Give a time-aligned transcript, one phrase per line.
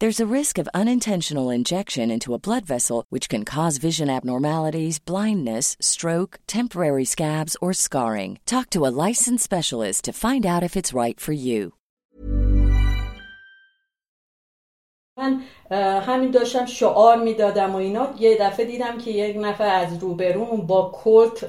[0.00, 4.96] There's a risk of unintentional injection into a blood vessel, which can cause vision abnormalities,
[5.12, 8.32] blindness, stroke, temporary scabs, or scarring.
[8.54, 11.60] Talk to a licensed specialist to find out if it's right for you.
[15.18, 15.40] من
[16.00, 20.92] همین داشتم شعار میدادم و اینا یه دفعه دیدم که یک نفر از روبروم با
[21.04, 21.44] کلت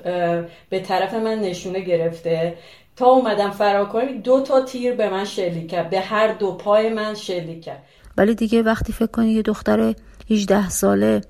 [0.69, 2.57] به طرف من نشونه گرفته
[2.95, 6.89] تا اومدم فرار کنم دو تا تیر به من شلیک کرد به هر دو پای
[6.89, 7.83] من شلیک کرد
[8.18, 9.94] ولی دیگه وقتی فکر کنی یه دختر
[10.30, 11.20] 18 ساله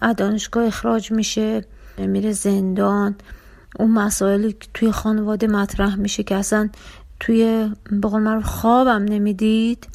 [0.00, 1.64] از دانشگاه اخراج میشه
[1.98, 3.14] میره زندان
[3.78, 6.68] اون مسائلی توی خانواده مطرح میشه که اصلا
[7.20, 7.72] توی
[8.02, 9.88] بقول من خوابم نمی‌دید.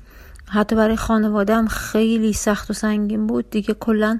[0.50, 3.50] حتی برای خانواده هم خیلی سخت و سنگین بود.
[3.50, 4.20] دیگه کلا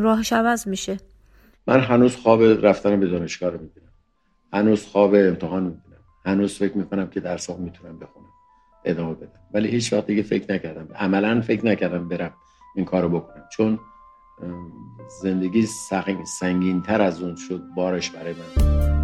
[0.00, 0.96] راهش عوض میشه.
[1.66, 3.88] من هنوز خواب رفتن به دانشگاه رو می‌بینم.
[4.52, 5.82] هنوز خواب امتحان می‌بینم.
[6.24, 8.26] هنوز فکر می‌کنم که درس می‌تونم بخونم.
[8.84, 9.37] ادامه بدم.
[9.54, 10.88] ولی هیچ وقت دیگه فکر نکردم.
[10.94, 12.34] عملا فکر نکردم برم
[12.74, 13.44] این کارو بکنم.
[13.52, 13.78] چون
[15.22, 15.66] زندگی
[16.40, 18.97] سنگین تر از اون شد بارش برای من.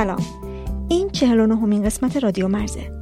[0.00, 0.22] سلام.
[0.88, 2.92] این 49 همین قسمت رادیو مرزه.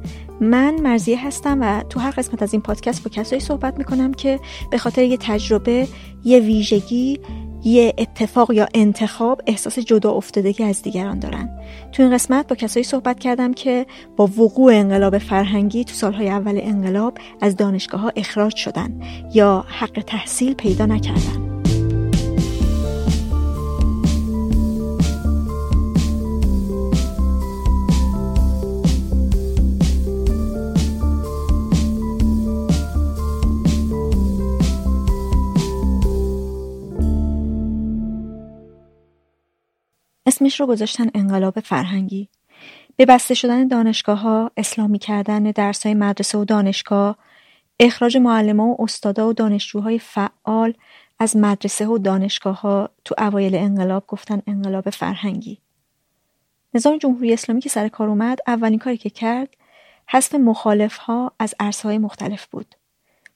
[0.41, 4.39] من مرزیه هستم و تو هر قسمت از این پادکست با کسایی صحبت می‌کنم که
[4.71, 5.87] به خاطر یه تجربه
[6.23, 7.19] یه ویژگی
[7.63, 11.49] یه اتفاق یا انتخاب احساس جدا افتادگی از دیگران دارن.
[11.91, 13.85] تو این قسمت با کسایی صحبت کردم که
[14.17, 19.01] با وقوع انقلاب فرهنگی تو سالهای اول انقلاب از دانشگاه ها اخراج شدن
[19.33, 21.48] یا حق تحصیل پیدا نکردن.
[40.29, 42.29] اسمش رو گذاشتن انقلاب فرهنگی
[42.95, 47.17] به بسته شدن دانشگاه ها، اسلامی کردن درس های مدرسه و دانشگاه،
[47.79, 50.73] اخراج معلمه و استادا و دانشجوهای فعال
[51.19, 55.57] از مدرسه و دانشگاه ها تو اوایل انقلاب گفتن انقلاب فرهنگی.
[56.73, 59.49] نظام جمهوری اسلامی که سر کار اومد اولین کاری که کرد
[60.05, 62.75] حذف مخالف ها از عرصه مختلف بود.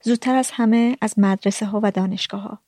[0.02, 2.60] زودتر از همه از مدرسه ها و دانشگاه ها.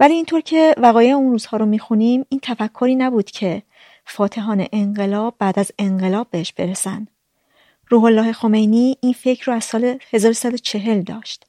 [0.00, 3.62] ولی اینطور که وقایع اون روزها رو می‌خونیم این تفکری نبود که
[4.04, 7.06] فاتحان انقلاب بعد از انقلاب بهش برسن.
[7.88, 11.44] روح الله خمینی این فکر رو از سال 1340 داشت.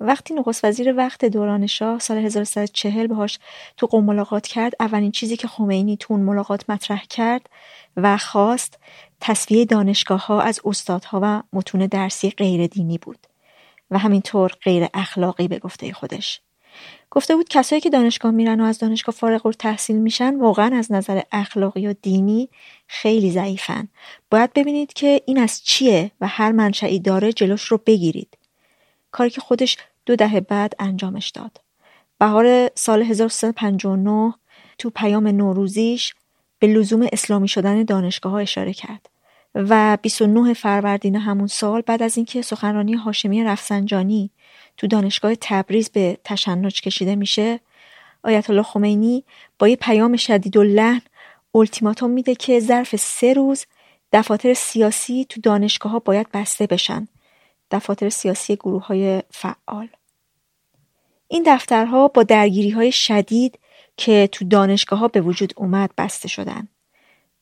[0.00, 3.38] وقتی نخست وزیر وقت دوران شاه سال 1340 باهاش
[3.76, 7.50] تو قوم ملاقات کرد اولین چیزی که خمینی تو اون ملاقات مطرح کرد
[7.96, 8.78] و خواست
[9.20, 13.26] تصفیه دانشگاه ها از استادها و متون درسی غیر دینی بود
[13.90, 16.40] و همینطور غیر اخلاقی به گفته خودش
[17.10, 21.20] گفته بود کسایی که دانشگاه میرن و از دانشگاه فارغ تحصیل میشن واقعا از نظر
[21.32, 22.48] اخلاقی و دینی
[22.86, 23.88] خیلی ضعیفن.
[24.30, 28.38] باید ببینید که این از چیه و هر منشعی داره جلوش رو بگیرید.
[29.10, 29.76] کاری که خودش
[30.06, 31.60] دو دهه بعد انجامش داد.
[32.18, 34.34] بهار سال 1359
[34.78, 36.14] تو پیام نوروزیش
[36.58, 39.08] به لزوم اسلامی شدن دانشگاه ها اشاره کرد
[39.54, 44.30] و 29 فروردین همون سال بعد از اینکه سخنرانی هاشمی رفسنجانی
[44.76, 47.60] تو دانشگاه تبریز به تشنج کشیده میشه.
[48.24, 49.24] آیت الله خمینی
[49.58, 51.02] با یه پیام شدید و لحن
[51.54, 53.66] التیماتوم میده که ظرف سه روز
[54.12, 57.08] دفاتر سیاسی تو دانشگاه ها باید بسته بشن.
[57.70, 59.88] دفاتر سیاسی گروه های فعال.
[61.28, 63.58] این دفترها با درگیری های شدید
[63.96, 66.68] که تو دانشگاه ها به وجود اومد بسته شدن.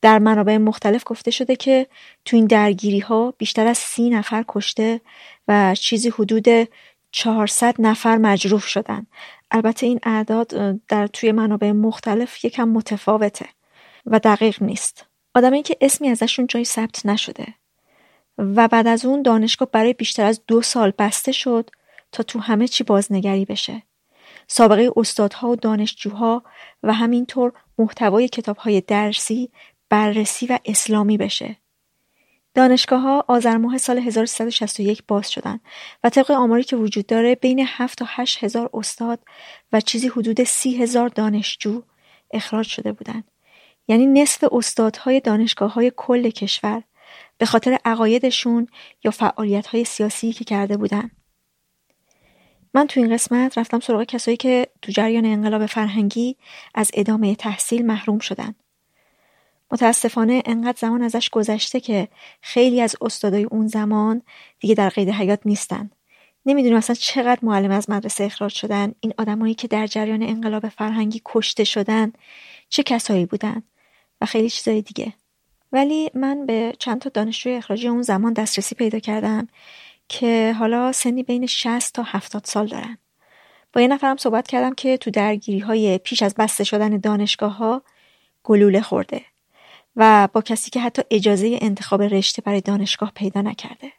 [0.03, 1.87] در منابع مختلف گفته شده که
[2.25, 5.01] تو این درگیری ها بیشتر از سی نفر کشته
[5.49, 6.49] و چیزی حدود
[7.11, 9.07] 400 نفر مجروح شدن.
[9.51, 13.47] البته این اعداد در توی منابع مختلف یکم متفاوته
[14.07, 15.07] و دقیق نیست.
[15.35, 17.55] آدمایی که اسمی ازشون جایی ثبت نشده.
[18.39, 21.71] و بعد از اون دانشگاه برای بیشتر از دو سال بسته شد
[22.13, 23.83] تا تو همه چی بازنگری بشه.
[24.47, 26.43] سابقه استادها و دانشجوها
[26.83, 29.51] و همینطور محتوای کتابهای درسی
[29.89, 31.57] بررسی و اسلامی بشه.
[32.55, 35.61] دانشگاه ها آذر ماه سال 1361 باز شدن
[36.05, 39.21] و طبق آماری که وجود داره بین 7 تا 8 هزار استاد
[39.73, 41.83] و چیزی حدود 30 هزار دانشجو
[42.31, 43.25] اخراج شده بودند.
[43.89, 46.83] یعنی نصف استادهای دانشگاه های کل کشور
[47.39, 48.67] به خاطر عقایدشون
[49.05, 51.11] یا فعالیت های سیاسی که کرده بودن.
[52.75, 56.37] من تو این قسمت رفتم سراغ کسایی که تو جریان انقلاب فرهنگی
[56.75, 58.55] از ادامه تحصیل محروم شدن.
[59.73, 62.09] متاسفانه انقدر زمان ازش گذشته که
[62.43, 64.23] خیلی از استادای اون زمان
[64.61, 65.91] دیگه در قید حیات نیستن.
[66.47, 71.23] نمی‌دونیم اصلا چقدر معلم از مدرسه اخراج شدن این آدمایی که در جریان انقلاب فرهنگی
[71.25, 72.13] کشته شدن
[72.69, 73.63] چه کسایی بودن
[74.21, 75.13] و خیلی چیزای دیگه.
[75.73, 79.49] ولی من به چند تا دانشجوی اخراجی اون زمان دسترسی پیدا کردم
[80.09, 82.99] که حالا سنی بین 60 تا 70 سال دارن.
[83.73, 87.83] با یه نفرم صحبت کردم که تو درگیری های پیش از بسته شدن دانشگاه
[88.43, 89.30] گلوله خورده.
[90.01, 93.93] و با کسی که حتی اجازه انتخاب رشته برای دانشگاه پیدا نکرده.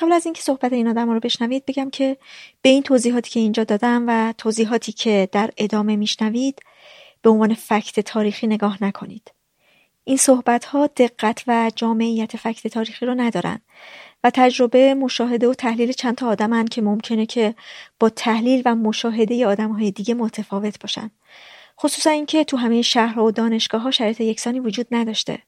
[0.00, 2.16] قبل از اینکه صحبت این آدم رو بشنوید بگم که
[2.62, 6.62] به این توضیحاتی که اینجا دادم و توضیحاتی که در ادامه میشنوید
[7.22, 9.32] به عنوان فکت تاریخی نگاه نکنید.
[10.04, 13.60] این صحبت ها دقت و جامعیت فکت تاریخی رو ندارن
[14.24, 17.54] و تجربه مشاهده و تحلیل چند تا آدمن که ممکنه که
[18.00, 21.10] با تحلیل و مشاهده آدم های دیگه متفاوت باشن
[21.80, 25.38] خصوصا اینکه تو همه شهرها و دانشگاه ها شرایط یکسانی وجود نداشته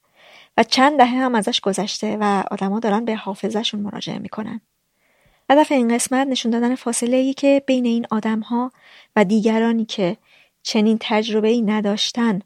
[0.57, 4.61] و چند دهه هم ازش گذشته و آدما دارن به حافظشون مراجعه می‌کنن.
[5.51, 8.73] هدف این قسمت نشون دادن فاصله ای که بین این آدم ها
[9.17, 10.17] و دیگرانی که
[10.63, 12.41] چنین تجربه ای نداشتن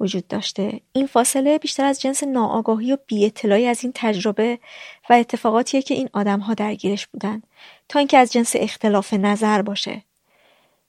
[0.00, 4.58] وجود داشته این فاصله بیشتر از جنس ناآگاهی و بی اطلاعی از این تجربه
[5.10, 7.42] و اتفاقاتیه که این آدم ها درگیرش بودن
[7.88, 10.02] تا اینکه از جنس اختلاف نظر باشه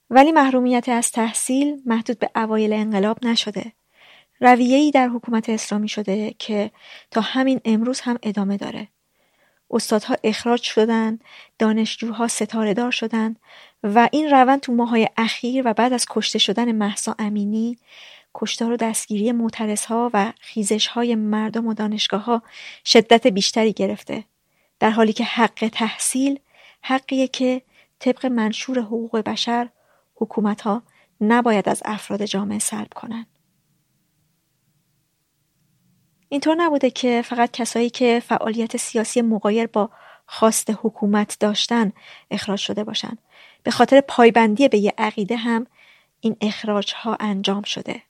[0.10, 3.72] ولی محرومیت از تحصیل محدود به اوایل انقلاب نشده.
[4.40, 6.72] رویه‌ای در حکومت اسلامی شده که
[7.12, 8.88] تا همین امروز هم ادامه داره.
[9.72, 11.20] استادها اخراج شدن،
[11.60, 13.36] دانشجوها ستاره دار شدن
[13.84, 17.78] و این روند تو ماهای اخیر و بعد از کشته شدن محسا امینی
[18.36, 19.34] کشتار و دستگیری
[19.88, 22.44] ها و خیزش های مردم و دانشگاه ها
[22.86, 24.24] شدت بیشتری گرفته
[24.80, 26.40] در حالی که حق تحصیل
[26.82, 27.62] حقیه که
[28.00, 29.70] طبق منشور حقوق بشر
[30.18, 30.84] حکومت ها
[31.22, 33.28] نباید از افراد جامعه سلب کنند.
[36.30, 39.90] اینطور نبوده که فقط کسایی که فعالیت سیاسی مقایر با
[40.26, 41.92] خواست حکومت داشتن
[42.32, 43.18] اخراج شده باشند.
[43.64, 45.68] به خاطر پایبندی به یه عقیده هم
[46.20, 48.02] این اخراج ها انجام شده.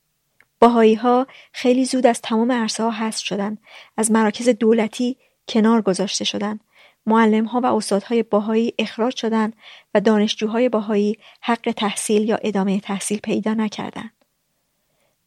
[0.59, 3.57] باهایی ها خیلی زود از تمام عرصه ها هست شدن.
[3.97, 6.59] از مراکز دولتی کنار گذاشته شدن.
[7.07, 9.53] معلم ها و استادهای باهایی اخراج شدند
[9.93, 14.11] و دانشجوهای باهایی حق تحصیل یا ادامه تحصیل پیدا نکردند.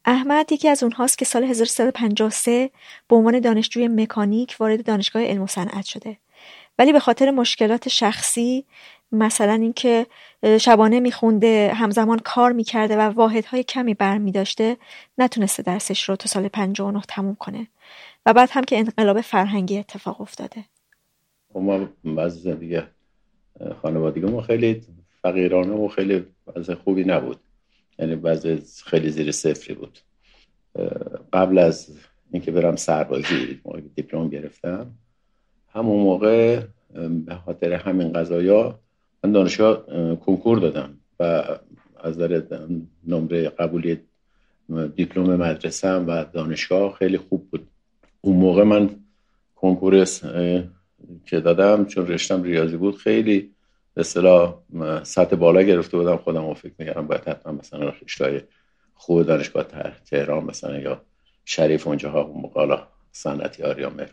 [0.05, 2.69] احمد یکی از اونهاست که سال 1353
[3.07, 6.17] به عنوان دانشجوی مکانیک وارد دانشگاه علم و صنعت شده.
[6.79, 8.65] ولی به خاطر مشکلات شخصی
[9.11, 10.05] مثلا اینکه
[10.59, 14.77] شبانه میخونده همزمان کار می‌کرده و واحدهای کمی برمی داشته
[15.17, 17.67] نتونسته درسش رو تا سال 59 تموم کنه.
[18.25, 20.65] و بعد هم که انقلاب فرهنگی اتفاق افتاده.
[21.59, 22.79] ما بعض زندگی
[23.81, 24.81] خانوادگی ما خیلی
[25.21, 27.37] فقیرانه و خیلی وضع خوبی نبود.
[27.99, 29.99] یعنی وضع خیلی زیر صفری بود.
[31.33, 31.97] قبل از
[32.31, 33.61] اینکه برم سربازی
[33.95, 34.91] دیپلم گرفتم
[35.73, 36.63] همون موقع
[37.25, 38.79] به خاطر همین قضایا
[39.23, 41.43] من دانشگاه کنکور دادم و
[42.03, 42.43] از در
[43.07, 43.99] نمره قبولی
[44.95, 47.67] دیپلم مدرسه و دانشگاه خیلی خوب بود.
[48.21, 48.89] اون موقع من
[49.55, 50.05] کنکور
[51.25, 53.51] که دادم چون رشتم ریاضی بود خیلی
[53.93, 54.55] به اصطلاح
[55.03, 56.17] سطح بالا گرفته بودم.
[56.17, 58.41] خودم و فکر می‌کردم باید حتما مثلا رشتهای
[58.93, 59.65] خوب دانشگاه
[60.09, 61.01] تهران مثلا یا
[61.45, 62.77] شریف اونجاها اون موقع
[63.11, 64.11] صنعتی آریا مهر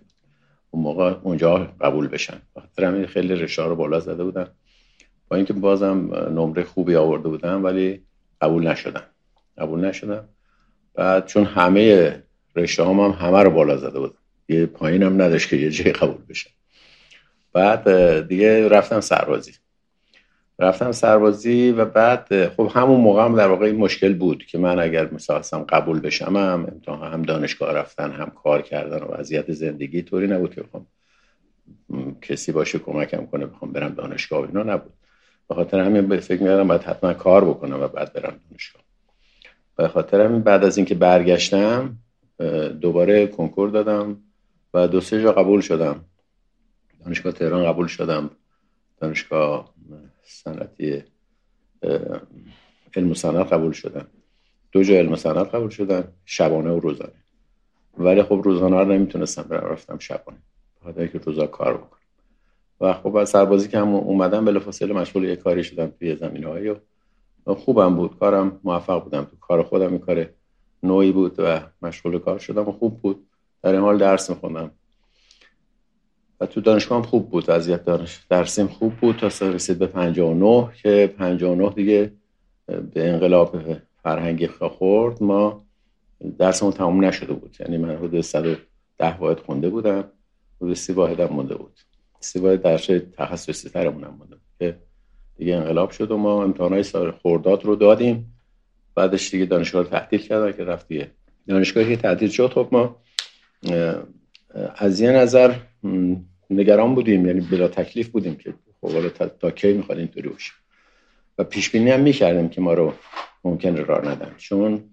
[0.70, 2.42] اون موقع اونجا قبول بشن.
[2.54, 4.48] خاطر همین خیلی رشته رو بالا زده بودن.
[5.28, 8.02] با اینکه بازم نمره خوبی آورده بودم ولی
[8.40, 9.02] قبول نشدم
[9.58, 10.28] قبول نشدم
[10.94, 12.22] بعد چون همه
[12.56, 15.92] رشته هم, هم همه رو بالا زده بودم یه پایین هم نداشت که یه جای
[15.92, 16.50] قبول بشه
[17.52, 19.52] بعد دیگه رفتم سربازی.
[20.58, 24.78] رفتم سربازی و بعد خب همون موقع هم در واقع این مشکل بود که من
[24.78, 30.02] اگر مثلا قبول بشم هم امتحان هم دانشگاه رفتن هم کار کردن و وضعیت زندگی
[30.02, 30.86] طوری نبود که بخوام
[32.22, 34.92] کسی باشه کمکم کنه بخوام برم دانشگاه اینا نبود.
[35.48, 38.82] به خاطر همین به فکر می‌کردم باید حتما کار بکنم و بعد برم دانشگاه.
[39.76, 41.96] به خاطر همین بعد از اینکه برگشتم
[42.80, 44.16] دوباره کنکور دادم
[44.74, 46.04] و دو سه جا قبول شدم.
[47.04, 48.30] دانشگاه تهران قبول شدم.
[49.00, 49.74] دانشگاه
[50.24, 51.02] صنعتی
[52.96, 53.12] علم
[53.42, 54.06] قبول شدم
[54.72, 57.12] دو جا علم قبول شدن شبانه و روزانه.
[57.98, 60.38] ولی خب روزانه رو نمی‌تونستم برم رفتم شبانه.
[60.80, 61.98] بخاطر که روزا کار بکنم.
[62.80, 66.44] و خب از سربازی که هم اومدم بلافاصله مشغول یه کاری شدم توی زمین
[67.46, 68.18] و خوبم بود.
[68.18, 69.24] کارم موفق بودم.
[69.24, 70.28] تو کار خودم این کار
[70.82, 73.26] نوعی بود و مشغول کار شدم و خوب بود.
[73.62, 74.70] در این حال درس میخوندم.
[76.40, 81.14] و تو دانشگاه خوب بود وضعیت دانش درسیم خوب بود تا رسید به 59 که
[81.18, 82.12] 59 دیگه
[82.66, 83.56] به انقلاب
[84.02, 85.64] فرهنگی خورد ما
[86.38, 87.56] درسمون تمام نشده بود.
[87.60, 88.58] یعنی من حدود 110
[89.20, 90.04] واحد خونده بودم.
[90.60, 91.72] حدود 30 واحد هم مونده بود.
[92.20, 94.78] 30 واحد درس تخصصی ترمون هم مونده بود که
[95.36, 98.34] دیگه انقلاب شد و ما امتحانای سال خورداد رو دادیم.
[98.94, 101.10] بعدش دیگه دانشگاه رو تعطیل کردن که رفت دیگه.
[101.48, 102.96] دانشگاهی که تعطیل شد خب ما
[104.76, 105.54] از یه نظر
[106.50, 110.52] نگران بودیم یعنی بلا تکلیف بودیم که خب حالا تا, کی می‌خواد اینطوری باشه.
[111.38, 112.92] و پیش بینی هم می‌کردیم که ما رو
[113.44, 114.34] ممکن راه ندن.
[114.36, 114.84] چون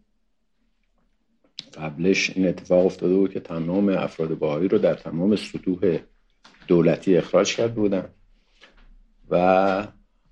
[1.78, 6.00] قبلش این اتفاق افتاده بود که تمام افراد باهایی رو در تمام سطوح
[6.68, 8.10] دولتی اخراج کرده بودن
[9.30, 9.88] و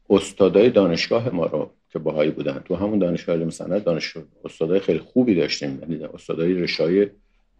[0.09, 5.35] استادای دانشگاه ما رو که باهایی بودن تو همون دانشگاه علم دانش استادای خیلی خوبی
[5.35, 5.79] داشتیم.
[5.81, 7.09] یعنی استادای رشای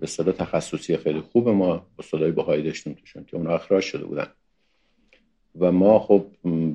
[0.03, 4.27] به صدا تخصصی خیلی خوب ما استادای بهایی داشتیم توشون که اونا اخراج شده بودن.
[5.60, 6.25] و ما خب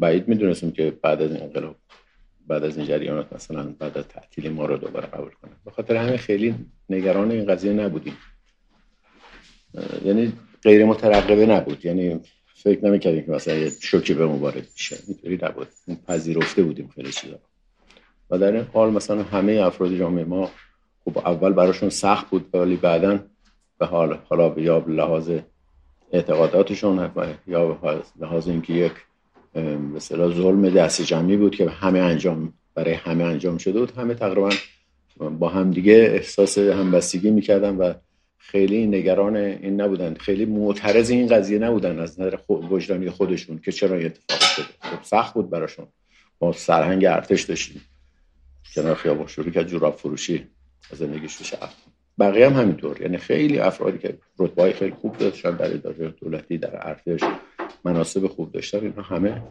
[0.01, 1.77] بعید می‌دونستیم که بعد از انقلاب
[2.47, 5.97] بعد از این جریانات مثلا بعد از تعطیل ما رو دوباره قبول کنن به خاطر
[5.97, 6.55] همین خیلی
[6.91, 8.17] نگران این قضیه نبودیم.
[10.05, 10.33] یعنی
[10.63, 11.85] غیر مترقبه نبود.
[11.85, 12.21] یعنی
[12.55, 14.97] فکر نمی‌کردیم که مثلا یه شوکی به مبارد میشه.
[15.09, 15.69] اینطوری نبود.
[16.07, 17.39] پذیرفته بودیم خیلی چیزا
[18.31, 20.51] و در این حال مثلا همه افراد جامعه ما
[21.09, 23.19] خب اول براشون سخت بود ولی بعدا
[23.79, 25.31] به حال حالا یا به لحاظ
[26.13, 27.11] اعتقاداتشون
[27.47, 28.93] یا به لحاظ اینکه یک
[29.95, 33.91] مثلا ظلم دست جمعی بود که همه انجام برای همه انجام شده بود.
[33.91, 34.51] همه تقریبا
[35.39, 37.93] با هم دیگه احساس همبستگی می‌کردن و
[38.39, 40.15] خیلی نگران این نبودن.
[40.15, 45.03] خیلی معترض این قضیه نبودن از نظر وجدانی خودشون که چرا این اتفاق شده خب
[45.03, 45.87] سخت بود براشون.
[46.41, 47.81] ما سرهنگ ارتش داشتیم.
[48.75, 50.47] کنار خیابون شروع کرد جوراب فروشی.
[50.97, 51.71] زندگیش شهر
[52.19, 53.03] بقیه هم همینطور.
[53.03, 57.21] یعنی خیلی افرادی که رتبه خیلی خوب داشتن در اداره دولتی در ارتش
[57.85, 59.43] مناسب خوب داشتن اینا همه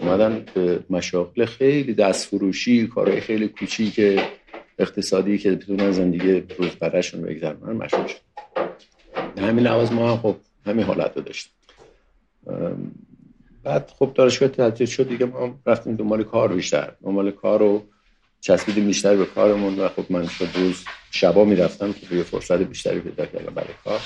[0.00, 4.20] اومدن به مشاغل خیلی دست فروشی کارهای خیلی کوچیک
[4.78, 8.20] اقتصادی که بتونن زندگی روزمرهشون بگذرونن مشغول شد
[9.38, 11.52] همین لحاظ ما هم خب همین حالت رو داشتیم
[13.62, 16.92] بعد خب دانشگاه تعطیل شد دیگه ما رفتیم دنبال کار بیشتر.
[17.04, 17.82] دنبال کار رو
[18.40, 23.00] چسبیدیم بیشتر به کارمون و خب من شد روز شبا می‌رفتم که توی فرصت بیشتری
[23.00, 24.00] پیدا کردم برای کار.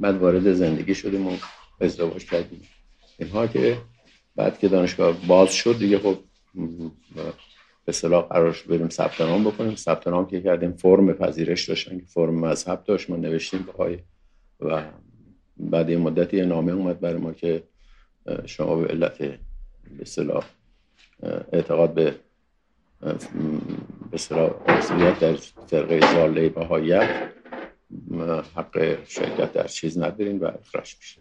[0.00, 1.36] بعد وارد زندگی شدیم و
[1.80, 2.62] ازدواج کردیم.
[3.18, 3.78] اینها که
[4.36, 6.18] بعد که دانشگاه باز شد دیگه خب
[7.84, 9.76] به صلاح قرار شد بریم ثبت نام بکنیم.
[9.76, 13.10] ثبت نام که کردیم فرم پذیرش داشتن که فرم مذهب داشت.
[13.10, 13.98] ما نوشتیم بهای
[14.60, 14.82] و
[15.56, 17.62] بعد یه مدتی یه نامه اومد برای ما که
[18.46, 19.18] شما به علت
[19.98, 20.44] به صلاح
[21.52, 22.14] اعتقاد به
[23.06, 24.20] به
[24.66, 25.32] اصلاح در
[25.66, 27.08] فرقه زاله بهایت
[28.56, 31.20] حق شرکت در چیز نداریم و اخراج میشه.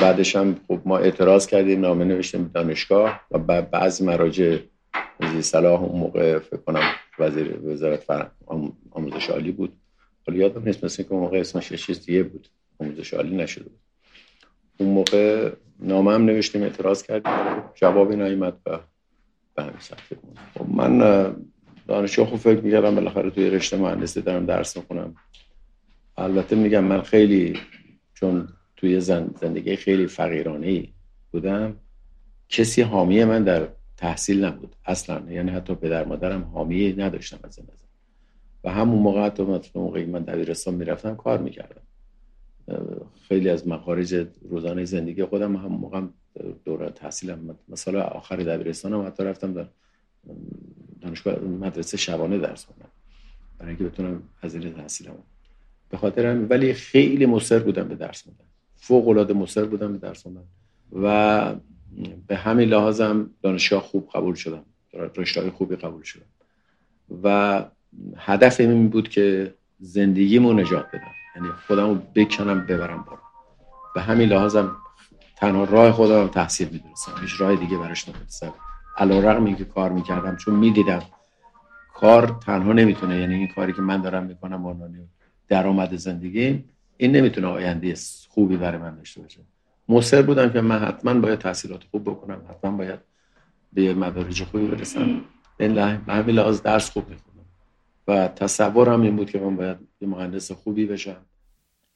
[0.00, 4.58] بعدش هم خب ما اعتراض کردیم نامه نوشتیم دانشگاه و بعضی مراجع
[5.20, 8.04] وزیر صلاح اون موقع فکر کنم وزیر وزارت
[8.90, 9.72] آموزش عالی بود.
[10.28, 12.48] ولی یادم نیست مثل که اون موقع اسمش چیز دیگه بود.
[12.80, 13.80] آموزش عالی نشده بود.
[14.78, 17.32] اون موقع نامه هم نوشتیم اعتراض کردیم.
[17.74, 18.78] جوابی نیامد و
[19.54, 19.74] به همین
[20.54, 20.98] خب من
[21.88, 25.14] دانشگاه خوب فکر می‌کردم بالاخره توی رشته مهندسی دارم درس می‌خونم.
[26.16, 27.58] البته میگم من خیلی
[28.14, 30.88] چون توی زندگی خیلی فقیرانه
[31.32, 31.76] بودم
[32.48, 35.22] کسی حامی من در تحصیل نبود اصلا.
[35.30, 37.84] یعنی حتی پدر مادرم حامی نداشتم از نظر.
[38.64, 39.42] و همون موقع حتی
[39.74, 41.82] موقعی من دبیرستان می‌رفتم کار می‌کردم.
[43.28, 46.02] خیلی از مخارج روزانه زندگی خودم هم موقع
[46.64, 47.58] دوره تحصیلم.
[47.68, 49.66] مثلا آخر دبیرستانم حتی رفتم در
[51.00, 52.88] دانشگاه مدرسه شبانه درس خوندم.
[53.58, 55.14] برای اینکه بتونم هزینه تحصیلم
[55.90, 58.44] به خاطر هم ولی خیلی مصر بودم به درس خوندن.
[58.76, 60.44] فوق العاده مصر بودم به درس خوندن.
[61.02, 61.54] و
[62.26, 64.64] به همین لحاظم دانشگاه خوب قبول شدم.
[65.16, 66.26] رشته خوبی قبول شدم.
[67.24, 67.64] و
[68.16, 71.12] هدف این بود که زندگیمو نجات بدم.
[71.36, 73.22] یعنی خودمو بکنم ببرم بالا.
[73.94, 74.76] به همین لحاظم
[75.42, 77.12] تنها راه خودم تحصیل می‌دونستم.
[77.20, 78.54] هیچ راه دیگه براش نمی‌دونستم.
[78.96, 81.02] علا رقم که کار می‌کردم چون می‌دیدم
[81.94, 85.08] کار تنها نمی‌تونه یعنی این کاری که من دارم می‌کنم عنوان
[85.48, 86.64] درآمد زندگی
[86.96, 87.94] این نمی‌تونه آینده
[88.28, 89.40] خوبی برای من داشته باشه.
[89.88, 93.00] مصر بودم که من حتما باید تحصیلات خوب بکنم حتما باید
[93.72, 95.20] به مدارج خوبی برسم.
[95.56, 95.66] به
[96.08, 97.46] همین لحاظ درس خوب می‌خونم.
[98.08, 101.16] و تصورم این بود که من باید یه مهندس خوبی بشم.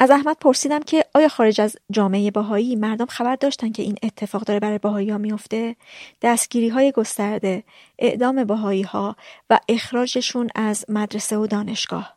[0.01, 4.43] از احمد پرسیدم که آیا خارج از جامعه باهایی مردم خبر داشتن که این اتفاق
[4.43, 5.77] داره برای باهایی ها میفته؟
[6.23, 7.63] دستگیری های گسترده
[7.99, 9.17] اعدام باهایی ها
[9.51, 12.15] و اخراجشون از مدرسه و دانشگاه.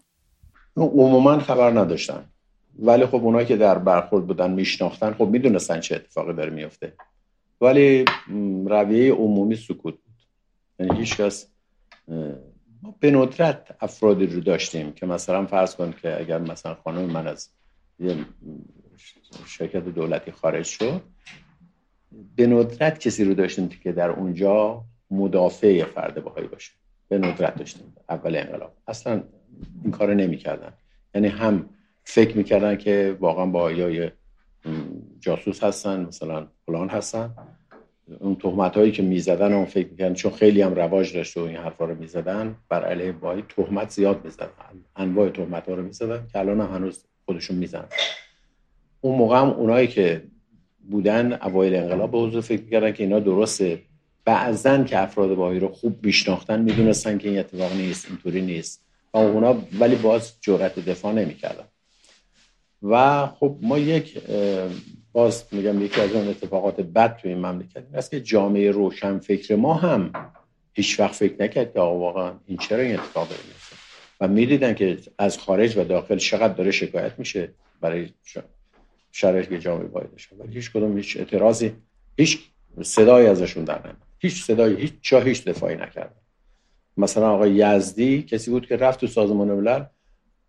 [0.78, 2.26] عموما خبر نداشتن.
[2.80, 6.94] ولی خب اونایی که در برخورد بودن میشناختن خب می‌دونستن چه اتفاقی داره میفته
[7.62, 8.06] ولی
[8.66, 10.16] رویه عمومی سکوت بود.
[10.80, 11.48] یعنی هیچ کس
[12.82, 17.28] ما به ندرت افرادی رو داشتیم که مثلا فرض کن که اگر مثلا خانم من
[17.28, 17.50] از
[19.46, 21.02] شرکت دولتی خارج شد.
[22.36, 26.72] به ندرت کسی رو داشتیم که در اونجا مدافع فرد بهایی باشه.
[27.10, 27.94] به ندرت داشتیم.
[28.10, 28.74] اول انقلاب.
[28.88, 29.24] اصلا
[29.84, 30.74] این کار نمی‌کردن.
[31.16, 31.70] یعنی هم
[32.04, 34.12] فکر می‌کردن که واقعا با یا
[35.20, 37.34] جاسوس هستن مثلا فلان هستن.
[38.20, 41.58] اون تهمت هایی که می‌زدن اون فکر می‌کردن چون خیلی هم رواج داشته و این
[41.58, 44.50] حرفا رو می‌زدن بر علیه بایی تهمت زیاد می‌زدن.
[44.96, 47.88] انواع تهمت ها رو می‌زدن که الان هنوز خودشون می‌زنن.
[49.02, 50.24] اون موقع هم اونایی که
[50.90, 53.82] بودن اوایل انقلاب به حضور فکر می‌کردن که اینا درسته.
[54.26, 58.86] بعضن که افراد باهایی رو خوب میشناختن می‌دونستن که این اتفاق نیست اینطوری نیست.
[59.14, 61.64] و اونا ولی باز جرأت دفاع نمی‌کردن.
[62.84, 64.22] و خب ما یک
[65.14, 69.20] باز میگم یکی از اون اتفاقات بد توی این مملکت این است که جامعه روشن
[69.20, 70.12] فکر ما هم
[70.74, 73.42] هیچ وقت فکر نکرد که آقا واقعا این چرا این اتفاق داره
[74.20, 78.10] و می‌دیدن که از خارج و داخل چقدر داره شکایت میشه برای
[79.12, 81.72] شرایط که جامعه باید داشته ولی هیچ کدوم هیچ اعتراضی
[82.18, 82.40] هیچ
[82.82, 86.16] صدایی ازشون در نمید هیچ صدایی هیچ جا هیچ دفاعی نکرد.
[86.98, 89.84] مثلا آقای یزدی کسی بود که رفت تو سازمان ملل.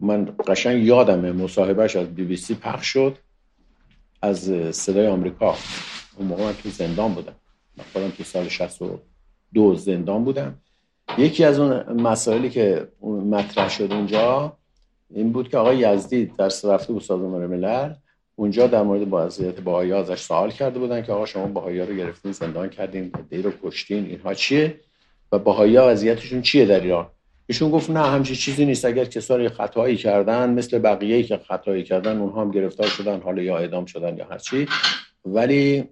[0.01, 3.19] من قشنگ یادمه مصاحبهش از بی بی سی پخش شد.
[4.23, 4.39] از
[4.77, 5.57] صدای آمریکا.
[6.17, 7.35] اون موقع من تو زندان بودم.
[7.77, 10.59] من خودم تو سال 62 زندان بودم.
[11.19, 14.57] یکی از اون مسائلی که مطرح شد اونجا
[15.15, 17.95] این بود که آقای یزدی در رفته بود سازمان ملل.
[18.37, 22.33] اونجا در مورد وضعیت باهایی ازش سوال کرده بودن که آقا شما باهایی رو گرفتین
[22.33, 24.81] زندان کردین دی رو کشتین اینها چیه؟
[25.33, 27.07] و باهایی ها وضعیتشون چیه در ایران؟
[27.47, 28.85] ایشون گفت نه همچین چیزی نیست.
[28.85, 33.59] اگر کسانی خطایی کردن مثل بقیه که خطایی کردن اونها هم گرفتار شدن حالا یا
[33.59, 34.69] اعدام شدن یا هر چی.
[35.25, 35.89] ولی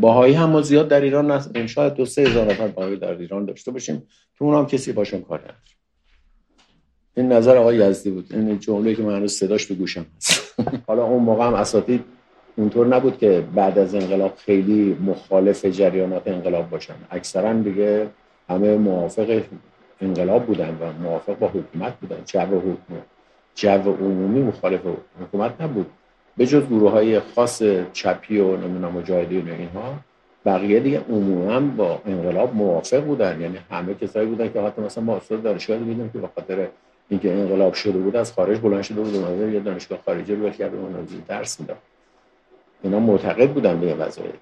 [0.00, 3.44] باهایی هم ما زیاد در ایران نه شاید دو سه هزار نفر باهایی در ایران
[3.44, 3.98] داشته باشیم
[4.38, 5.54] که اونها هم کسی باشون کار نداره.
[7.16, 8.26] این نظر آقای یزدی بود.
[8.30, 10.54] این جمله که من هنوز صداش به گوشم هست.
[10.88, 12.04] حالا اون موقع هم اساتید
[12.56, 16.94] اونطور نبود که بعد از انقلاب خیلی مخالف جریانات انقلاب باشن.
[17.10, 18.10] اکثرا دیگه
[18.48, 19.42] همه موافق
[20.00, 22.18] انقلاب بودن و موافق با حکومت بودن.
[22.26, 23.04] جو حکومت
[23.54, 24.80] جو عمومی مخالف
[25.20, 25.86] حکومت نبود.
[26.38, 29.94] به جز گروه های خاص چپی و نمی‌دونم مجاهدین و اینها
[30.46, 33.40] بقیه دیگه عموما با انقلاب موافق بودن.
[33.40, 36.66] یعنی همه کسایی بودن که حتی مثلا ما استاد دانشگاه دیدیم که به خاطر
[37.08, 40.76] اینکه انقلاب شده بود از خارج بلند شده بود اومده یه دانشگاه خارجی رو کرده
[40.76, 41.76] اون درس می‌داد.
[42.82, 44.34] اینا معتقد بودن به این وضعیت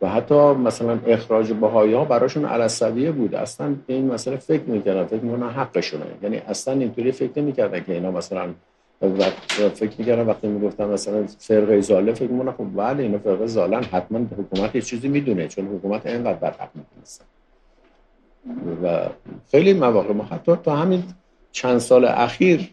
[0.00, 3.34] و حتی مثلا اخراج بهایی ها براشون علصبیه بود.
[3.34, 6.04] اصلا به این مسئله فکر می‌کردن فکر می‌کنن حقشونه.
[6.22, 8.48] یعنی اصلا اینطوری فکر نمی‌کردن که اینا مثلا
[9.74, 14.18] فکر می‌کردن وقتی می‌گفتن مثلا فرقه زاله فکر می‌کنن خب بله اینا فرقه زالن حتما
[14.18, 17.24] حکومت یه چیزی می‌دونه چون حکومت اینقدر بر حق می‌تونستن
[18.82, 19.08] و
[19.50, 21.02] خیلی مواقع ما حتی تا همین
[21.52, 22.70] چند سال اخیر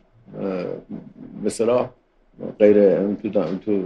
[1.43, 1.89] مثلا
[2.59, 3.83] غیر تو,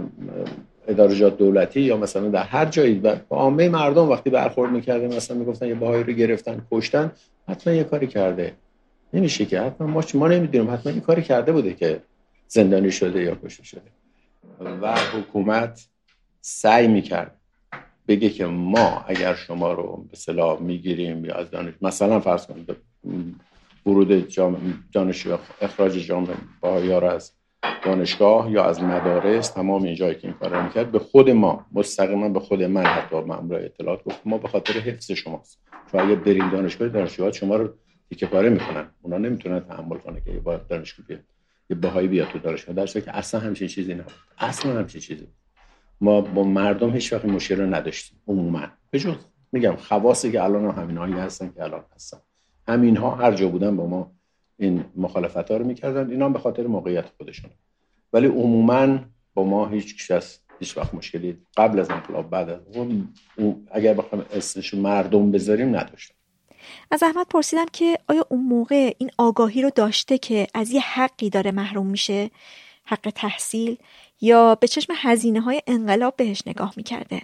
[0.88, 5.66] ادارجات دولتی یا مثلا در هر جایی و عامه مردم وقتی برخورد می‌کردن مثلا می‌گفتن
[5.66, 7.12] یه باهایی رو گرفتن کشتن
[7.48, 8.52] حتما یه کاری کرده.
[9.14, 12.00] نمیشه که حتما ما ما نمی‌دونیم حتما یه کاری کرده بوده که
[12.46, 13.92] زندانی شده یا کشته شده.
[14.60, 15.88] و حکومت
[16.40, 17.40] سعی می‌کرد
[18.08, 22.76] بگه که ما اگر شما رو به صلاح می‌گیریم یا از دانش مثلا فرض کنید
[23.86, 24.34] ورود
[24.92, 27.32] دانشجو اخراج جامعه با رو از
[27.84, 32.28] دانشگاه یا از مدارس تمام این جایی که این کار می‌کرد به خود ما مستقیما
[32.28, 35.60] به خود من حتی مامور اطلاعات گفت ما به خاطر حفظ شماست.
[35.92, 37.74] چون اگه بریم دانشگاه دانشجوها شما رو
[38.08, 38.90] تیکه پاره می‌کنن.
[39.02, 41.20] اونا نمی‌تونن تحمل کنه که با دانشگاه بیاد.
[41.70, 44.12] یه بهایی بیاد تو دانشگاه درسته که اصلا همچین چیزی نبود.
[44.38, 45.28] اصلا همچین چیزی
[46.00, 48.20] ما با مردم هیچ وقت مشکل رو نداشتیم.
[48.28, 48.66] عموما.
[48.90, 49.14] به جز
[49.52, 52.18] میگم خواصی که الان همین هایی هستن که الان هستن.
[52.68, 54.12] همین ها هر جا بودن با ما
[54.56, 56.10] این مخالفت ها رو می‌کردن.
[56.10, 57.50] اینا به خاطر موقعیت خودشون.
[58.12, 58.98] ولی عموما
[59.34, 62.60] با ما هیچ کس هیچ وقت مشکلی قبل از انقلاب بعد از
[63.36, 66.14] اون اگر بخوام اسمش مردم بذاریم نداشتم
[66.90, 71.30] از احمد پرسیدم که آیا اون موقع این آگاهی رو داشته که از یه حقی
[71.30, 72.30] داره محروم میشه؟
[72.84, 73.76] حق تحصیل
[74.20, 77.22] یا به چشم هزینه های انقلاب بهش نگاه می‌کرده؟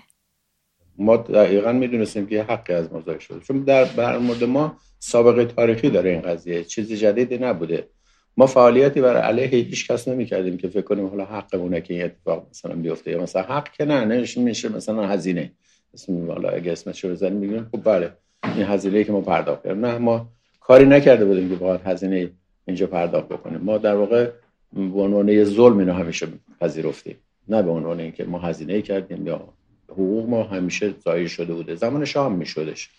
[0.99, 3.41] ما دقیقا می‌دونستیم که یه حقی از ما شده.
[3.41, 6.65] چون در بر مورد ما سابقه تاریخی داره این قضیه.
[6.65, 7.89] چیزی جدیدی نبوده.
[8.37, 12.47] ما فعالیتی برای علیه هیچ کس نمی‌کردیم که فکر کنیم حالا حقمونه که این اتفاق
[12.51, 15.53] مثلا بیفته یا مثلا حق که نه نمیشه میشه مثلا هزینه.
[15.95, 18.13] اسم حالا اگه اسمش رو بزنیم میگیم خب بله.
[18.45, 19.87] این هزینه که ما پرداخت کردیم.
[19.87, 20.29] نه ما
[20.61, 22.31] کاری نکرده بودیم که باید هزینه
[22.67, 23.61] اینجا پرداخت بکنیم.
[23.61, 24.31] ما در واقع
[24.73, 26.27] به عنوان ظلم اینو همیشه
[26.61, 27.17] پذیرفتیم.
[27.49, 29.49] نه به عنوان اینکه ما هزینه کردیم یا
[29.89, 31.75] حقوق ما همیشه ضایع شده بوده.
[31.75, 32.91] زمان شاه هم میشدش.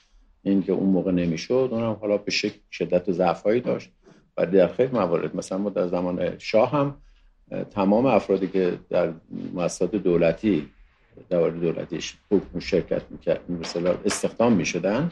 [0.43, 2.31] این که اون موقع نمی‌شد اونم حالا به
[2.71, 3.91] شدت و ضعفایی داشت.
[4.37, 6.97] و در خیلی موارد مثلا ما در زمان شاه هم
[7.71, 9.13] تمام افرادی که در
[9.53, 10.69] مؤسسات دولتی
[11.29, 12.17] دوار دولتیش
[12.59, 15.11] شرکت می‌کرد مثلا استخدام می‌شدن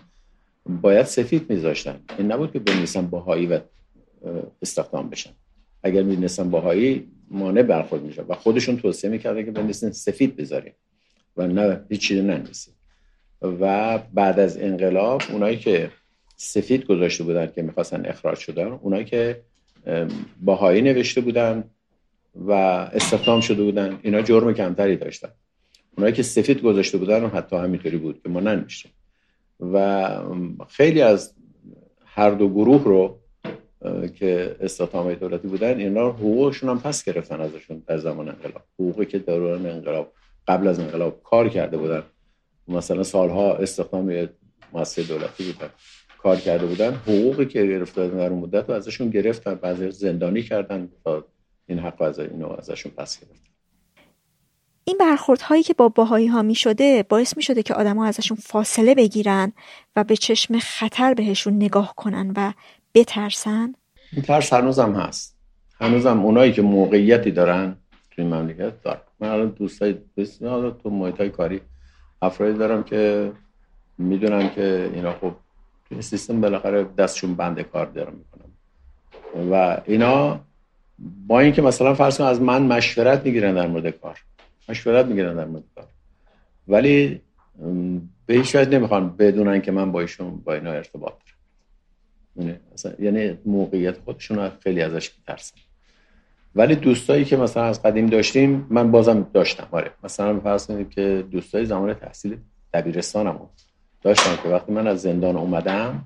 [0.70, 2.00] باید سفید میذاشتن.
[2.18, 3.60] این نبود که بنویسن باهایی و
[4.62, 5.32] استخدام بشن.
[5.84, 10.74] اگر می‌دونستن باهایی مانع برخورد میشه و خودشون توصیه می‌کردن که بنویسن سفید بذاریم
[11.38, 12.74] و نه هیچ چیزی ننویسیم.
[13.42, 15.92] و بعد از انقلاب اونایی که
[16.36, 19.42] سفید گذاشته بودن که می‌خواستن اخراج شدن اونایی که
[20.42, 21.64] باهایی نوشته بودن
[22.36, 25.30] و استخدام شده بودن اینا جرم کمتری داشتن.
[25.98, 28.92] اونایی که سفید گذاشته بودن حتی همینطوری بود که ما ننوشتیم.
[29.60, 30.10] و
[30.70, 31.34] خیلی از
[32.06, 33.20] هر دو گروه رو
[34.16, 38.64] که استخدام دولتی بودن اینا حقوقشون هم پس گرفتن ازشون در زمان انقلاب.
[38.74, 40.14] حقوقی که دوران انقلاب
[40.48, 42.04] قبل از انقلاب کار کرده بودن.
[42.68, 44.30] مثلا سالها استخدام
[44.74, 45.70] مؤسسه دولتی بودن
[46.18, 46.94] کار کرده بودن.
[46.94, 51.26] حقوقی که گرفته در اون مدت و ازشون گرفتن بعضی زندانی کردن تا
[51.68, 53.49] این حق از اینو ازشون پس گرفتن.
[54.90, 58.38] این برخورد هایی که با باهایی ها می شده باعث می شده که آدما ازشون
[58.38, 59.54] فاصله بگیرن
[59.96, 62.54] و به چشم خطر بهشون نگاه کنن و
[62.94, 63.74] بترسن؟
[64.14, 65.36] این ترس هنوزم هست.
[65.82, 67.76] هنوزم اونایی که موقعیتی دارن
[68.12, 69.00] توی مملکت دارن.
[69.20, 71.62] من الان دوستای بسیار تو محیط کاری
[72.22, 73.32] افرادی دارم که
[73.98, 75.32] می‌دونم که اینا خب
[75.90, 78.52] توی سیستم بالاخره دستشون بند کار دارم می‌کنم
[79.52, 80.40] و اینا
[81.28, 84.20] با اینکه مثلا فرض از من مشورت می‌گیرن در مورد کار.
[84.70, 85.88] مشورت می‌گیرن در مورد کار.
[86.68, 87.22] ولی
[88.26, 91.14] به هیچ وجه نمی‌خوان بدونن که من با ایشون با اینا ارتباط
[92.36, 92.60] دارم.
[93.00, 95.58] یعنی, یعنی موقعیت خودشون خیلی ازش میترسن.
[96.56, 99.68] ولی دوستایی که مثلا از قدیم داشتیم من بازم داشتم.
[99.72, 102.38] آره مثلا فرض کنید که دوستای زمان تحصیل
[102.74, 103.50] دبیرستانم
[104.02, 106.06] داشتم که وقتی من از زندان اومدم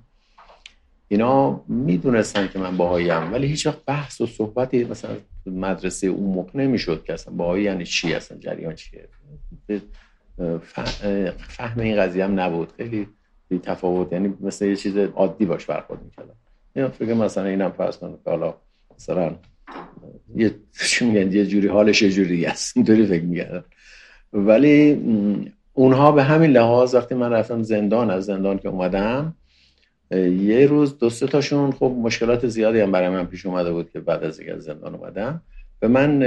[1.08, 6.60] اینا می‌دونستن که من باهاییم ولی هیچ وقت بحث و صحبتی مثلا مدرسه اون موقع
[6.60, 9.08] نمی‌شد که اصلا باهایی یعنی چی اصلا جریان چیه؟
[11.38, 12.74] فهم این قضیه هم نبود.
[12.78, 13.08] خیلی
[13.64, 16.36] تفاوت یعنی مثل یه چیز عادی باش برخورد می‌کردم.
[16.76, 18.54] اینا فکر مثلا اینم فرض کنم که حالا
[18.96, 19.36] مثلا
[20.36, 20.56] یه
[21.12, 22.78] یه جوری حالش یه جوری است.
[22.78, 23.64] اینطوری فکر می‌کردم.
[24.34, 25.02] ولی
[25.74, 29.36] اونها به همین لحاظ وقتی من رفتم زندان از زندان که اومدم
[30.42, 34.00] یه روز دو سه تاشون خب مشکلات زیادی هم برای من پیش اومده بود که
[34.00, 35.42] بعد از اینکه زندان اومدم.
[35.80, 36.20] به من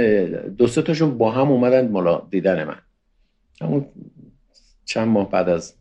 [0.57, 2.77] دو سه تاشون با هم اومدن ملا دیدن من.
[3.61, 3.85] همون
[4.85, 5.73] چند ماه بعد از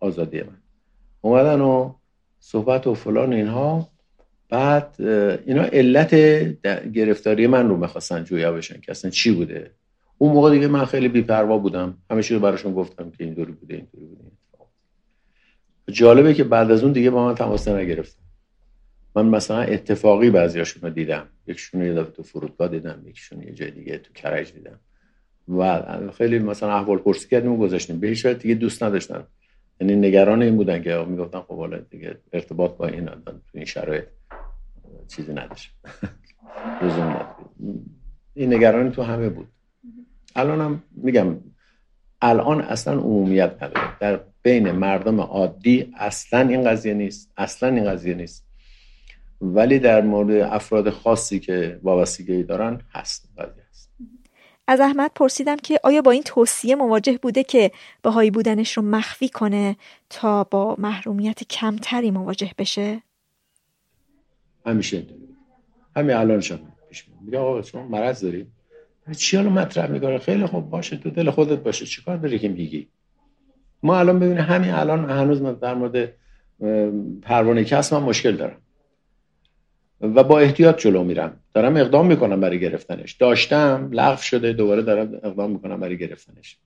[0.00, 0.56] آزادی من.
[1.20, 1.94] اومدن و
[2.40, 3.88] صحبت و فلان اینها.
[4.48, 4.94] بعد
[5.46, 6.14] اینا علت
[6.92, 9.70] گرفتاری من رو می‌خواستن جویا بشن که اصلا چی بوده.
[10.18, 11.98] اون موقع دیگه من خیلی بیپروا بودم.
[12.10, 14.30] همیشه رو براشون گفتم که اینطوری بوده اینطوری بوده.
[15.90, 18.22] جالبه که بعد از اون دیگه با من تماس نگرفتم
[19.14, 21.28] من مثلا اتفاقی بعضیاشون رو دیدم.
[21.46, 24.80] یکشون یه دفعه تو فرودگاه دیدم یکشون یه جای دیگه تو کرج دیدم.
[25.48, 28.00] و خیلی مثلا احوال پرسی کردیم و گذاشتیم.
[28.00, 29.26] به هیچ دیگه دوست نداشتن
[29.80, 34.04] یعنی نگران این بودن که می‌گفتن خب حالا دیگه ارتباط با این تو این شرایط
[35.08, 35.70] چیزی نداشت.
[36.82, 37.26] لزوم
[38.34, 39.48] این نگرانی تو همه بود.
[40.36, 41.36] الان هم میگم
[42.22, 43.98] الان اصلا عمومیت نداره.
[44.00, 48.46] در بین مردم عادی اصلا این قضیه نیست اصلا این قضیه نیست.
[49.40, 53.90] ولی در مورد افراد خاصی که وابستگی دارن هست قضیه هست.
[54.66, 57.70] از احمد پرسیدم که آیا با این توصیه مواجه بوده که
[58.02, 59.76] بهایی بودنش رو مخفی کنه
[60.10, 63.02] تا با محرومیت کمتری مواجه بشه؟
[64.66, 65.06] همیشه
[65.96, 68.46] همین الان شما پیش میگه آقا شما مرض داری
[69.16, 71.86] چی حالا مطرح می‌کنه؟ خیلی خوب باشه تو دل خودت باشه.
[71.86, 72.88] چیکار داری که میگی؟
[73.82, 76.12] ما الان ببینیم همین الان هنوز من در مورد
[77.22, 78.56] پروانه کسب من مشکل دارم.
[80.00, 81.40] و با احتیاط جلو میرم.
[81.54, 83.12] دارم اقدام می‌کنم برای گرفتنش.
[83.12, 86.58] داشتم لغو شده دوباره دارم اقدام می‌کنم برای گرفتنش.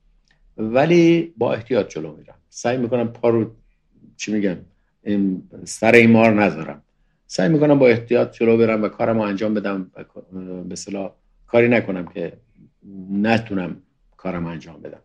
[0.57, 2.35] ولی با احتیاط جلو میرم.
[2.48, 3.50] سعی می‌کنم پارو
[4.16, 4.57] چی میگم
[5.03, 6.83] این سر ایمار نذارم.
[7.27, 9.90] سعی می‌کنم با احتیاط جلو برم و کارم انجام بدم
[10.68, 11.11] به
[11.46, 12.33] کاری نکنم که
[13.11, 13.77] نتونم
[14.16, 15.00] کارم انجام بدم.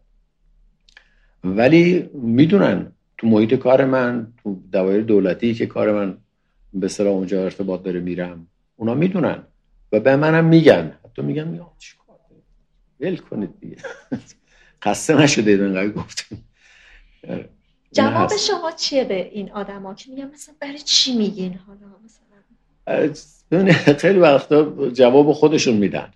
[1.44, 6.18] ولی می‌دونن تو محیط کار من تو دوایر دولتی که کار من
[6.74, 9.44] به صلاح اونجا ارتباط داره میرم اونا می‌دونن
[9.92, 10.94] و به منم میگن.
[11.06, 12.16] حتی میگن یا چیکار
[13.00, 13.78] ول کنید دیگه.
[14.84, 16.36] خسته نشده اینقدر گفتم
[17.92, 24.20] جواب شما چیه به این آدما که میگن مثلا برای چی میگین حالا مثلا؟ خیلی
[24.20, 26.14] وقتا جواب خودشون میدن.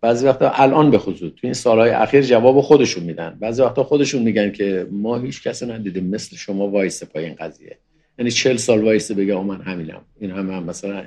[0.00, 3.38] بعضی وقتا الان به خصوص تو این سالهای اخیر جواب خودشون میدن.
[3.40, 7.78] بعضی وقتا خودشون میگن که ما هیچ کسی ندیدیم مثل شما وایسه پای این قضیه.
[8.18, 10.00] یعنی چل سال وایسه بگه من همینم.
[10.20, 11.04] این هم, هم مثلا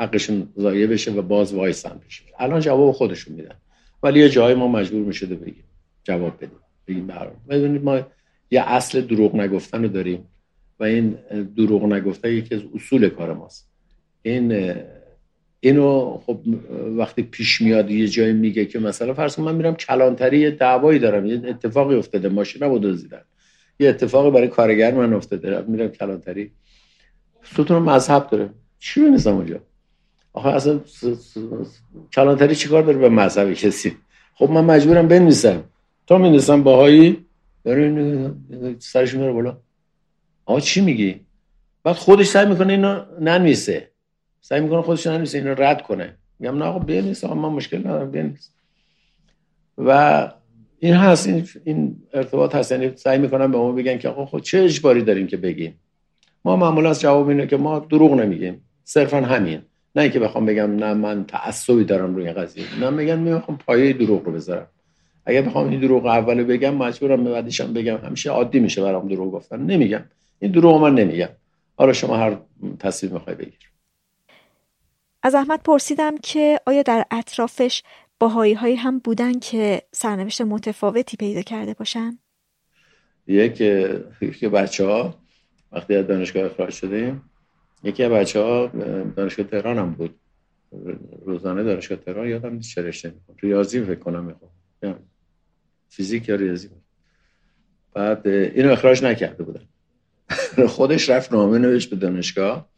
[0.00, 2.22] حقشون ضایع بشه و باز وایسن بشه.
[2.38, 3.54] الان جواب خودشون میدن.
[4.02, 5.64] ولی یه جایی ما مجبور می‌شده بگیم.
[6.04, 6.58] جواب بدیم.
[6.88, 8.00] بگیم برام ببینید ما
[8.50, 10.26] یه اصل دروغ نگفتن رو داریم
[10.80, 11.18] و این
[11.56, 13.70] دروغ نگفتن یکی از اصول کار ماست.
[14.22, 14.74] این
[15.60, 16.40] اینو خب
[16.96, 21.26] وقتی پیش میاد یه جایی میگه که مثلا فرض من میرم کلانتری یه دعوایی دارم
[21.26, 23.22] یه اتفاقی افتاده ماشینمو دزدیدن.
[23.78, 26.50] یه اتفاقی برای کارگر من افتاده میرم کلانتری.
[27.42, 28.50] ستون مذهب داره.
[28.78, 29.60] چی بنویسم اونجا؟
[30.32, 30.80] آخه اصلا
[32.14, 33.96] کلانتری چیکار داره به مذهب کسی؟
[34.34, 35.64] خب من مجبورم بنویسم.
[36.06, 37.26] تا می‌نویسم باهایی
[38.78, 39.58] سرش میره بالا.
[40.44, 41.20] آقا چی میگی؟
[41.84, 43.90] بعد خودش سعی می‌کنه اینو ننویسه.
[44.40, 46.14] سعی می‌کنه خودش ننویسه اینو رد کنه.
[46.38, 48.50] میگم نه آقا بنویس آقا من مشکل ندارم بنویس
[49.78, 50.32] و
[50.78, 52.72] این هست این, این ارتباط هست.
[52.72, 55.80] یعنی سعی می‌کنم به ما بگن که آقا خود چه اجباری داریم که بگیم؟
[56.44, 58.60] ما معمولا از جواب اینه که ما دروغ نمیگیم.
[58.84, 59.62] صرفا همین.
[59.96, 62.64] نه اینکه بخوام بگم نه من تعصبی دارم روی قضیه.
[62.80, 64.66] نه میگن می‌خوام پایه دروغ رو بذارم.
[65.26, 67.96] اگه بخوام این دروغ اول بگم مجبورم به بعدیشم بگم.
[67.96, 69.60] همیشه عادی میشه برام دروغ گفتن.
[69.60, 70.04] نمیگم.
[70.38, 71.28] این دروغ من نمیگم.
[71.76, 72.36] حالا شما هر
[72.78, 73.69] تصمیم می‌خوای بگیر.
[75.22, 77.82] از احمد پرسیدم که آیا در اطرافش
[78.20, 82.18] باهایی هایی هم بودن که سرنوشت متفاوتی پیدا کرده باشن؟
[83.26, 83.60] یک
[84.20, 85.14] یکی بچه ها
[85.72, 87.30] وقتی از دانشگاه اخراج شدیم
[87.82, 88.66] یکی از بچه ها
[89.16, 90.20] دانشگاه تهران هم بود.
[91.26, 94.50] روزانه دانشگاه تهران یادم نیست چه رشته ریاضی فکر کنم می‌خوام
[95.88, 96.82] فیزیک یا ریاضی بود.
[97.94, 99.64] بعد اینو اخراج نکرده بودن.
[100.76, 102.69] خودش رفت نامه نوشت به دانشگاه.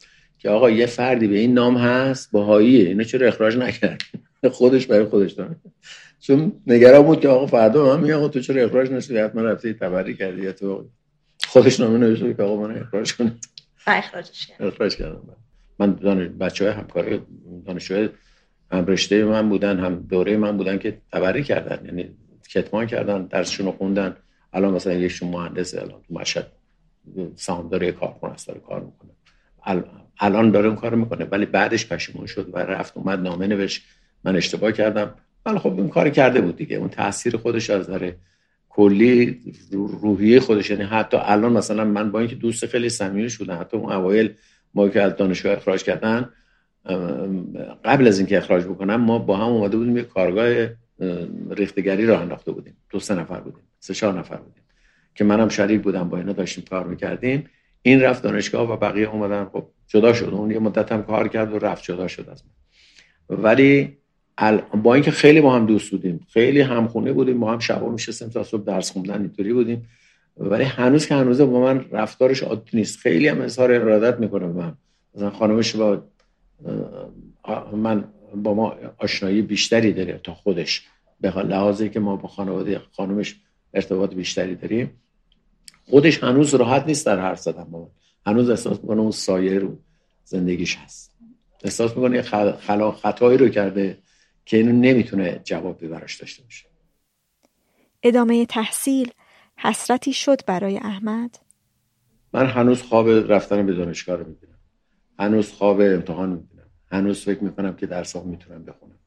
[0.42, 2.88] که آقا یه فردی به این نام هست باهاییه.
[2.88, 4.02] اینو چرا اخراج نکرد؟
[4.52, 5.57] خودش برای خودش داره.
[6.20, 10.16] چون نگران بود که آقا فردا من میگه تو چرا اخراج نشدی؟ حتما رفتی تبری
[10.16, 10.88] کردی تو
[11.48, 13.48] خودش نامه نوشته که آقا من اخراج کنید
[13.87, 14.62] اخراجش کرد.
[14.62, 15.37] اخراج کردم.
[15.78, 17.20] من دانش بچه های همکاری
[17.66, 18.09] دانشجوی
[18.72, 21.87] هم رشته من بودن هم دوره من بودن که تبری کردن.
[21.87, 22.11] یعنی
[22.50, 24.16] کتمان کردن درسشون رو خوندن.
[24.52, 26.46] الان مثلا یکشون مهندس الان تو مشهد
[27.37, 29.11] سهامدار کارخونه است داره کار می‌کنه.
[30.20, 31.25] الان داره اون کار می‌کنه.
[31.25, 33.83] ولی بعدش پشیمون شد و رفت اومد نامه نوشت.
[34.25, 35.14] من اشتباه کردم.
[35.46, 36.77] ولی خب این کار کرده بود دیگه.
[36.77, 38.16] اون تاثیر خودش از داره
[38.68, 39.40] کلی
[40.03, 40.70] روحیه خودش.
[40.70, 44.35] یعنی حتی الان مثلا من با اینکه دوست خیلی صمیمی شدم حتی اون اوایل
[44.75, 46.29] ما که از دانشگاه اخراج کردن
[47.85, 50.68] قبل از اینکه اخراج بکنم ما با هم اومده بودیم یه کارگاه
[51.51, 52.77] ریختگری راه انداخته بودیم.
[52.90, 53.62] دو سه نفر بودیم.
[53.81, 54.62] سه چهار نفر بودیم.
[55.14, 57.44] که منم شریک بودم با اینا داشتیم کار می‌کردیم.
[57.82, 59.44] این رفت دانشگاه و بقیه اومدن.
[59.44, 60.24] خب جدا شد.
[60.24, 62.52] اون یه مدت هم کار کرد و رفت جدا شد از من.
[63.42, 63.96] ولی
[64.82, 68.42] با اینکه خیلی با هم دوست بودیم خیلی همخونه بودیم با هم شبا میشستیم تا
[68.42, 69.88] صبح درس خوندن اینطوری بودیم.
[70.36, 72.98] ولی هنوز که هنوز با من رفتارش عادی نیست.
[72.98, 74.74] خیلی هم اظهار ارادت می‌کنه به من.
[75.14, 76.02] مثلا خانمش با
[77.72, 80.86] من با ما آشنایی بیشتری داره تا خودش.
[81.20, 83.36] به لحاظی که ما با خانواده خانومش
[83.74, 84.90] ارتباط بیشتری داریم.
[85.90, 87.90] خودش هنوز راحت نیست در حرف زدن با
[88.26, 89.78] هنوز احساس می‌کنه اون سایه رو
[90.24, 91.16] زندگیش هست.
[91.64, 92.22] احساس می‌کنه
[92.56, 93.98] خلا خطایی رو کرده
[94.44, 96.66] که اینو نمی‌تونه جواب براش داشته باشه.
[98.02, 99.10] ادامه تحصیل
[99.56, 101.38] حسرتی شد برای احمد؟
[102.32, 104.58] من هنوز خواب رفتن به دانشگاه رو می‌بینم.
[105.18, 106.70] هنوز خواب امتحان می‌بینم.
[106.92, 108.98] هنوز فکر می‌کنم که درسام می‌تونم بخونم.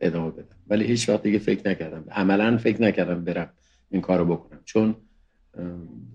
[0.00, 0.56] ادامه بدم.
[0.66, 2.04] ولی هیچ وقت دیگه فکر نکردم.
[2.10, 3.52] عملا فکر نکردم برم
[3.90, 4.60] این کارو بکنم.
[4.64, 4.96] چون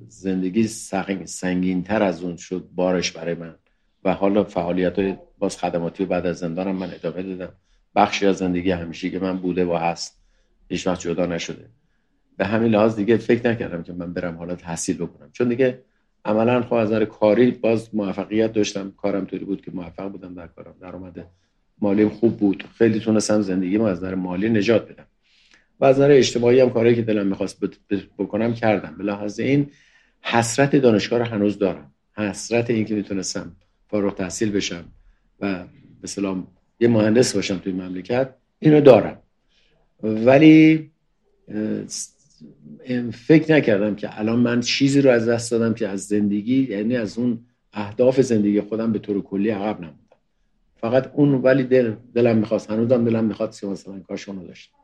[0.08, 0.68] زندگی
[1.26, 3.56] سنگین تر از اون شد بارش برای من.
[4.04, 7.54] و حالا فعالیت های باز خدماتی بعد از زندانم من ادامه دادم.
[7.96, 10.24] بخشی از زندگی همیشه که من بوده و هست.
[10.70, 11.70] هیچ وقت جدا نشده.
[12.38, 15.30] به همین لحاظ دیگه فکر نکردم که من برم حالا تحصیل بکنم.
[15.32, 15.84] چون دیگه
[16.26, 18.92] عملا خب از نظر کاری باز موفقیت داشتم.
[18.92, 20.76] کارم طوری بود که موفق بودم در کارم.
[20.82, 21.28] درآمد
[21.82, 22.64] مالیم خوب بود.
[22.78, 25.08] خیلی تونستم زندگی ما از نظر مالی نجات بدم.
[25.80, 27.60] و از نظر اجتماعی هم کاری که دلم می‌خواست
[28.18, 28.96] بکنم کردم.
[28.98, 29.70] به لحاظ این
[30.22, 31.92] حسرت دانشگاه رو هنوز دارم.
[32.18, 33.56] حسرت این که می‌تونستم
[33.88, 34.86] فارغ تحصیل بشم
[35.40, 35.66] و
[36.02, 36.48] به سلام
[36.80, 39.18] یه مهندس باشم توی مملکت اینو دارم.
[40.04, 40.92] ولی
[43.14, 47.18] فکر نکردم که الان من چیزی رو از دست دادم که از زندگی یعنی از
[47.18, 47.40] اون
[47.74, 50.00] اهداف زندگی خودم به طور کلی عقب نموندم.
[50.76, 54.77] فقط اون ولی دل دلم می‌خواست هنوزم دلم می‌خواد که مثلا کاش اونو داشتم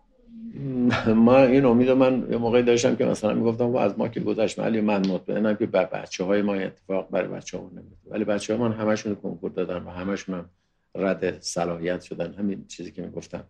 [1.27, 4.59] ما این امید من یه موقعی داشتم که مثلا می‌گفتم و از ما که گذشت
[4.59, 7.71] ولی من مطمئنم که بر بچه های ما اتفاق برای بچه ها
[8.07, 10.49] ولی بچه ها من همشون کنکور دادن و همشون هم
[10.95, 12.33] رد صلاحیت شدن.
[12.33, 13.43] همین چیزی که می‌گفتم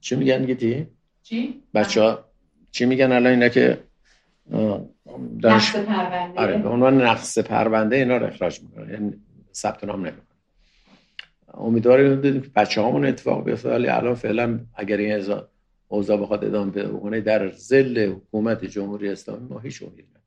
[0.00, 0.86] چی میگن گیتی؟
[1.22, 2.24] چی؟ بچه ها
[2.70, 3.78] چی میگن الان اینا که؟
[5.42, 5.76] دانش...
[5.76, 6.40] نقص پرونده.
[6.40, 8.90] آره به عنوان نقص پرونده اینا رو اخراج می‌کنن.
[8.90, 9.14] یعنی
[9.54, 10.24] ثبت نام نمی‌کنن.
[11.54, 15.12] امیدواریم بچه هامون اتفاق بیفته ولی الان فعلا اگر این
[15.94, 20.23] اوضاع بخواد ادامه بکنه در زل حکومت جمهوری اسلامی ما هیچ امید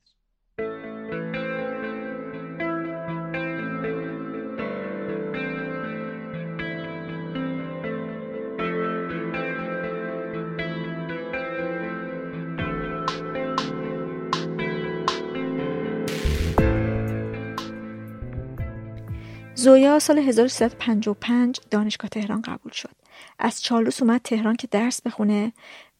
[19.68, 22.90] زویا سال 1355 دانشگاه تهران قبول شد.
[23.38, 25.52] از چالوس اومد تهران که درس بخونه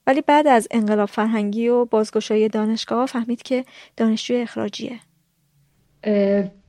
[0.07, 3.64] ولی بعد از انقلاب فرهنگی و بازگشایی دانشگاه فهمید که
[3.96, 5.00] دانشجوی اخراجیه.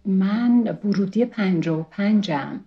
[0.05, 0.63] من
[1.31, 2.59] پنج و پنجم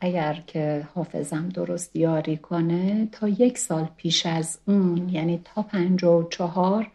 [0.00, 6.04] اگر که حافظم درست یاری کنه تا یک سال پیش از اون یعنی تا پنج
[6.04, 6.90] و چهار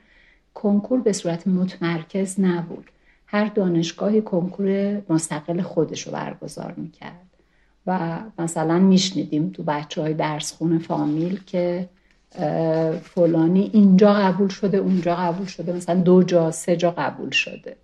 [0.53, 2.91] کنکور به صورت متمرکز نبود
[3.25, 7.25] هر دانشگاهی کنکور مستقل خودش رو برگزار می‌کرد.
[7.87, 11.89] و مثلا میشنیدیم تو بچه های درس خونه فامیل که
[13.03, 17.75] فلانی اینجا قبول شده اونجا قبول شده مثلا دو جا سه جا قبول شده.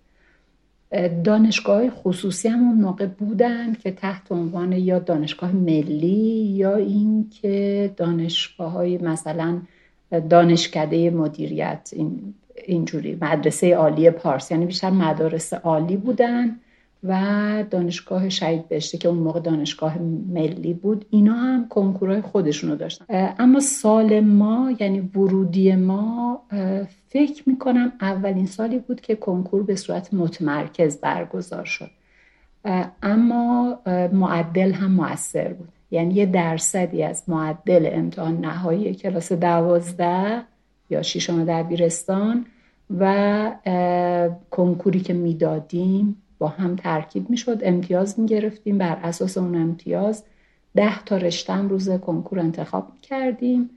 [1.24, 8.72] دانشگاه خصوصی هم اون موقع بودن که تحت عنوان یا دانشگاه ملی یا اینکه دانشگاه
[8.72, 9.60] های مثلا
[10.30, 12.34] دانشکده مدیریت این
[12.66, 13.18] اینجوری.
[13.20, 14.50] مدرسه عالی پارس.
[14.50, 16.56] یعنی بیشتر مدارس عالی بودن
[17.04, 21.06] و دانشگاه شهید بهشته که اون موقع دانشگاه ملی بود.
[21.10, 23.34] اینا هم کنکورهای خودشونو داشتن.
[23.38, 26.42] اما سال ما یعنی ورودی ما
[27.08, 31.90] فکر می‌کنم اولین سالی بود که کنکور به صورت متمرکز برگزار شد.
[33.02, 33.78] اما
[34.12, 35.68] معدل هم موثر بود.
[35.90, 40.42] یعنی یه درصدی از معدل امتحان نهایی کلاس دوازده
[40.92, 42.46] یا ششم دبیرستان
[42.98, 43.52] و
[44.50, 50.24] کنکوری که می‌دادیم با هم ترکیب می‌شد امتیاز می‌گرفتیم بر اساس اون امتیاز
[50.74, 53.70] ده تا رشتم روز کنکور انتخاب کردیم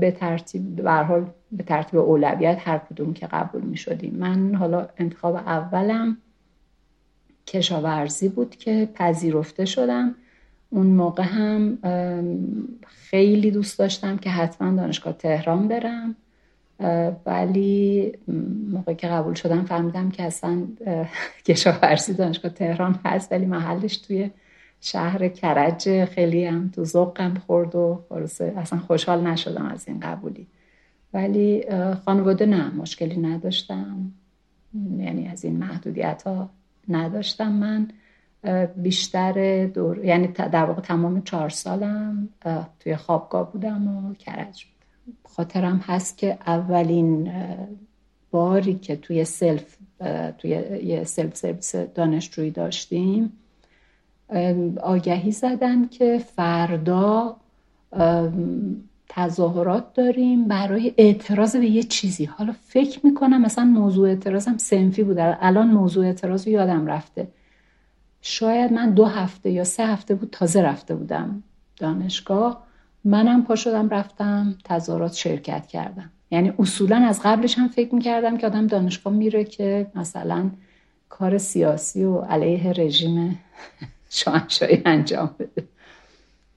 [0.00, 5.34] به ترتیب حال به ترتیب اولویت هر کدوم که قبول می شدیم من حالا انتخاب
[5.34, 6.16] اولم
[7.46, 10.14] کشاورزی بود که پذیرفته شدم.
[10.70, 11.78] اون موقع هم
[12.86, 16.16] خیلی دوست داشتم که حتما دانشگاه تهران برم.
[17.26, 18.12] ولی
[18.70, 20.62] موقع که قبول شدم فهمیدم که اصلا
[21.46, 24.30] کشاورزی دانشگاه تهران هست ولی محلش توی
[24.80, 28.04] شهر کرج خیلی هم تو ذوقم خورد و
[28.56, 30.46] اصلا خوشحال نشدم از این قبولی.
[31.14, 31.64] ولی
[32.04, 34.12] خانواده نه مشکلی نداشتم.
[34.98, 36.50] یعنی از این محدودیت ها
[36.88, 37.88] نداشتم من.
[38.76, 42.28] بیشتر دور یعنی در واقع تمام چهار سالم
[42.80, 44.66] توی خوابگاه بودم و کرج
[45.24, 47.32] خاطرم هست که اولین
[48.30, 49.76] باری که توی سلف
[50.38, 50.50] توی
[50.84, 53.32] یه سلف سرویس دانشجویی داشتیم
[54.82, 57.36] آگهی زدن که فردا
[59.08, 62.24] تظاهرات داریم برای اعتراض به یه چیزی.
[62.24, 67.28] حالا فکر می‌کنم مثلا موضوع اعتراضم صنفی بوده الان موضوع اعتراض یادم رفته.
[68.28, 71.42] شاید من دو هفته یا سه هفته بود تازه رفته بودم
[71.76, 72.66] دانشگاه.
[73.04, 76.10] منم پا شدم رفتم تظاهرات شرکت کردم.
[76.30, 80.50] یعنی اصولا از قبلش هم فکر می‌کردم که آدم دانشگاه میره که مثلا
[81.08, 83.38] کار سیاسی و علیه رژیم
[84.10, 85.68] شاهنشاهی انجام بده.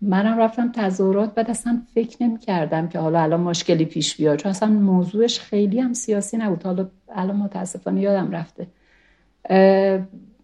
[0.02, 4.40] منم رفتم تظاهرات بعد اصلا فکر نمی کردم که حالا الان مشکلی پیش بیاد.
[4.40, 6.64] چون اصلا موضوعش خیلی هم سیاسی نبود.
[6.64, 8.68] حالا الان متاسفانه یادم رفته.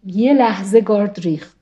[0.06, 1.56] یه لحظه گارد ریخت.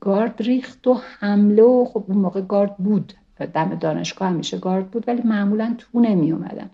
[0.00, 3.12] گارد ریخت و حمله و خب اون موقع گارد بود
[3.54, 6.70] دم دانشگاه همیشه گارد بود ولی معمولا تو نمی اومدن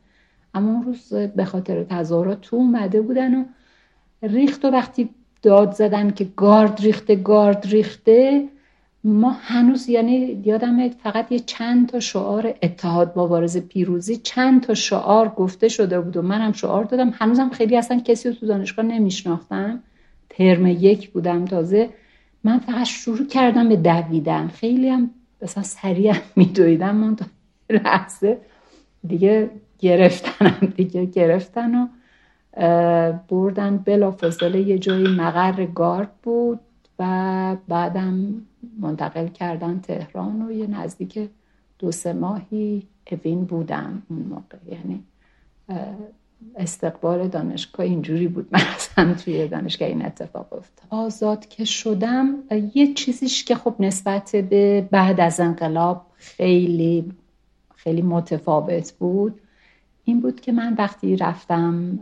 [0.55, 3.45] اما اون روز به خاطر تظاهرات تو اومده بودن و
[4.23, 5.11] ریخت و وقتی
[5.43, 8.49] داد زدن که گارد ریخته گارد ریخته
[9.05, 15.29] ما هنوز یعنی یادم فقط یه چند تا شعار اتحاد مبارز پیروزی چند تا شعار
[15.29, 17.11] گفته شده بود و منم شعار دادم.
[17.15, 19.83] هنوزم خیلی اصلا کسی رو تو دانشگاه نمیشناختم.
[20.39, 21.91] ترم یک بودم تازه.
[22.45, 24.49] من فقط شروع کردم به دویدن.
[24.49, 25.11] خیلی هم
[25.43, 26.97] مثلا سریع میدویدم.
[26.97, 27.27] من تا
[27.71, 28.39] لحظه
[29.07, 31.87] دیگه گرفتنم دیگه گرفتن و
[33.29, 36.61] بردن بلا فاصله یه جایی مقر گارد بود
[36.99, 38.43] و بعدم
[38.81, 41.29] منتقل کردن تهران و یه نزدیک
[41.79, 44.59] دو سه ماهی اوین بودم اون موقع.
[44.71, 45.05] یعنی
[46.57, 48.49] استقبال دانشگاه اینجوری بود.
[48.51, 50.87] من اصلا توی دانشگاه این اتفاق افتاد.
[50.91, 52.35] آزاد که شدم
[52.75, 57.13] یه چیزیش که خب نسبت به بعد از انقلاب خیلی
[57.77, 59.41] خیلی متفاوت بود
[60.05, 61.99] این بود که من وقتی رفتم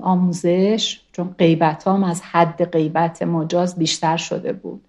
[0.00, 4.84] آموزش چون قیبت هم از حد قیبت مجاز بیشتر شده بود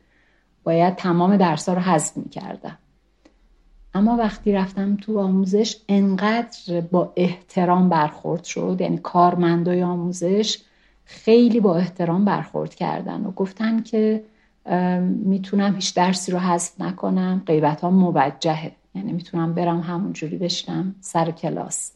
[0.63, 2.77] باید تمام درس رو حذف می کردم
[3.93, 10.57] اما وقتی رفتم تو آموزش انقدر با احترام برخورد شد یعنی کارمندای آموزش
[11.05, 14.23] خیلی با احترام برخورد کردن و گفتن که
[15.23, 18.71] می‌تونم هیچ درسی رو حذف نکنم قیبت ها موجهه.
[18.95, 21.91] یعنی می‌تونم برم همونجوری بشنم سر کلاس.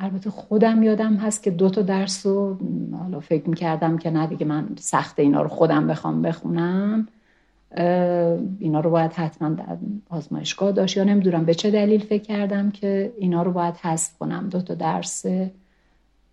[0.00, 2.58] البته خودم یادم هست که دو تا درس رو
[2.92, 7.08] حالا فکر می‌کردم که نه دیگه من سخت اینا رو خودم بخوام بخونم.
[8.58, 9.76] اینا رو باید حتما در
[10.10, 10.96] آزمایشگاه داشت.
[10.96, 14.48] یا نمی‌دونم به چه دلیل فکر کردم که اینا رو باید حذف کنم.
[14.48, 15.26] دو تا درس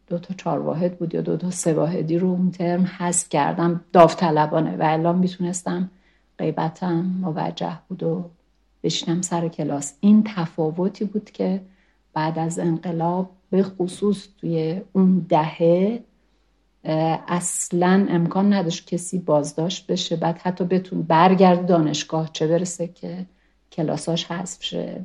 [0.08, 3.82] دو تا چهار واحد بود یا دو تا سه واحدی رو اون ترم حذف کردم
[3.94, 5.90] داوطلبانه و الان می‌تونستم
[6.38, 8.30] غیبتم موجه بود و
[8.84, 9.94] بشینم سر کلاس.
[10.00, 11.62] این تفاوتی بود که
[12.14, 16.00] بعد از انقلاب به خصوص توی اون دهه
[17.28, 20.16] اصلا امکان نداشت کسی بازداشت بشه.
[20.16, 23.26] بعد حتی بتون برگرد دانشگاه چه برسه که
[23.72, 25.02] کلاساش حذف شه.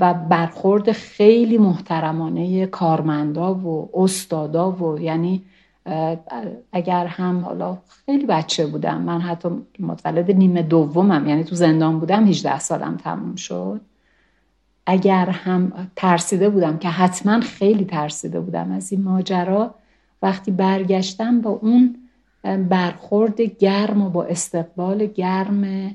[0.00, 5.42] و برخورد خیلی محترمانه کارمندا و استادا و یعنی
[6.72, 9.00] اگر هم حالا خیلی بچه بودم.
[9.00, 13.80] من حتی متولد نیمه دومم یعنی تو زندان بودم 18 سالم تموم شد.
[14.86, 19.74] اگر هم ترسیده بودم که حتما خیلی ترسیده بودم از این ماجرا
[20.22, 21.96] وقتی برگشتم با اون
[22.68, 25.94] برخورد گرم و با استقبال گرم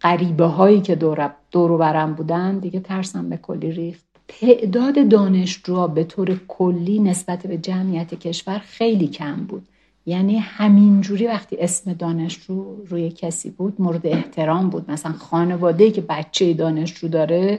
[0.00, 4.04] قریبه هایی که دور, دور برم بودن دیگه ترسم به کلی ریخت.
[4.28, 9.68] تعداد دانشجوها به طور کلی نسبت به جمعیت کشور خیلی کم بود.
[10.06, 14.90] یعنی همینجوری وقتی اسم دانشجو روی کسی بود مورد احترام بود.
[14.90, 17.58] مثلا خانواده که بچه دانشجو داره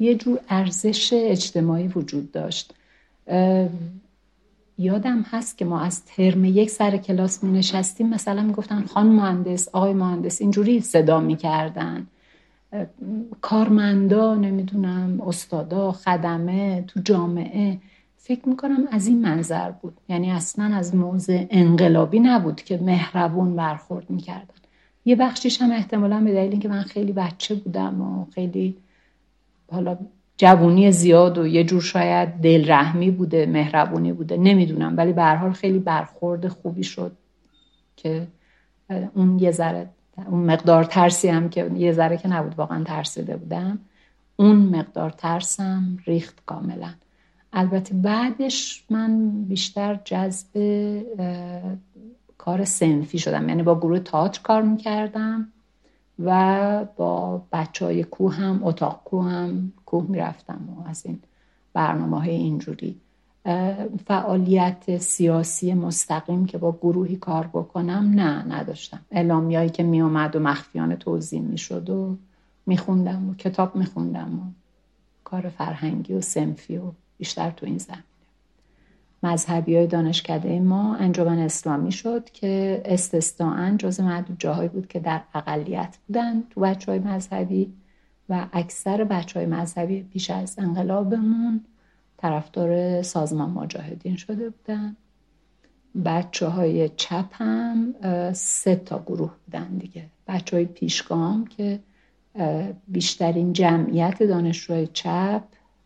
[0.00, 2.74] یه جور ارزش اجتماعی وجود داشت.
[4.78, 8.08] یادم هست که ما از ترم یک سر کلاس می نشستیم.
[8.08, 12.06] مثلا می گفتن خان مهندس آقای مهندس اینجوری صدا می کردن.
[13.40, 17.78] کارمندا نمی‌دونم استادا خدمه تو جامعه.
[18.16, 19.96] فکر می‌کنم از این منظر بود.
[20.08, 24.54] یعنی اصلا از موضع انقلابی نبود که مهربون برخورد می‌کردن.
[25.04, 28.76] یه بخشیش هم احتمالا به دلیل اینکه من خیلی بچه بودم و خیلی
[29.72, 29.98] حالا
[30.36, 34.96] جوونی زیاد و یه جور شاید دلرحمی بوده مهربونی بوده نمی‌دونم.
[34.96, 37.12] ولی به حال خیلی برخورد خوبی شد
[37.96, 38.26] که
[39.14, 39.88] اون یه ذره
[40.26, 43.78] اون مقدار ترسی هم که یه ذره که نبود واقعا ترسیده بودم.
[44.36, 46.90] اون مقدار ترسم ریخت کاملا.
[47.52, 50.48] البته بعدش من بیشتر جذب
[52.38, 53.48] کار سنفی شدم.
[53.48, 55.52] یعنی با گروه تئاتر کار می‌کردم
[56.18, 61.18] و با بچه های کوه هم اتاق کوه هم کوه می‌رفتم و از این
[61.72, 63.00] برنامه های اینجوری
[64.06, 69.00] فعالیت سیاسی مستقیم که با گروهی کار بکنم نه نداشتم.
[69.10, 72.16] اعلامیایی که میومد و مخفیانه توضیح می‌شد و
[72.66, 74.42] میخوندم و کتاب میخوندم و
[75.24, 76.82] کار فرهنگی و سنفی و
[77.18, 78.02] بیشتر تو این زمینه.
[79.22, 85.20] مذهبی های دانشکده ما انجمن اسلامی شد که استثناعا جز معدود جاهایی بود که در
[85.34, 87.72] اقلیت بودن تو بچه های مذهبی.
[88.28, 91.64] و اکثر بچه های مذهبی پیش از انقلابمون
[92.16, 94.96] طرفدار سازمان مجاهدین شده بودن.
[96.04, 97.94] بچه های چپ هم
[98.32, 100.06] سه تا گروه بودن دیگه.
[100.28, 101.80] بچه های پیشگام که
[102.88, 105.42] بیشترین جمعیت دانشجوهای چپ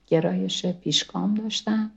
[0.07, 1.91] گرایش پیشگام داشتن.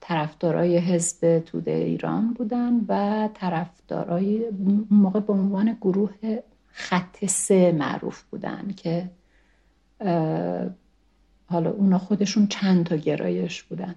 [0.00, 4.50] طرفدارای حزب توده ایران بودن و طرفدارای
[4.90, 6.38] موقع به عنوان گروه
[6.78, 9.10] خط سه معروف بودن که
[11.46, 13.94] حالا اونا خودشون چند تا گرایش بودن.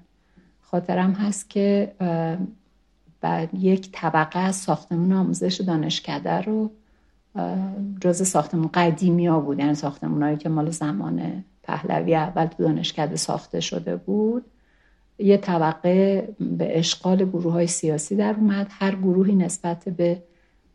[0.61, 1.91] خاطرم هست که
[3.21, 6.71] بعد یک طبقه از ساختمون آموزش دانشکده رو
[8.01, 9.59] جز ساختمون قدیمی ها بود.
[9.59, 14.45] یعنی ساختمون که مال زمان پهلوی اول تو دانشکده ساخته شده بود.
[15.17, 18.67] یه طبقه به اشغال گروه های سیاسی در اومد.
[18.69, 20.23] هر گروهی نسبت به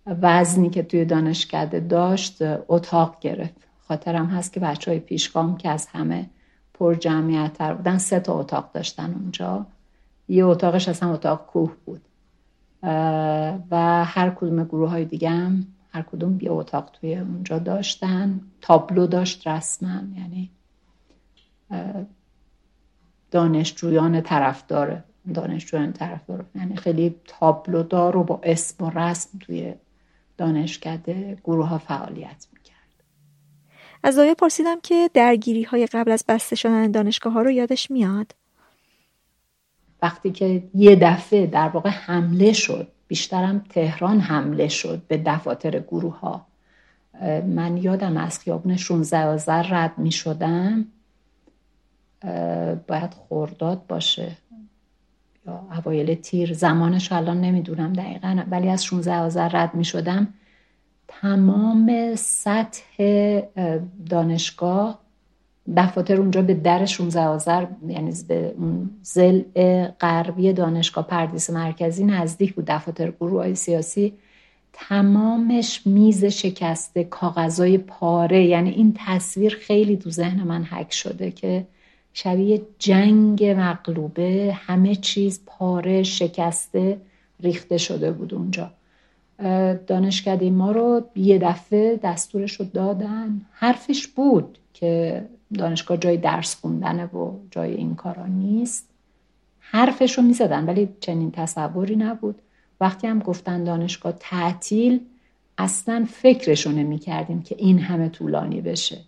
[0.07, 2.39] وزنی که توی دانشکده داشت
[2.69, 3.55] اتاق گرفت.
[3.89, 6.31] خاطرم هست که بچه های پیشگام که از همه
[6.75, 9.67] پر جمعیت تر بودن سه تا اتاق داشتن اونجا.
[10.29, 12.01] یه اتاقش اصلا اتاق کوه بود.
[13.71, 18.41] و هر کدوم گروه های دیگه هم هر کدوم یه اتاق توی اونجا داشتن.
[18.61, 20.51] تابلو داشت رسما یعنی
[23.31, 25.03] دانشجویان طرفدار
[25.35, 26.45] دانشجویان طرفدار.
[26.55, 29.75] یعنی خیلی تابلو دار و با اسم و رسم توی
[30.37, 33.05] دانشکده گروه ها فعالیت می‌کرد.
[34.03, 38.35] از آیا پرسیدم که درگیری های قبل از بسته شدن دانشگاه ها رو یادش میاد.
[40.03, 46.19] وقتی که یه دفعه در واقع حمله شد بیشترم تهران حمله شد به دفاتر گروه
[46.19, 46.47] ها
[47.47, 50.87] من یادم از خیابون 16 آذر رد می شدم
[52.89, 54.37] باید خورداد باشه.
[55.47, 60.35] یا اوایل تیر زمانش الان نمی‌دونم دقیقا ولی از 16 آذر رد می شدم
[61.09, 63.41] تمام سطح
[64.11, 64.99] دانشگاه
[65.77, 69.43] دفاتر اونجا به در 16 آذر یعنی به اون زل
[70.01, 74.13] غربی دانشگاه پردیس مرکزی نزدیک بود دفاتر گروه های سیاسی.
[74.73, 81.67] تمامش میز شکسته کاغذای پاره یعنی این تصویر خیلی تو ذهن من حک شده که
[82.17, 87.01] شبیه جنگ مغلوبه همه چیز پاره شکسته
[87.41, 88.71] ریخته شده بود اونجا.
[89.87, 93.41] دانشکده ما رو یه دفعه دستورش رو دادن.
[93.53, 95.25] حرفش بود که
[95.59, 98.89] دانشگاه جای درس خوندنه و جای این کارا نیست.
[99.61, 102.43] حرفش رو می‌زدن ولی چنین تصوری نبود.
[102.81, 105.01] وقتی هم گفتن دانشگاه تعطیل
[105.59, 108.99] اصلا فکرشو نمی کردیم که این همه طولانی بشه.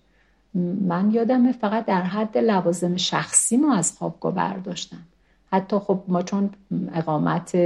[0.89, 4.99] من یادمه فقط در حد لوازم شخصی ما از خوابگاه برداشتن.
[5.53, 6.51] حتی خب ما چون
[6.95, 7.57] اقامت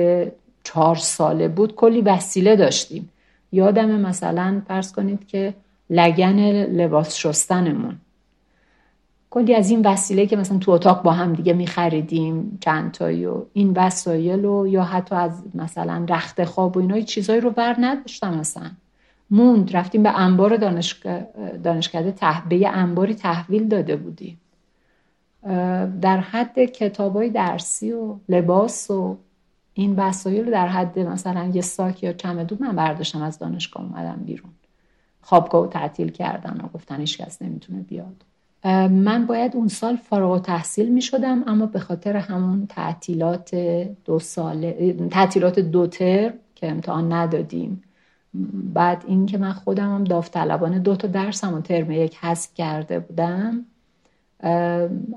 [0.65, 3.09] چهار ساله بود کلی وسیله داشتیم.
[3.53, 5.55] یادمه مثلا فرض کنید که
[5.91, 7.97] لگن لباس شستنمون.
[9.31, 13.43] کلی از این وسیله که مثلا تو اتاق با هم دیگه میخریدیم چند تایی و
[13.53, 18.39] این وسایل و یا حتی از مثلا رخت خواب و اینا چیزایی رو بر نداشتم
[18.39, 18.71] مثلا.
[19.31, 19.77] موند.
[19.77, 22.15] رفتیم به انبار دانشکده.
[22.49, 24.41] به انباری تحویل داده بودیم.
[26.01, 29.17] در حد کتاب های درسی و لباس و
[29.75, 34.51] این وسایل در حد مثلا یه ساک یا چمدون من برداشتم از دانشگاه اومدم بیرون.
[35.23, 38.25] خوابگاه تعطیل کردن و گفتن هیچ کس نمی‌تونه بیاد.
[38.91, 43.55] من باید اون سال فارغ تحصیل می شدم اما به خاطر همون تعطیلات
[44.05, 47.83] دو ساله تعطیلات دو تر که امتحان ندادیم
[48.75, 52.99] بعد این که من خودم هم داوطلبانه دو تا درسم و ترم یک حذف کرده
[52.99, 53.67] بودم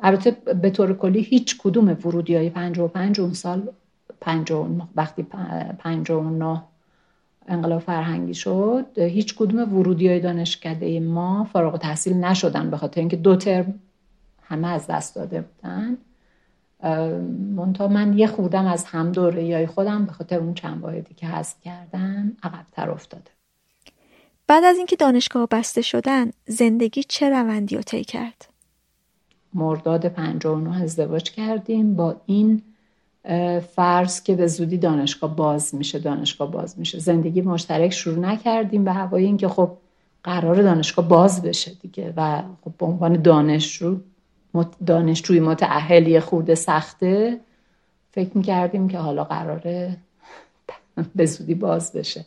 [0.03, 3.69] البته به طور کلی هیچ کدوم ورودی های پنج و پنج اون سال
[4.21, 5.23] پنج و وقتی
[5.79, 6.63] پنج و نه
[7.47, 13.17] انقلاب فرهنگی شد هیچ کدوم ورودی های دانشکده ما فارغ تحصیل نشدن به خاطر اینکه
[13.17, 13.79] دو ترم
[14.43, 15.97] همه از دست داده بودن.
[17.55, 21.27] منتها من یه خوردم از هم دوره های خودم به خاطر اون چند واحدی که
[21.27, 23.31] حذف کردن عقبتر افتاده.
[24.47, 28.47] بعد از اینکه دانشگاه بسته شدن زندگی چه روندی رو طی کرد؟
[29.53, 32.61] مرداد 59 ازدواج کردیم با این
[33.75, 36.99] فرض که به زودی دانشگاه باز میشه دانشگاه باز میشه.
[36.99, 39.71] زندگی مشترک شروع نکردیم به هوای اینکه خب
[40.23, 43.97] قرار دانشگاه باز بشه دیگه و خب به عنوان دانشجو
[44.85, 47.39] دانشجوی متعهلی خورده سخته.
[48.11, 49.97] فکر می‌کردیم که حالا قراره
[51.15, 52.25] به زودی باز بشه.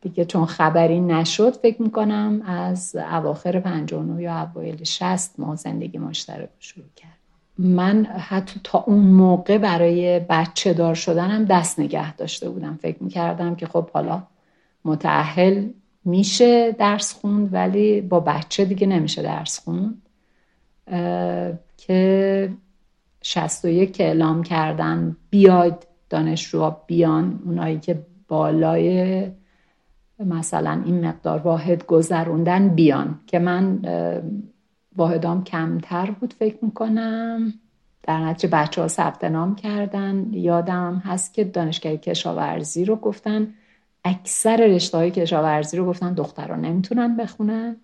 [0.00, 6.48] دیگه چون خبری نشد فکر می‌کنم از اواخر 59 یا اوایل 60 ما زندگی مشترک
[6.60, 7.12] شروع کرد
[7.58, 12.78] من حتی تا اون موقع برای بچه دار شدنم دست نگه داشته بودم.
[12.82, 14.22] فکر می‌کردم که خب حالا
[14.84, 15.68] متعهل
[16.04, 20.02] میشه درس خوند ولی با بچه دیگه نمیشه درس خوند.
[21.76, 22.50] که
[23.22, 29.26] 61 که اعلام کردن بیاید دانشجوها بیان اونایی که بالای
[30.18, 33.20] مثلا این مقدار واحد گذروندن بیان.
[33.26, 33.80] که من
[34.96, 37.52] واحدام کمتر بود فکر می‌کنم.
[38.02, 40.26] در نتیجه بچه ها ثبت نام کردن.
[40.32, 43.54] یادم هست که دانشگاه کشاورزی رو گفتن.
[44.04, 47.76] اکثر رشته های کشاورزی رو گفتن دختران نمی‌تونن بخونن.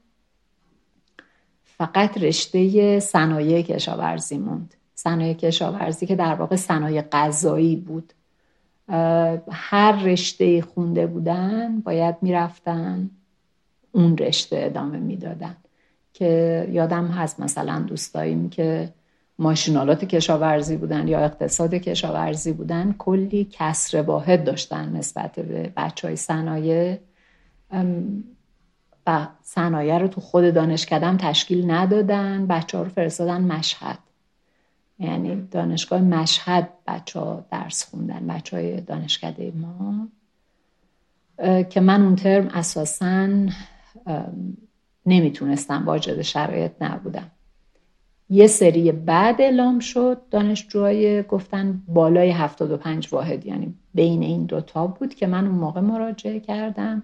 [1.79, 4.75] فقط رشته صنایع کشاورزی موند.
[4.95, 8.13] صنایع کشاورزی که در واقع صنایع غذایی بود.
[9.51, 13.11] هر رشته خونده بودن باید می‌رفتن
[13.93, 15.57] اون رشته ادامه می‌دادن.
[16.13, 18.93] که یادم هست مثلا دوستاییم که
[19.39, 26.17] ماشینالات کشاورزی بودن یا اقتصاد کشاورزی بودن کلی کسر واحد داشتن نسبت به بچه های
[26.17, 26.99] صنایع
[29.09, 32.47] و صنایع رو تو خود دانشکدم تشکیل ندادن.
[32.47, 33.99] بچه ها رو فرستادن مشهد.
[34.99, 40.09] یعنی دانشگاه مشهد بچه ها درس خوندن بچه های دانشکده ما.
[41.63, 43.29] که من اون ترم اساسا
[45.07, 47.31] نمی‌تونستم واجد شرایط نبودم.
[48.31, 55.15] یه سری بعد اعلام شد دانشجوهای گفتن بالای 75 واحد یعنی بین این دوتا بود
[55.15, 57.03] که من اون موقع مراجعه کردم.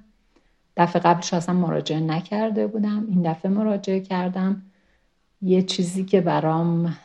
[0.77, 3.07] دفعه قبلش اصلا مراجعه نکرده بودم.
[3.09, 4.63] این دفعه مراجعه کردم.
[5.43, 6.97] یه چیزی که برام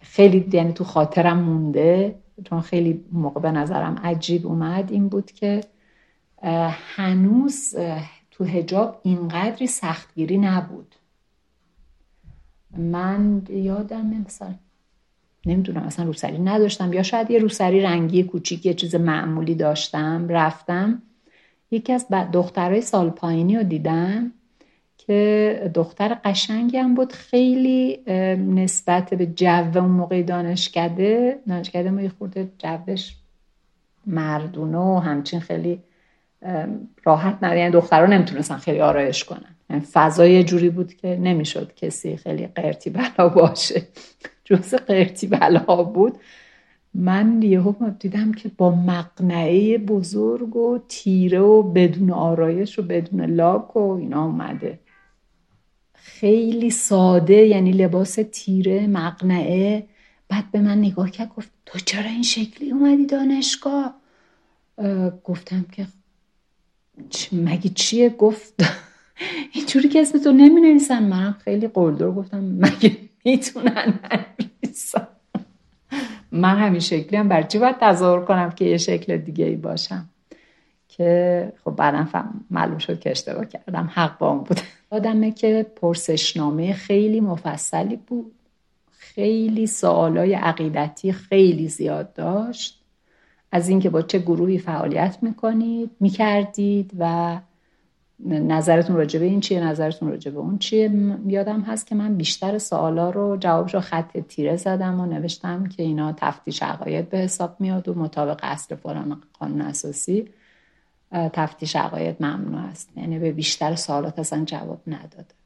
[0.00, 5.60] خیلی یعنی تو خاطرم مونده چون خیلی موقع به نظرم عجیب اومد این بود که
[6.96, 7.76] هنوز
[8.30, 10.94] تو هجاب اینقدری سختگیری نبود.
[12.76, 14.54] من یادم مثلا
[15.46, 21.02] نمی‌دونم اصلا روسری نداشتم یا شاید یه روسری رنگی کوچیک یه چیز معمولی داشتم رفتم.
[21.70, 24.32] یکی از دخترای سال پایینی رو دیدم
[24.98, 28.00] که دختر قشنگی هم بود خیلی
[28.36, 33.14] نسبت به جو اون موقع دانشکده دانشکده ما یه خورده جوش
[34.06, 35.82] مردونه و همچین خیلی
[37.04, 39.54] راحت نه یعنی دخترها نمی‌تونستن خیلی آرایش کنن.
[39.70, 43.82] یعنی فضای جوری بود که نمی‌شد کسی خیلی قرتی بلا باشه.
[44.44, 46.18] جز قرتی بلا بود.
[46.94, 53.76] من یهو دیدم که با مقنعه بزرگ و تیره و بدون آرایش و بدون لاک
[53.76, 54.78] و اینا اومده.
[55.94, 59.86] خیلی ساده یعنی لباس تیره مقنعه.
[60.28, 63.94] بعد به من نگاه کرد گفت تو چرا این شکلی اومدی دانشگاه؟
[65.24, 65.86] گفتم که
[67.32, 68.54] مگه چیه؟ گفت
[69.54, 74.00] اینجوری که اسم تو نمی نویسن منم خیلی قلدر گفتم مگه می‌تونن
[74.62, 75.08] نویسن؟
[76.38, 80.08] من همین شکلی هم بر چی باید تظاهر کنم که یه شکل دیگه ای باشم؟
[80.88, 82.06] که خب بعدا
[82.50, 83.90] معلوم شد که اشتباه کردم.
[83.94, 84.60] حق با اون بود
[84.90, 88.32] آدمه که پرسشنامه خیلی مفصلی بود.
[88.90, 92.80] خیلی سوالای عقیدتی خیلی زیاد داشت.
[93.52, 97.36] از اینکه با چه گروهی فعالیت می‌کنید می‌کردید و
[98.26, 100.92] نظرتون راجع به این چیه نظرتون راجع به اون چیه؟
[101.26, 105.82] یادم هست که من بیشتر سوالا رو جوابش رو خط تیره زدم و نوشتم که
[105.82, 110.28] اینا تفتیش عقاید به حساب میاد و مطابق اصل فلان قانون اساسی
[111.12, 112.88] تفتیش عقاید ممنوع است.
[112.96, 115.38] یعنی به بیشتر سوالات اصلا جواب نداده.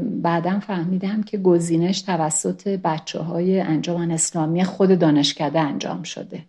[0.00, 6.42] بعدا فهمیدم که گزینش توسط بچه های انجام اسلامی خود دانشکده انجام شده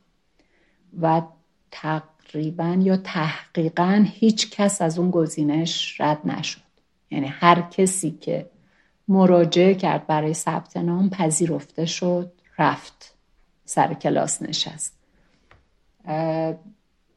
[1.01, 1.21] و
[2.27, 6.61] تقریبا یا تحقیقا هیچ کس از اون گزینش رد نشد.
[7.11, 8.49] یعنی هر کسی که
[9.07, 13.15] مراجعه کرد برای ثبت نام پذیرفته شد رفت
[13.65, 14.93] سر کلاس نشست.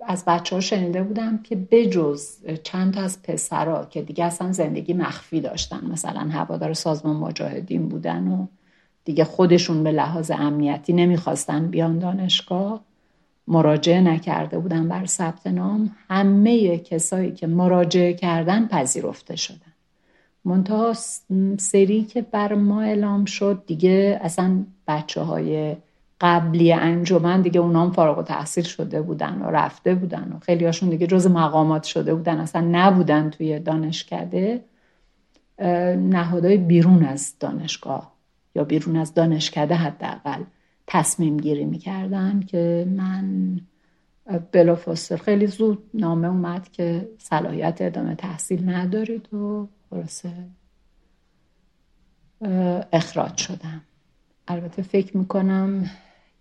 [0.07, 4.93] از بچه ها شنیده بودم که بجز چند تا از پسرها که دیگه اصلا زندگی
[4.93, 8.47] مخفی داشتن مثلا هوادار سازمان مجاهدین بودن و
[9.05, 12.85] دیگه خودشون به لحاظ امنیتی نمی‌خواستن بیان دانشگاه
[13.47, 19.73] مراجعه نکرده بودن بر ثبت نام همه کسایی که مراجعه کردن پذیرفته شدن.
[20.45, 20.93] منتها
[21.59, 25.77] سری که بر ما اعلام شد دیگه اصلا بچه های
[26.21, 30.89] قبلی انجمن دیگه اونام فارغ و تحصیل شده بودن و رفته بودن و خیلی هاشون
[30.89, 34.65] دیگه جز مقامات شده بودن اصلا نبودن توی دانشکده.
[35.97, 38.13] نهادهای بیرون از دانشگاه
[38.55, 40.43] یا بیرون از دانشکده حداقل.
[40.93, 43.61] تصمیم گیری می‌کردن که من
[44.53, 50.33] بلافاصله خیلی زود نامه اومد که صلاحیت ادامه تحصیل ندارید و خلاصه
[52.93, 53.81] اخراج شدم.
[54.49, 55.91] البته فکر می‌کنم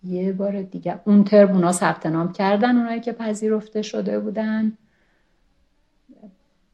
[0.04, 4.78] یه بار دیگه اون ترم اونا ثبت نام کردن اونایی که پذیرفته شده بودن.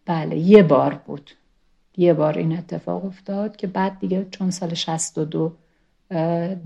[0.06, 1.32] بله یه بار بود.
[1.98, 5.58] یه بار این اتفاق افتاد که بعد دیگه چون سال 62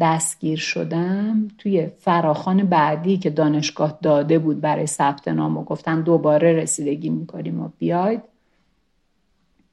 [0.02, 6.54] دستگیر شدم توی فراخان بعدی که دانشگاه داده بود برای ثبت نام و گفتن دوباره
[6.54, 8.22] رسیدگی می‌کنیم و بیاید.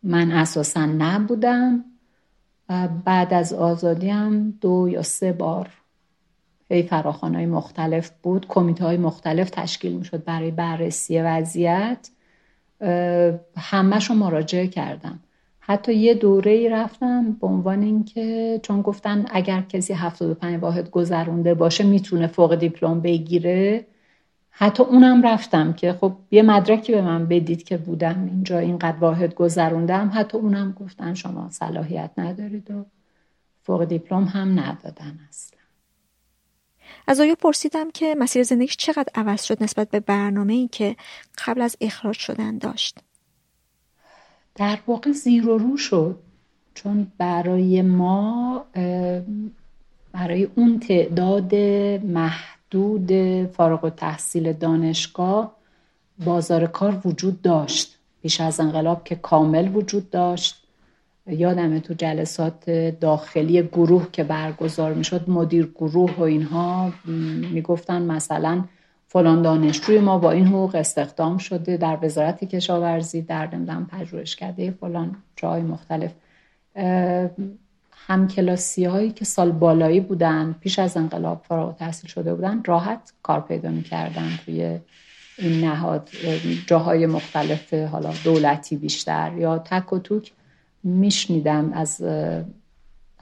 [0.02, 1.84] من اساسا نبودم.
[3.04, 5.70] بعد از آزادی هم دو یا سه بار
[6.70, 8.46] هی فراخان های مختلف بود.
[8.48, 12.10] کمیته های مختلف تشکیل می‌شد برای بررسی وضعیت.
[13.56, 15.18] همهشو مراجعه کردم.
[15.68, 21.54] حتی یه دوره ای رفتم به عنوان اینکه چون گفتن اگر کسی 75 واحد گذرونده
[21.54, 23.86] باشه می‌تونه فوق دیپلم بگیره
[24.50, 29.34] حتی اونم رفتم که خب یه مدرکی به من بدید که بودم اینجا اینقدر واحد
[29.34, 32.86] گذروندم حتی اونم گفتن شما صلاحیت ندارید و
[33.62, 35.58] فوق دیپلم هم ندادن اصلا.
[37.06, 40.96] از آیا پرسیدم که مسیر زندگیش چقدر عوض شد نسبت به برنامه ای که
[41.46, 42.98] قبل از اخراج شدن داشت؟
[44.56, 46.18] در واقع زیر و رو شد.
[46.74, 48.64] چون برای ما
[50.12, 51.54] برای اون تعداد
[52.04, 53.12] محدود
[53.46, 55.56] فارغ و تحصیل دانشگاه
[56.24, 57.98] بازار کار وجود داشت.
[58.22, 60.62] پیش از انقلاب که کامل وجود داشت.
[61.26, 66.92] یادمه تو جلسات داخلی گروه که برگزار می‌شد مدیر گروه و اینها
[67.52, 68.64] می‌گفتن مثلا
[69.08, 75.16] فلان دانشجوی ما با این حقوق استخدام شده در وزارت کشاورزی در نمی‌دونم پژوهشکده فلان
[75.36, 76.12] جای مختلف.
[77.92, 83.12] هم کلاسی هایی که سال بالایی بودن پیش از انقلاب فارغ تحصیل شده بودن راحت
[83.22, 84.78] کار پیدا می‌کردن توی
[85.38, 86.08] این نهاد.
[86.66, 90.32] جاهای مختلف حالا دولتی بیشتر یا تک و توک
[90.82, 92.04] میشنیدم از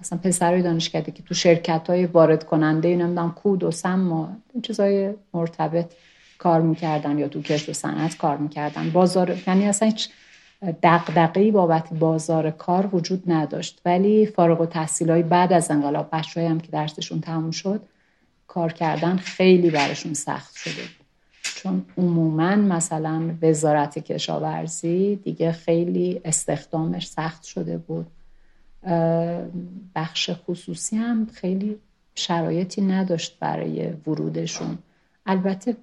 [0.00, 4.62] مثلا پسرای دانشکده که تو شرکت های وارد کننده نمی‌دونم کود و سم و این
[4.62, 5.92] چیزای مرتبط
[6.38, 8.90] کار می‌کردن یا تو کشت و صنعت کار می‌کردن.
[8.90, 10.08] بازار یعنی اصلا هیچ
[10.82, 13.80] دقدقهی بابت بازار کار وجود نداشت.
[13.84, 17.82] ولی فارغ و تحصیل های بعد از انقلاب بچه هم که درسشون تموم شد
[18.46, 20.82] کار کردن خیلی براشون سخت شده
[21.56, 28.06] چون عموما مثلا وزارت کشاورزی دیگه خیلی استخدامش سخت شده بود.
[29.94, 31.76] بخش خصوصی هم خیلی
[32.14, 34.78] شرایطی نداشت برای ورودشون.
[35.26, 35.76] البته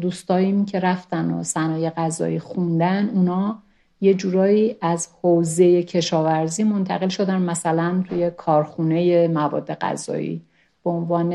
[0.00, 3.58] دوستاییم که رفتن و صنایع غذایی خوندن اونا
[4.00, 10.42] یه جورایی از حوزه کشاورزی منتقل شدن مثلا توی کارخونه مواد غذایی.
[10.84, 11.34] به عنوان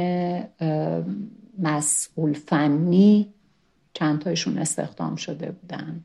[1.59, 3.33] مسئول فنی
[3.93, 6.03] چند تایشون استخدام شده بودن.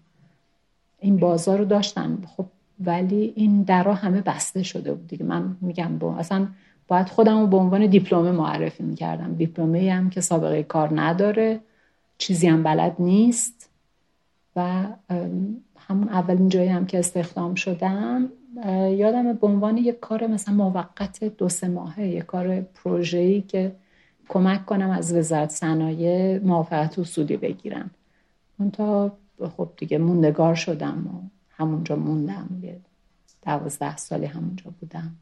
[0.98, 2.18] این بازار رو داشتن.
[2.36, 2.46] خب
[2.80, 5.24] ولی این درا همه بسته شده بود دیگه.
[5.24, 6.46] من میگم با اصلا
[6.88, 9.34] باید خودم رو به عنوان دیپلمه معرفی می‌کردم.
[9.34, 11.60] دیپلمه هم که سابقه کار نداره
[12.18, 13.70] چیزی هم بلد نیست
[14.56, 14.86] و
[15.78, 18.28] همون اولین جایی هم که استخدام شدم
[18.90, 23.72] یادم به عنوان یک کار مثلا موقت دو سه ماهه یک کار پروژه‌ای که
[24.28, 27.90] کمک کنم از وزارت صنایع موافقت و سودی بگیرم.
[28.58, 29.12] اون تا
[29.56, 32.58] خب دیگه موندگار شدم و همونجا موندم.
[32.62, 32.80] یه
[33.42, 35.16] دوازده سالی همونجا بودم.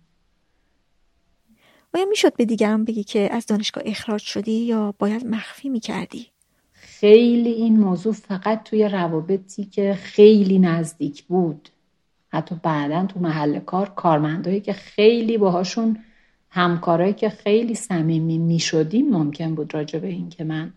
[1.94, 6.26] آیا می‌شد به دیگران بگی که از دانشگاه اخراج شدی یا باید مخفی می‌کردی؟
[6.72, 11.68] خیلی این موضوع فقط توی روابطی که خیلی نزدیک بود.
[12.28, 15.98] حتی بعدا تو محل کار کارمندایی که خیلی باهاشون
[16.50, 20.72] همکارایی که خیلی صمیمی می‌شدیم ممکن بود راجع به این که من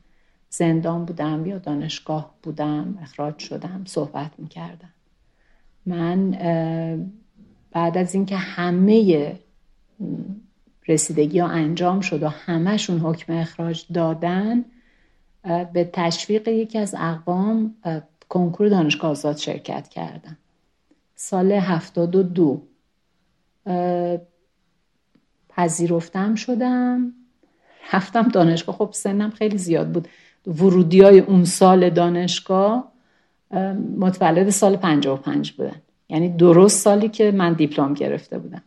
[0.49, 4.93] زندان بودم یا دانشگاه بودم اخراج شدم صحبت می‌کردم.
[5.85, 6.31] من
[7.71, 9.35] بعد از اینکه همه
[10.87, 14.65] رسیدگی ها انجام شد و همهشون حکم اخراج دادن
[15.73, 17.75] به تشویق یکی از اقوام
[18.29, 20.37] کنکور دانشگاه آزاد شرکت کردم.
[21.15, 22.61] سال هفتاد و دو
[25.49, 27.13] پذیرفتم شدم.
[27.93, 28.75] رفتم دانشگاه.
[28.75, 30.07] خب سنم خیلی زیاد بود.
[30.47, 32.91] ورودی های اون سال دانشگاه
[33.97, 35.81] متولد سال 55 بودن.
[36.09, 38.61] یعنی درست سالی که من دیپلم گرفته بودم.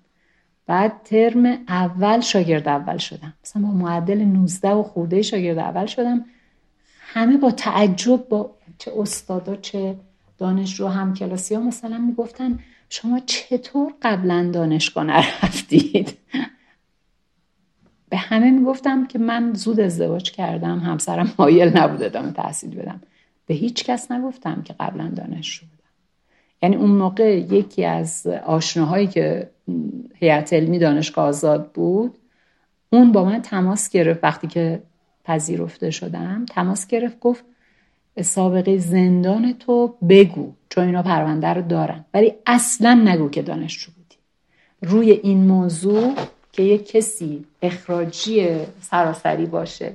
[0.67, 3.35] بعد ترم اول شاگرد اول شدم.
[3.45, 6.25] مثلا با معدل 19 و خورده شاگرد اول شدم.
[6.99, 9.97] همه با تعجب با چه استادا چه
[10.39, 12.59] دانشجو هم کلاسی ها مثلا می‌گفتن
[12.89, 16.19] شما چطور قبلا دانشگاه نرفتید؟
[18.11, 23.01] به همه می‌گفتم که من زود ازدواج کردم همسرم مایل نبود ادامه تحصیل بدم.
[23.49, 25.91] به هیچ کس نگفتم که قبلا دانشجو بودم
[26.63, 29.51] یعنی اون موقع یکی از آشناهایی که
[30.15, 32.19] هیئت علمی دانشگاه آزاد بود
[32.91, 34.83] اون با من تماس گرفت وقتی که
[35.25, 36.47] پذیرفته شدم.
[36.47, 37.45] تماس گرفت گفت
[38.23, 42.05] سابقه زندان تو بگو چون اینا پرونده رو دارن.
[42.15, 44.17] ولی اصلا نگو که دانشجو بودی.
[44.83, 46.15] روی این موضوع
[46.53, 48.49] که یک کسی اخراجی
[48.81, 49.93] سراسری باشه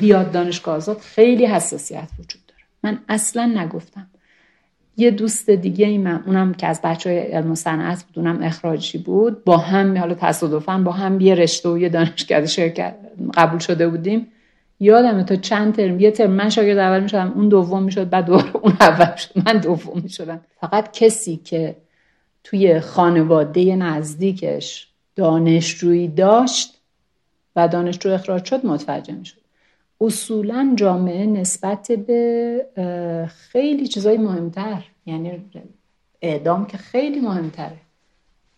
[0.00, 2.62] بیاد دانشگاه آزاد خیلی حساسیت وجود داره.
[2.82, 4.06] من اصلا نگفتم.
[4.96, 8.42] یه دوست دیگه ای من اونم که از بچه های علم و صنعت بود اونم
[8.42, 9.44] اخراجی بود.
[9.44, 12.94] با هم حالا تصادفا با هم یه رشته و یه دانشگاه شرکت
[13.34, 14.26] قبول شده بودیم.
[14.80, 18.56] یادمه تا چند ترم یه ترم من شاگرد اول می‌شدم اون دوم می‌شد بعد دوباره
[18.56, 20.40] اون اول شد من دوم می‌شدم.
[20.60, 21.76] فقط کسی که
[22.44, 26.78] توی خانواده نزدیکش دانشجویی داشت
[27.56, 29.41] و دانشجو اخراج شد متوجه می‌شد.
[30.02, 35.32] اصولا جامعه نسبت به خیلی چیزای مهمتر یعنی
[36.22, 37.76] اعدام که خیلی مهمتره.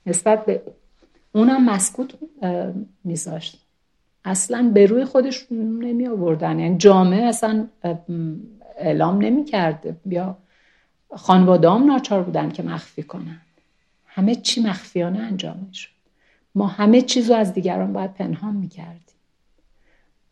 [0.07, 0.63] نسبت به
[1.33, 2.15] اونم مسکوت
[3.05, 3.61] میذاشت.
[4.25, 7.67] اصلا به روی خودش نمی آوردن یعنی جامعه اصلا
[8.79, 10.37] اعلام نمی کرده یا
[11.17, 13.41] خانوادام ناچار بودن که مخفی کنن.
[14.07, 15.91] همه چی مخفیانه انجام می شد
[16.55, 19.14] ما همه چیز رو از دیگران باید پنهان می کردیم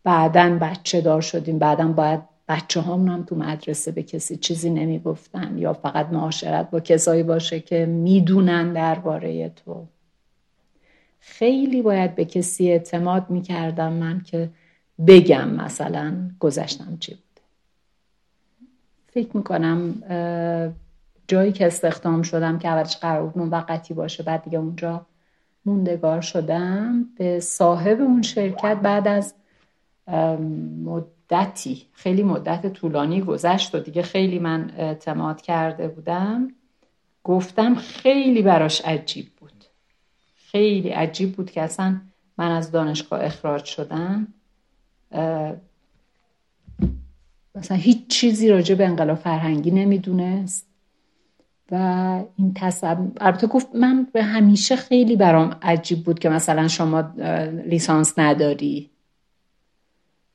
[0.05, 1.59] بعدا بچه دار شدیم.
[1.59, 7.22] بعدا باید بچه هم تو مدرسه به کسی چیزی نمی‌گفتن یا فقط معاشرت با کسایی
[7.22, 9.86] باشه که می‌دونن درباره تو.
[11.20, 14.50] خیلی باید به کسی اعتماد می‌کردم من که
[15.07, 17.42] بگم مثلا گذشتم چی بوده
[19.07, 20.03] فکر می‌کنم
[21.28, 25.07] جایی که استخدام شدم که اولش قرار بود موقتی باشه بعد دیگه اونجا
[25.66, 29.34] موندگار شدم به صاحب اون شرکت بعد از
[30.84, 36.48] مدتی خیلی مدت طولانی گذشت و دیگه خیلی من اعتماد کرده بودم.
[37.24, 39.64] گفتم خیلی براش عجیب بود.
[40.34, 42.00] خیلی عجیب بود که اصلا
[42.38, 44.28] من از دانشگاه اخراج شدم.
[47.54, 50.66] مثلا هیچ چیزی راجع به انقلاب فرهنگی نمی‌دونست.
[51.70, 51.74] و
[52.36, 57.00] این تصور البته گفت من به همیشه خیلی برام عجیب بود که مثلا شما
[57.66, 58.91] لیسانس نداری.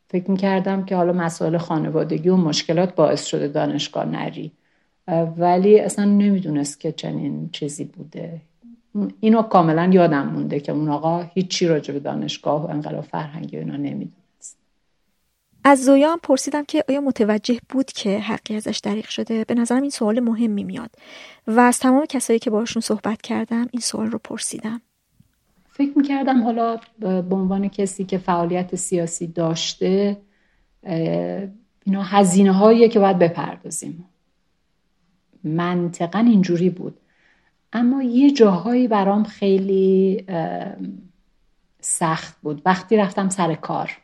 [0.09, 4.51] فکر می‌کردم که حالا مسائل خانوادگی و مشکلات باعث شده دانشگاه نری.
[5.37, 8.41] ولی اصلا نمی‌دونست که چنین چیزی بوده.
[9.19, 13.59] اینو کاملا یادم مونده که اون آقا هیچی راجع به دانشگاه و انقلاب فرهنگی و
[13.59, 14.57] اینا نمی‌دونست.
[15.63, 19.81] از زویا هم پرسیدم که آیا متوجه بود که حقی ازش دریق شده؟ به نظرم
[19.81, 20.89] این سوال مهمی میاد.
[21.47, 24.81] و از تمام کسایی که باشون صحبت کردم این سوال رو پرسیدم.
[25.77, 30.17] فکر می‌کردم حالا به عنوان کسی که فعالیت سیاسی داشته
[31.85, 34.05] اینا هزینه هاییه که باید بپردازیم.
[35.43, 36.99] منطقا اینجوری بود.
[37.73, 40.25] اما یه جاهایی برام خیلی
[41.81, 42.61] سخت بود.
[42.65, 43.97] وقتی رفتم سر کار.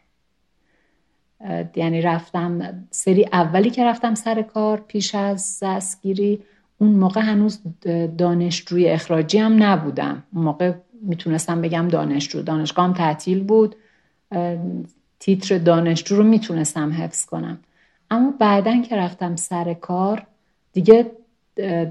[1.75, 6.43] یعنی رفتم سری اولی که رفتم سر کار پیش از دستگیری
[6.77, 7.61] اون موقع هنوز
[8.17, 10.23] دانشجوی اخراجی هم نبودم.
[10.33, 10.73] اون موقع
[11.03, 12.41] می‌تونستم بگم دانشجو.
[12.41, 13.75] دانشگاهم تعطیل بود.
[15.19, 17.59] تیتر دانشجو رو می‌تونستم حفظ کنم.
[18.11, 20.25] اما بعدا که رفتم سر کار
[20.73, 21.11] دیگه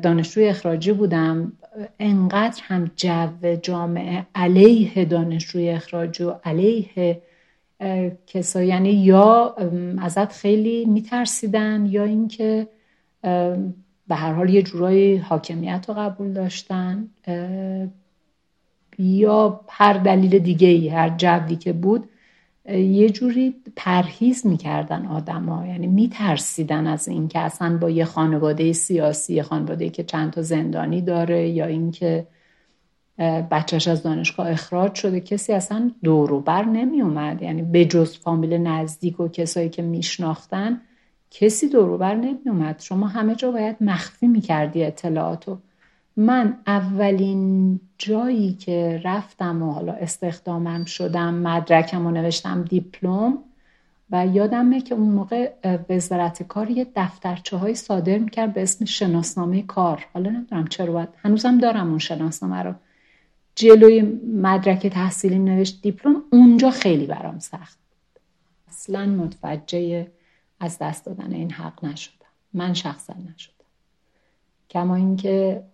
[0.03, 1.53] دانشجوی اخراجی بودم.
[2.01, 7.23] انقدر هم جو جامعه علیه دانشجوی اخراجی و علیه
[8.27, 9.57] کسا یعنی یا
[9.99, 12.69] ازت خیلی میترسیدن یا اینکه
[14.09, 17.09] به هر حال یه جورایی حاکمیت رو قبول داشتن.
[18.99, 22.09] یا هر دلیل دیگه ای هر جوی که بود
[22.69, 29.43] یه جوری پرهیز می‌کردن آدما یعنی میترسیدن از اینکه اصلا با یه خانواده سیاسی یه
[29.43, 32.27] خانواده که چند تا زندانی داره یا اینکه
[33.51, 39.21] بچهش از دانشگاه اخراج شده کسی اصلا دوروبر نمی اومد یعنی به جز فامیل نزدیک
[39.21, 40.81] و کسایی که میشناختن
[41.31, 45.59] کسی دوروبر نمی اومد شما همه جا باید مخفی می‌کردی اطلاعاتو.
[46.17, 53.39] من اولین جایی که رفتم و حالا استخدامم شدم مدرکم و نوشتم دیپلم
[54.11, 55.53] و یادمه که اون موقع
[55.91, 60.07] وزارت کار یه دفترچه های صادر می‌کرد به اسم شناسنامه کار.
[60.15, 62.75] حالا نمی‌دونم چرا باید هنوزم دارم اون شناسنامه رو.
[63.55, 64.03] جلوی
[64.43, 67.79] مدرک تحصیلی نوشت دیپلم اونجا خیلی برام سخت
[68.69, 70.07] اصلا متوجه
[70.61, 72.27] از دست دادن این حق نشدم.
[72.55, 73.52] من شخصا نشدم.
[74.73, 75.65] کما اینکه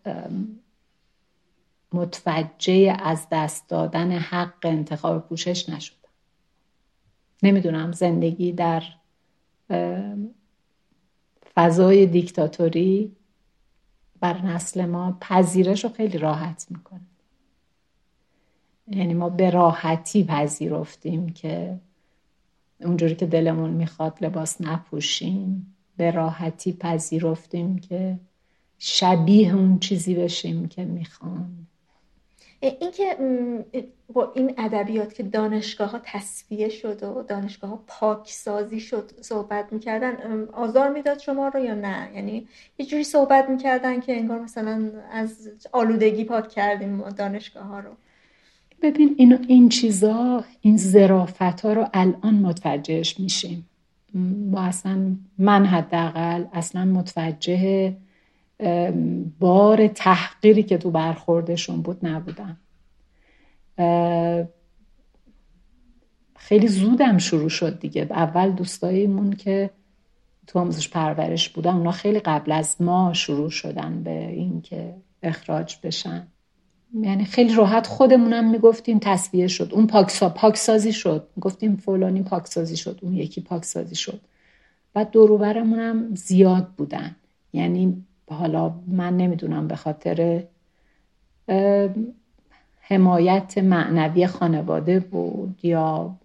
[1.93, 5.99] متوجه از دست دادن حق انتخاب پوشش نشدم.
[7.43, 8.83] نمی‌دونم زندگی در
[11.55, 13.17] فضای دیکتاتوری
[14.21, 17.01] بر نسل ما پذیرش رو خیلی راحت می‌کنه.
[18.87, 21.81] یعنی ما به راحتی پذیرفتیم که
[22.81, 28.19] اونجوری که دلمون می‌خواد لباس نپوشیم به راحتی پذیرفتیم که
[28.79, 31.49] شبیه اون چیزی بشیم که می‌خوان
[32.61, 33.17] اینکه
[34.13, 40.45] با این ادبیات که دانشگاه ها تصفیه شد و دانشگاه ها پاکسازی شد صحبت می‌کردن
[40.53, 42.47] آزار می‌داد شما رو یا نه؟ یعنی
[42.79, 47.91] یه جوری صحبت می‌کردن که انگار مثلا از آلودگی پاک کردیم دانشگاه ها رو.
[48.83, 53.69] ببین این, این چیزا این زرافت ها رو الان متوجهش میشیم.
[54.51, 57.97] ما اصلا من حداقل اصلا متوجه
[59.39, 62.57] بار تحقیری که تو برخوردشون بود نبودم.
[66.37, 68.07] خیلی زودم شروع شد دیگه.
[68.11, 69.71] اول دوستاییمون که
[70.47, 76.27] تو آموزش پرورش بودن اونا خیلی قبل از ما شروع شدن به اینکه اخراج بشن.
[77.01, 79.71] یعنی خیلی راحت خودمونم می‌گفتیم تصویه شد.
[79.73, 81.29] اون پاکسا پاکسازی شد.
[81.41, 82.99] گفتیم فلانی پاکسازی شد.
[83.03, 84.21] اون یکی پاکسازی شد.
[84.95, 87.17] بعد دوروبرمونم زیاد بودن.
[87.53, 88.05] یعنی
[88.35, 90.45] حالا من نمی‌دونم به خاطر
[92.81, 96.17] حمایت معنوی خانواده بود یا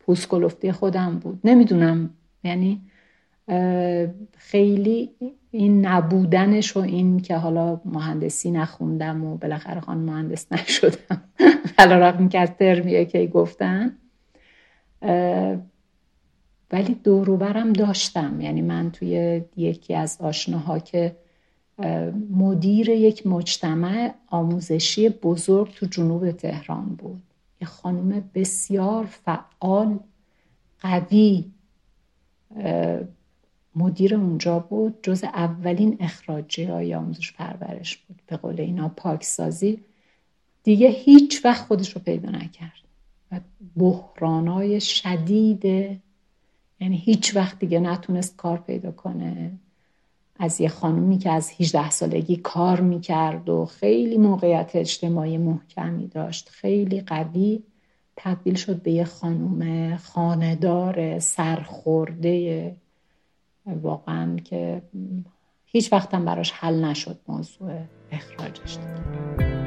[0.00, 1.40] پوسکلفتی خودم بود.
[1.44, 2.10] نمی‌دونم.
[2.44, 2.80] یعنی
[4.36, 5.10] خیلی
[5.50, 11.22] این نبودنش و این که حالا مهندسی نخوندم و بالاخره خان مهندس نشدم.
[11.78, 13.96] حالا رقم که از ترمیه که گفتن.
[16.72, 18.40] ولی دوروبرم داشتم.
[18.40, 21.16] یعنی من توی یکی از آشناها که
[22.30, 27.22] مدیر یک مجتمع آموزشی بزرگ تو جنوب تهران بود.
[27.60, 29.98] یه خانم بسیار فعال
[30.80, 31.44] قوی
[33.74, 34.98] مدیر اونجا بود.
[35.02, 38.22] جز اولین اخراجی های آموزش پرورش بود.
[38.26, 39.80] به قول اینا پاکسازی.
[40.62, 42.72] دیگه هیچ وقت خودش رو پیدا نکرد.
[43.32, 43.40] و
[43.76, 45.64] بحرانای شدید
[46.80, 49.52] یعنی هیچ وقت دیگه نتونست کار پیدا کنه.
[50.38, 56.48] از یه خانومی که از 18 سالگی کار می‌کرد و خیلی موقعیت اجتماعی محکمی داشت
[56.48, 57.62] خیلی قوی
[58.16, 62.76] تبدیل شد به یه خانوم خاندار سرخورده
[63.66, 64.82] واقعا که
[65.64, 67.70] هیچ وقتم براش حل نشد موضوع
[68.12, 69.57] اخراجش دیگه.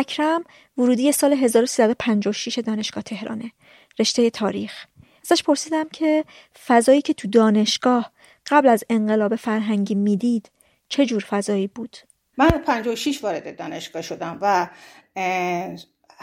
[0.00, 0.44] اکرم
[0.78, 3.52] ورودی سال 1356 دانشگاه تهرانه.
[3.98, 4.86] رشته تاریخ.
[5.24, 6.24] ازش پرسیدم که
[6.66, 8.12] فضایی که تو دانشگاه
[8.46, 10.50] قبل از انقلاب فرهنگی می‌دید
[10.88, 11.96] چه جور فضایی بود؟
[12.38, 14.68] من 56 وارد دانشگاه شدم و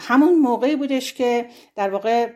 [0.00, 2.32] همون موقعی بودش که در واقع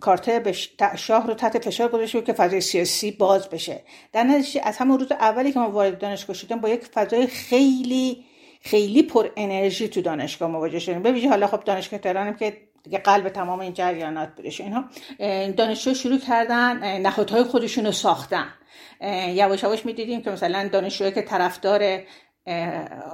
[0.00, 0.52] کارته
[0.96, 3.82] شاه رو تحت فشار گذاشته که فضای سیاسی باز بشه.
[4.12, 8.24] در نتیجه از همون روز اولی که ما وارد دانشگاه شدیم با یک فضای خیلی
[8.60, 11.02] خیلی پر انرژی تو دانشگاه مواجه شدیم.
[11.02, 14.84] به حالا خب دانشگاه تهرانم که دیگه قلب تمام این جریانات بودش اینها
[15.56, 18.46] دانشجو شروع کردن نهادهای خودشون رو ساختن.
[19.28, 22.00] یواش یواش می‌دیدیم که مثلا دانشجوهایی که طرفدار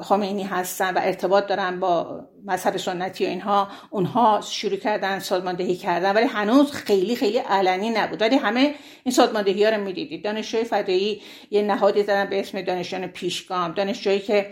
[0.03, 6.13] خامینی هستن و ارتباط دارن با مذهب سنتی و اینها اونها شروع کردن سازماندهی کردن.
[6.13, 8.23] ولی هنوز خیلی خیلی علنی نبود.
[8.23, 8.75] ولی همه
[9.05, 10.25] این سازماندهی ها رو می‌دیدید.
[10.25, 13.73] دانشجوی فدایی یه نهادی دارن به اسم دانشجویان پیشگام.
[13.73, 14.51] دانشجویی که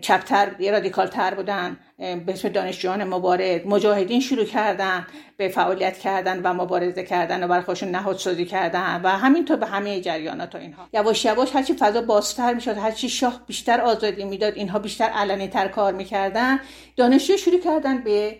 [0.00, 3.60] چپتر یه رادیکال تر بودن به اسم دانشجویان مبارز.
[3.66, 5.06] مجاهدین شروع کردن
[5.36, 9.66] به فعالیت کردن و مبارزه کردن و برای خودشون نهاد سازی کردن و همینطور به
[9.66, 10.88] همه جریانات و اینها.
[10.92, 15.68] یواش یواش هرچی فضا بازتر می‌شد هرچی شاه بیشتر آزادی می‌داد اینها بیشتر علنی تر
[15.68, 16.60] کار می‌کردن.
[16.96, 18.36] دانشجو شروع کردن به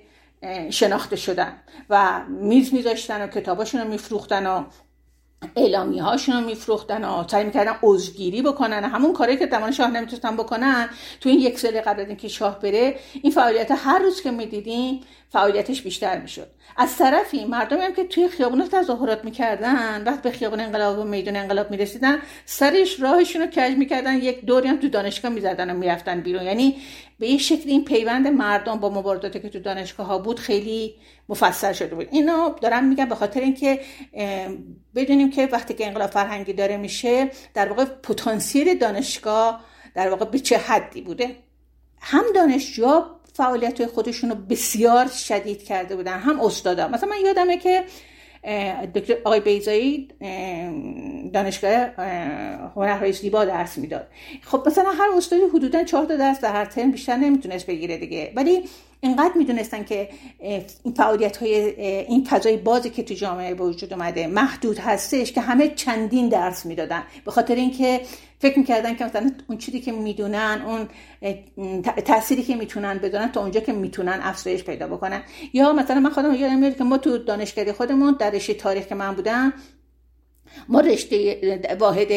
[0.70, 1.53] شناخته شدن
[1.91, 4.64] و میز میذاشتن و کتاباشون رو میفروختن و
[5.57, 10.36] اعلامی هاشون رو میفروختن و سعی می‌کردن عضوگیری بکنن همون کاری که زمان شاه نمی‌تونستن
[10.36, 10.88] بکنن
[11.20, 15.01] تو این یک سال قبل اینکه شاه بره این فعالیت هر روز که می‌دیدیم
[15.35, 16.47] فعالیتش بیشتر می‌شد.
[16.76, 21.37] از طرفی مردمی هم که توی خیابون تظاهرات می‌کردن وقت به خیابون انقلاب و میدون
[21.37, 26.20] انقلاب می‌رسیدن سرش راهشون رو کج می‌کردن یک دوری هم تو دانشگاه می‌زدن و می‌رفتن
[26.20, 26.43] بیرون.
[26.43, 26.76] یعنی
[27.18, 30.95] به یه شکل این پیوند مردم با مبارزاتی که تو دانشگاه ها بود خیلی
[31.28, 32.09] مفصل شده بود.
[32.11, 33.80] اینا دارم میگم به خاطر اینکه
[34.95, 39.61] بدونیم که وقتی که انقلاب فرهنگی داره میشه در واقع پتانسیل دانشگاه
[39.95, 41.37] در واقع به چه حدی بوده.
[42.01, 43.03] هم دانشجو
[43.37, 46.18] فعالیت خودشون رو بسیار شدید کرده بودن.
[46.18, 47.85] هم استادا مثلا من یادمه که
[48.95, 50.09] دکتر آقای بیزایی
[51.32, 51.72] دانشگاه
[52.76, 54.07] هنرهای زیبا درس می‌داد.
[54.43, 58.32] خب مثلا هر استادی حدودا چهار تا درس در هر ترم بیشتر نمی‌تونست بگیره دیگه.
[58.37, 58.64] ولی
[59.01, 60.09] اینقدر می‌دونستن که
[60.85, 65.41] این فعالیت های این فضای بازی که تو جامعه به وجود اومده محدود هستش که
[65.41, 67.03] همه چندین درس می‌دادن.
[67.24, 68.01] به خاطر اینکه
[68.45, 70.88] فکر می‌کردن که مثلا اون چیزی که می‌دونن اون
[71.82, 75.22] تأثیری که می‌تونن بدونن تا اونجا که می‌تونن افزایش پیدا بکنن.
[75.53, 78.95] یا مثلا من خودم یادم میاد که ما تو دانشکده خودمون در رشته تاریخ که
[78.95, 79.53] من بودم
[80.68, 82.09] ما رشته واحد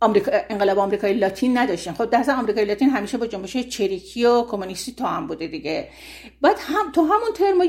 [0.00, 1.92] آمریکا انقلاب آمریکای لاتین نداشتن.
[1.92, 5.88] خب در آمریکای لاتین همیشه با جنبش چریکی و کمونیستی تا هم بوده دیگه.
[6.40, 7.60] بعد هم تو همون ترم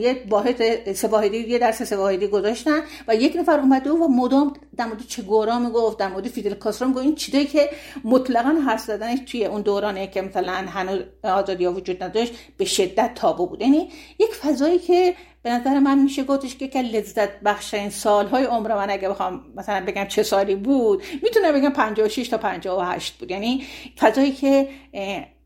[0.00, 1.08] یه واحد سه
[1.48, 5.58] یه درس سه واحدی گذاشتن و یک نفر اومده و مدام در مورد چه گورا
[5.58, 7.04] می‌گفت در مورد فیدل کاسترو می‌گفت.
[7.04, 7.70] این چیزایی که
[8.04, 13.14] مطلقا حرف زدنش توی اون دورانه که مثلا هنوز آزادی ها وجود نداشت به شدت
[13.14, 13.60] تابو بود.
[13.60, 13.88] یعنی
[14.18, 18.74] یک فضایی که به نظر من میشه گفتش که که لذت بخش این سالهای عمر
[18.74, 23.30] من اگه بخوام مثلا بگم چه سالی بود می‌تونم بگم 56 تا 58 بود.
[23.30, 23.64] یعنی
[23.98, 24.68] فضایی که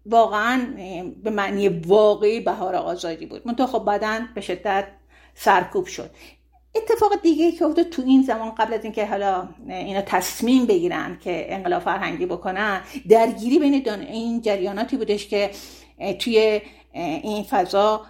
[0.07, 0.61] واقعا
[1.23, 3.43] به معنی واقعی بهار آزادی بود.
[3.45, 4.87] منتها خب بعدا به شدت
[5.35, 6.11] سرکوب شد.
[6.75, 11.55] اتفاق دیگه که افتاد تو این زمان قبل از اینکه حالا اینا تصمیم بگیرن که
[11.55, 15.51] انقلاب فرهنگی بکنن درگیری بین این جریاناتی بودش که
[16.19, 16.61] توی
[16.97, 18.03] این فضا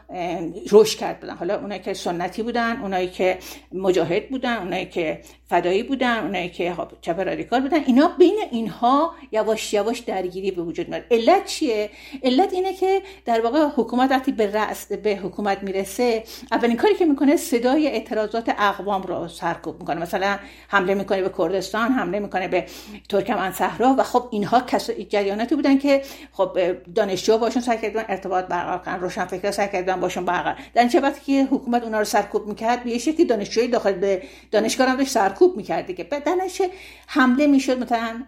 [0.73, 1.37] رشد کرد بودن.
[1.37, 3.39] حالا اونایی که سنتی بودن اونایی که
[3.73, 9.15] مجاهد بودن اونایی که فدایی بودن اونایی که خب چپ رادیکال بودن اینا بین اینها
[9.33, 11.03] یواش یواش درگیری به وجود میاد.
[11.11, 11.91] علت چیه؟
[12.23, 17.05] علت اینه که در واقع حکومت وقتی به رأس به حکومت می‌رسه اولین کاری که
[17.05, 20.01] می‌کنه صدای اعتراضات اقوام رو سرکوب می‌کنه.
[20.01, 20.39] مثلا
[20.69, 22.67] حمله می‌کنه به کردستان حمله می‌کنه به
[23.09, 26.59] ترکمن صحرا و خب اینها کس جریاناتی بودن که خب
[26.95, 31.01] دانشجو باشون سعی کردن ارتباط برقرار کنن روشن فکر سعی کردن باشون برقرار در چه
[31.01, 35.11] وقتی که حکومت اونا رو سرکوب می‌کرد به شکلی دانشجوی داخل به دانشگاه هم داشت
[35.37, 36.63] سرکوب می‌کرد دیگه بدنش
[37.07, 38.23] حمله می‌شد مثلا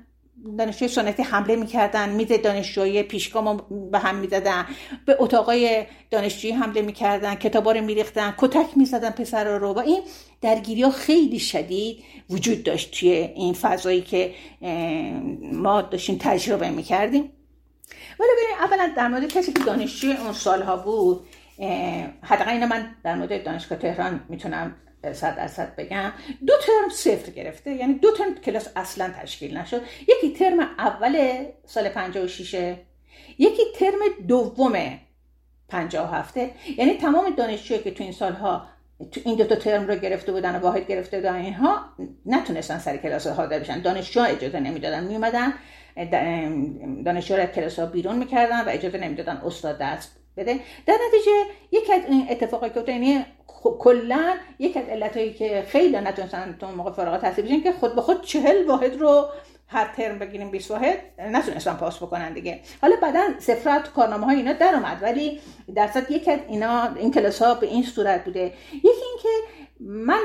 [0.58, 4.66] دانشجوی سنتی حمله می‌کردن میز دانشجوی پیشگام به هم می‌زدن
[5.06, 10.02] به اتاقای دانشجویی حمله می‌کردن کتابا رو میریختن کتک می‌زدن پسر رو و این
[10.40, 14.34] درگیری ها خیلی شدید وجود داشت توی این فضایی که
[15.52, 17.32] ما داشتیم تجربه می‌کردیم.
[18.20, 21.26] ولی ببینید اولا در مورد کسی که دانشجوی اون سالها بود
[22.22, 24.76] حداقل اینو من در مورد دانشگاه تهران می‌تونم
[25.12, 26.12] صد درصد بگم
[26.46, 27.70] دو ترم صفر گرفته.
[27.70, 29.82] یعنی دو ترم کلاس اصلا تشکیل نشد.
[30.08, 32.76] یکی ترم اول سال 56
[33.38, 34.98] یکی ترم دوم
[35.68, 36.36] 57
[36.78, 38.66] یعنی تمام دانشجویی که تو این سالها
[39.12, 41.84] تو این دو تا ترم رو گرفته بودن و واحد گرفته بودن اینها
[42.26, 43.82] نتونستن سر کلاس حاضر بشن.
[43.82, 45.04] دانشجو اجازه نمی‌دادن.
[45.04, 45.54] میومدن
[47.04, 50.60] دانشجو رو کلاس ها بیرون می‌کردن و اجازه نمی‌دادن استاد درس بده.
[50.86, 51.32] در نتیجه
[51.72, 53.24] یک از این اتفاقی که یعنی
[53.62, 58.00] کلا یک از علتهایی که خیلی نتونستن تو موقع فراغت تحصیل بشن که خود به
[58.00, 59.26] خود چهل واحد رو
[59.68, 62.60] هر ترم بگیریم 20 واحد نتونستن پاس بکنن دیگه.
[62.82, 65.40] حالا بعدا سفرت کارنامه های اینا در اومد ولی
[65.74, 68.52] درصد یک از اینا این کلاس ها به این صورت بوده.
[68.72, 69.28] یکی اینکه
[69.80, 70.20] من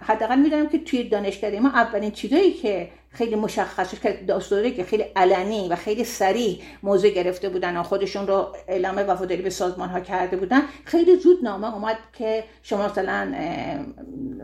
[0.00, 5.02] حداقل می‌دونم که توی دانشکده ما اولین چیزایی که خیلی مشخص که داستوری که خیلی
[5.16, 10.00] علنی و خیلی سریع موضوع گرفته بودن و خودشون رو اعلام وفاداری به سازمان ها
[10.00, 10.62] کرده بودن.
[10.84, 13.34] خیلی زود نامه اومد که شما مثلا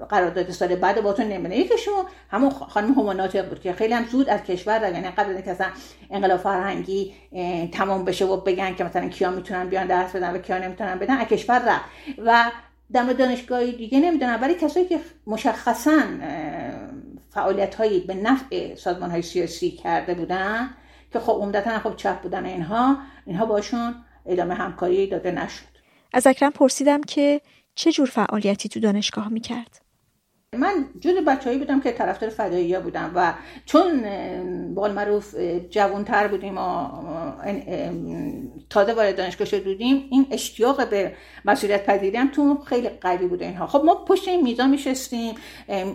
[0.09, 4.43] قرارداد سال بعد باتون نمیده یکیشون همون خانم همانات بود که خیلی هم زود از
[4.43, 5.67] کشور را یعنی قبل اینکه اصلا
[6.11, 7.15] انقلاب فرهنگی
[7.73, 11.17] تمام بشه و بگن که مثلا کیا می‌تونن بیان درس بدن و کیا نمی‌تونن بدن
[11.17, 11.85] از کشور رفت.
[12.27, 12.51] و
[12.93, 16.03] در دانشگاهی دیگه نمی‌دونم ولی کسایی که مشخصا
[17.37, 20.71] فعالیت هایی به نفع سازمان های سیاسی کرده بودن
[21.13, 23.95] که خب عمدتا خب چپ بودن اینها اینها باشون
[24.27, 25.65] ادامه همکاری داده نشد.
[26.13, 27.41] از اکرم پرسیدم که
[27.75, 29.81] چه جور فعالیتی تو دانشگاه می‌کرد؟
[30.57, 33.33] من جز بچههایی بودم که طرفدار فدایی بودم و
[33.67, 34.05] چون
[34.75, 35.35] بال معروف
[35.71, 36.89] جوانتر بودیم و
[38.71, 41.13] تازه وارد دانشگاه شده بودیم این اشتیاق به
[41.45, 43.67] مسئولیت پذیری تو خیلی قوی بوده اینها.
[43.67, 45.35] خب ما پشت این میزان میشستیم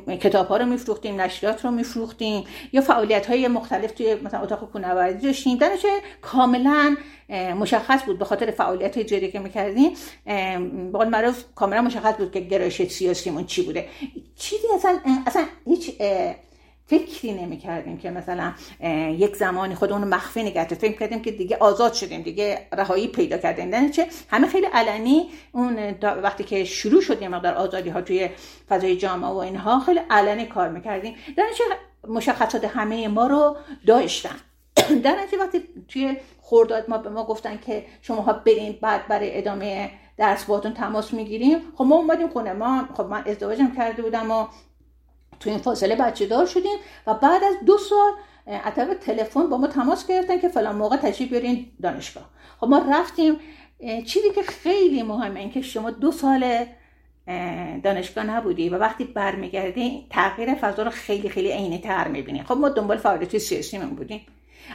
[0.08, 2.44] کتاب ها رو میفروختیم نشریات رو میفروختیم
[2.74, 5.58] یا فعالیت های مختلف توی مثلا اتاق کوهنوردی داشتیم.
[5.58, 5.86] درش
[6.22, 6.96] کاملا
[7.32, 9.92] مشخص بود به خاطر فعالیت جدی که می‌کردیم.
[10.92, 13.88] با معروف کاملا مشخص بود که گرایش سیاسیمون چی بوده.
[14.36, 15.92] چیزی اصلا اصلا هیچ
[16.86, 18.54] فکری نمی کردیم که مثلا
[19.18, 23.92] یک زمانی خودمون مخفی نگه فکر کردیم که دیگه آزاد شدیم دیگه رهایی پیدا کردیم.
[23.92, 28.30] چه؟ همه خیلی علنی اون وقتی که شروع شدیم مقدار آزادی ها توی
[28.70, 31.16] فضای جامعه و اینها خیلی علنی کار می‌کردیم.
[31.38, 31.46] در
[32.08, 34.36] مشخصات همه ما رو داشتن.
[35.04, 36.18] در وقتی توی
[36.52, 41.60] خورداد ما به ما گفتن که شماها برین بعد برای ادامه درس باتون تماس می‌گیریم.
[41.78, 44.46] خب ما اومدیم خونه ما خب من ازدواجم کرده بودم و
[45.40, 48.12] تو این فاصله بچه دار شدیم و بعد از دو سال
[48.48, 52.30] از تلفن با ما تماس گرفتن که فلان موقع تشریف بیارین دانشگاه.
[52.60, 53.36] خب ما رفتیم
[53.80, 56.66] چیزی که خیلی مهمه این که شما دو سال
[57.84, 62.44] دانشگاه نبودی و وقتی برمیگردی تغییر فضا رو خیلی خیلی عینی تر می‌بینی.
[62.44, 64.26] خب ما دنبال فعالیت سیاسی من بودیم.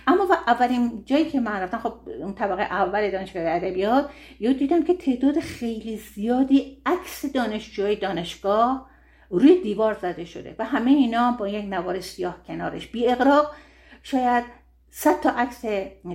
[0.07, 4.11] اما و اولین جایی که من رفتم خب اون طبقه اول دانشگاه ادبیات
[4.41, 8.89] یاد دیدم که تعداد خیلی زیادی عکس دانشجوی دانشگاه
[9.31, 12.87] روی دیوار زده شده و همه اینا با یک نوار سیاه کنارش.
[12.87, 13.53] بی اقراق
[14.03, 14.45] شاید
[14.99, 15.65] صد تا عکس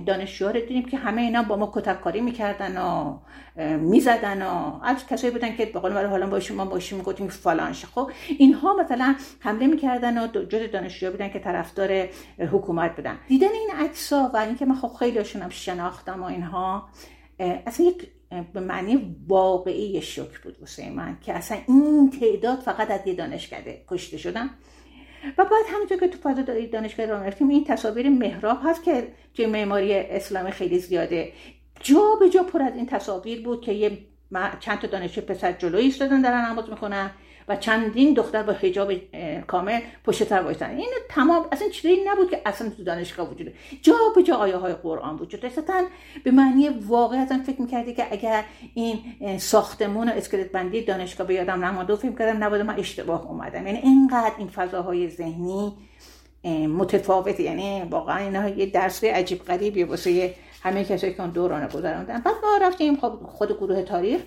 [0.06, 3.18] دانشجوها رو دیدیم که همه اینا با ما کتککاری می‌کردن و
[3.78, 7.84] می‌زدن و از کسایی بودن که به قول من حالا با شما باشیم می‌گفتیم فلانش
[7.84, 13.18] خب اینها مثلا حمله می‌کردن و جز دانشجوها بودن که طرفدار حکومت بودن.
[13.28, 16.88] دیدن این عکس و اینکه من خب خیلیشون هم شناختم و اینها
[17.38, 18.08] اصلا یک
[18.52, 23.84] به معنی واقعی شک بود واسه من که اصلا این تعداد فقط از یه دانشکده
[23.88, 24.50] کشته شدن.
[25.38, 26.42] و بعد همینطور که تو فضا
[26.72, 31.32] دانشگاه رو رفتیم این تصاویر محراب هست که توی معماری اسلامی خیلی زیاده.
[31.80, 33.98] جا به جا پر از این تصاویر بود که یه
[34.60, 37.10] چند تا دانشجو پسر جلوی ایستادن دارن نماز می‌خونن.
[37.48, 38.92] و چندین دختر با حجاب
[39.46, 43.52] کامل پشت سر وایسن این تمام اصلا چیزی نبود که اصلا تو دانشگاه وجود
[43.82, 45.58] جا به جا آیه های قرآن وجود داشت
[46.24, 48.44] به معنی واقع اصلا فکر می‌کردی که اگر
[48.74, 48.98] این
[49.38, 53.66] ساختمون و اسکلت بندی دانشگاه به یادم نماده و فکر کردم نبوده من اشتباه اومدم.
[53.66, 55.72] یعنی اینقدر این فضاهای ذهنی
[56.68, 57.42] متفاوته.
[57.42, 62.20] یعنی واقعا اینا یه درس عجیب غریبی واسه همه کسایی که اون دوران گذروندن.
[62.20, 64.20] بعد ما رفتیم خب خود گروه تاریخ.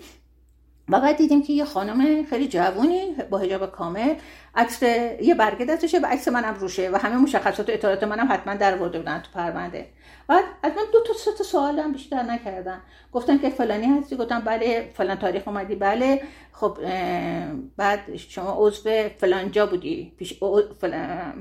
[0.89, 4.15] و بعد دیدیم که یه خانم خیلی جوونی با حجاب کامل
[4.55, 4.83] عکس
[5.21, 8.81] یه برگه دستشه و عکس منم روشه و همه مشخصات و اطلاعات منم حتما در
[8.81, 9.87] ورده بودن تو پرونده.
[10.27, 12.81] بعد از من دو تا سه تا سوال هم بیشتر نکردن.
[13.11, 16.21] گفتن که فلانی هستی؟ گفتم بله فلان تاریخ اومدی؟ بله.
[16.51, 16.77] خب
[17.77, 20.13] بعد شما عضو فلان جا بودی.
[20.17, 20.39] پیش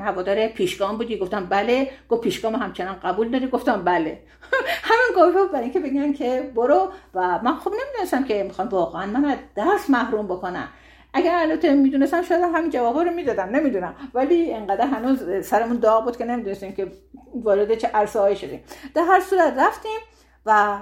[0.01, 1.19] هوادار پیشگام بودی.
[1.19, 1.91] گفتم بله.
[2.09, 4.23] گفت پیشگام همچنان قبول داری؟ گفتم بله.
[4.89, 6.93] همین گفت برای اینکه بگن که برو.
[7.15, 10.69] و من خب نمی‌دونستم که می‌خوام واقعا من از درس محروم بکنم
[11.15, 13.95] اگر البته می‌دونستم شاید همین جوابا رو می‌دادم نمی‌دونم.
[14.15, 16.93] ولی انقدر هنوز سرمون داغ بود که نمی‌دونستیم که
[17.35, 18.65] وارد چه عرصه شدیم.
[18.95, 20.01] در هر صورت رفتیم
[20.47, 20.79] و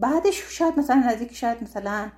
[0.00, 2.08] بعدش شاید مثلا نزدیک شاید مثلا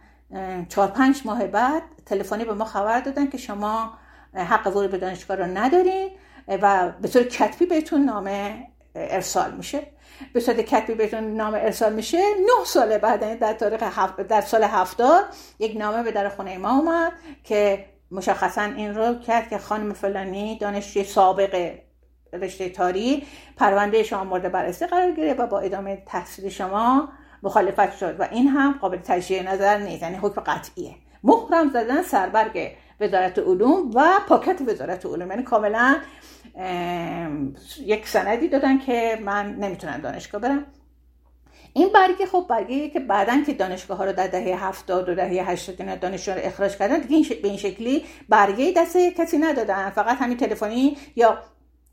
[0.68, 3.92] چهار پنج ماه بعد تلفنی به ما خبر دادن که شما
[4.34, 6.10] حق ورود به دانشگاه رو ندارین
[6.48, 9.82] و به طور کتبی بهتون نامه ارسال میشه.
[10.32, 12.18] به صورت کتبی بهتون نامه ارسال میشه.
[12.18, 13.82] نه سال بعد یعنی در تاریخ
[14.28, 15.24] در سال هفتاد
[15.58, 17.12] یک نامه به در خونه ما اومد
[17.44, 21.72] که مشخصا این رو کرد که خانم فلانی دانشجوی سابق
[22.32, 23.24] رشته تاریخ
[23.56, 27.08] پرونده شما مورد بررسی قرار گرفت و با ادامه تحصیل شما
[27.42, 30.94] مخالفت شد و این هم قابل تجزیه نظر نیست یعنی حکم قطعیه.
[31.24, 35.96] محرم زدن سربرگ وزارت علوم و پاکت وزارت علوم یعنی کاملا
[37.86, 40.66] یک سندی دادن که من نمی‌تونم دانشگاه برم.
[41.74, 45.50] این برگه خب برگه که بعدا که دانشگاه ها رو در دهه 70 و دهه
[45.50, 49.90] 80 دانشجو رو اخراج کردن دیگه به این شکلی برگه دست کسی ندادن.
[49.90, 51.38] فقط همین تلفنی یا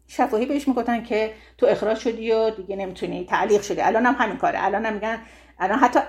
[0.07, 3.81] شفاهی بهش می‌گفتن که تو اخراج شدی و دیگه نمی‌تونی تعلیق شدی.
[3.81, 4.65] الان هم همین کاره.
[4.65, 5.19] الان هم میگن
[5.59, 5.99] الان حتی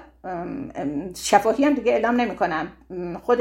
[1.17, 2.69] شفاهی هم دیگه اعلام نمی‌کنم
[3.23, 3.41] خود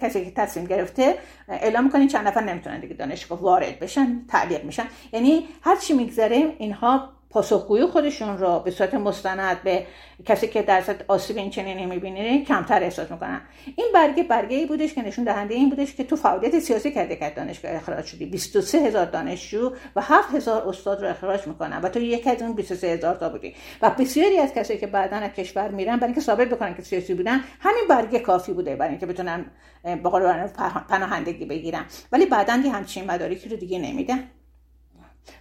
[0.00, 1.14] کسی که تصمیم گرفته
[1.48, 4.84] اعلام می‌کنین چند نفر نمی‌تونن دیگه دانشگاه وارد بشن تعلیق میشن.
[5.12, 9.86] یعنی هر چی میگذره اینها پاسخگویی خودشون رو به صورت مستند به
[10.24, 13.40] کسی که درصد آسیب این چنینی می‌بینه کمتر احساس می‌کنن.
[13.76, 17.16] این برگه برگه ای بودش که نشون دهنده این بودش که تو فعالیت سیاسی کرده
[17.16, 18.26] که دانشگاه اخراج شدی.
[18.26, 22.52] 23 هزار دانشجو و 7 هزار استاد رو اخراج می‌کنن و تو یکی از اون
[22.52, 23.54] 23 هزار تا بودی.
[23.82, 27.14] و بسیاری از کسایی که بعدا از کشور میرن برای اینکه ثابت بکنن که سیاسی
[27.14, 29.46] بودن همین برگه کافی بوده برای اینکه بتونن
[29.82, 30.46] به قول
[30.88, 31.84] پناهندگی بگیرن.
[32.12, 34.28] ولی بعدا یه همچین مدارکی رو دیگه نمیدن.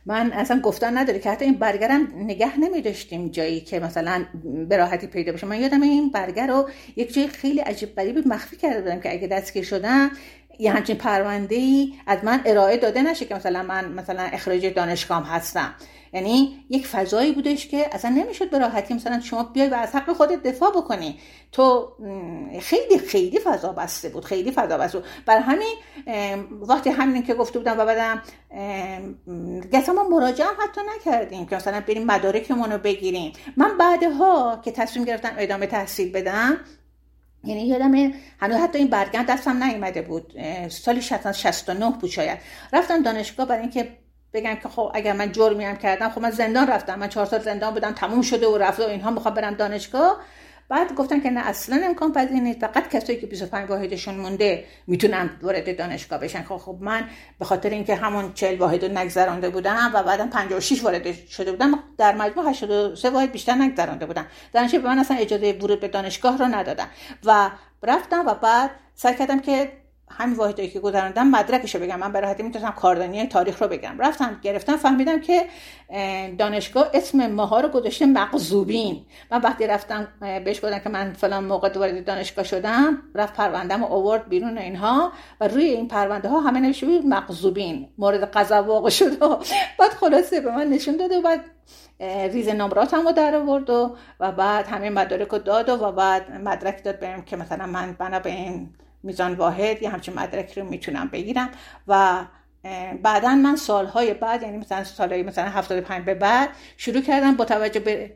[0.06, 4.26] من اصلا گفتن نداره که حتی این برگرم نگه نمی داشتیم جایی که مثلا
[4.70, 5.48] به راحتی پیدا بشه.
[5.48, 9.28] من یادم این برگر رو یک جای خیلی عجیب غریبی مخفی کرده بودم که اگه
[9.28, 10.12] دستگیر شدم
[10.62, 15.28] یه همچین پرونده ای از من ارائه داده نشه که مثلا من مثلا اخراج دانشگاه
[15.30, 15.76] هستم.
[16.14, 20.14] یعنی یک فضایی بودش که اصلا نمی‌شد به راحتی مثلا شما بیای و از حق
[20.14, 21.20] خودت دفاع بکنی.
[21.52, 21.92] تو
[22.62, 25.08] خیلی خیلی فضا بسته بود خیلی فضا بسته بود.
[25.26, 25.74] برای همین
[26.62, 28.22] وقتی همین که گفته بودم و بعدم
[29.74, 33.34] گفتم ما مراجعه حتی نکردیم که مثلا بریم مدارکمون رو بگیریم.
[33.58, 36.58] من بعدها که تصمیم گرفتم ادامه تحصیل بدم
[37.44, 37.92] یعنی یادم
[38.40, 40.34] هنوز حتی این برگم دستم نیومده بود.
[40.70, 42.40] سال 69 بود شاید.
[42.74, 43.98] رفتم دانشگاه برای اینکه
[44.34, 47.00] بگم که خب اگر من جرمی هم کردم خب من زندان رفتم.
[47.00, 50.22] من چهار سال زندان بودم تموم شده و رفته و اینها می‌خوام برم دانشگاه.
[50.72, 55.30] بعد گفتن که نه اصلا امکان پذیر نیست فقط کسایی که 25 واحدشون مونده می‌تونن
[55.42, 56.44] وارد دانشگاه بشن.
[56.44, 57.04] خب خب من
[57.40, 61.84] به خاطر اینکه همون 40 واحد رو نگذرانده بودم و بعدم 56 وارد شده بودم
[61.98, 64.26] در مجموع 83 واحد بیشتر نگذرانده بودم.
[64.54, 66.88] دانشگاه به من اصلا اجازه ورود به دانشگاه رو ندادن.
[67.26, 67.50] و
[67.84, 69.72] رفتم و بعد سعی کردم که
[70.18, 72.00] همین واحدی که گذراندم مدرکشو بگم.
[72.00, 73.96] من به راحتی می‌تونم کاردانی تاریخ رو بگم.
[74.00, 75.46] رفتم گرفتم فهمیدم که
[76.38, 79.06] دانشگاه اسم ماها رو گذاشته مقزوبین.
[79.32, 84.30] من وقتی رفتم بهش گفتم که من فلان موقع وارد دانشگاه شدم رفت پروندهم آورد
[84.30, 85.12] بیرون اینها
[85.42, 87.90] و روی این پرونده ها همه نوشته بود مقزوبین.
[87.98, 89.28] مورد قضا واقع شد و
[89.80, 91.42] بعد خلاصه به من نشون داده و بعد
[92.34, 96.32] ریز نمراتم رو در آورد و, و بعد همه مدارک رو داد و, و بعد
[96.32, 98.70] مدرک داد بهم که مثلا من بنا به این
[99.04, 101.50] میزان واحد یا همچین مدرک رو می‌تونم بگیرم
[101.88, 102.26] و
[103.04, 107.80] بعدا من سالهای بعد یعنی مثلا سالهای مثلا 75 به بعد شروع کردم با توجه
[107.80, 108.12] به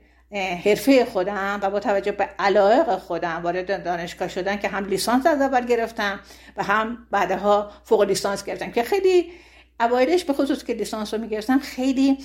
[0.66, 5.42] حرفه خودم و با توجه به علایق خودم وارد دانشگاه شدن که هم لیسانس از
[5.42, 6.20] اول گرفتم
[6.58, 9.32] و هم بعدها فوق لیسانس گرفتم که خیلی
[9.80, 12.18] اوایلش به خصوص که لیسانس رو می‌گرفتم خیلی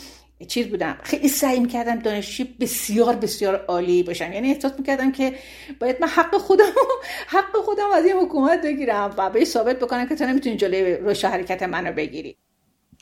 [0.48, 0.98] چیز بودم.
[1.02, 4.32] خیلی سعی می‌کردم دانشجوی بسیار بسیار عالی باشم.
[4.32, 5.34] یعنی احساس می‌کردم که
[5.80, 6.64] باید من حق خودم
[7.36, 11.28] حق خودم از این حکومت بگیرم و به ثابت بکنم که تو نمی‌تونی جلوی رشد
[11.28, 12.36] حرکت منو بگیری.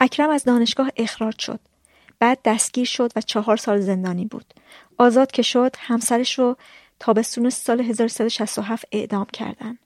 [0.01, 1.60] اکرم از دانشگاه اخراج شد.
[2.19, 4.55] بعد دستگیر شد و چهار سال زندانی بود.
[4.98, 6.56] آزاد که شد همسرش رو
[7.01, 9.78] تابستون سال 1367 اعدام کردن.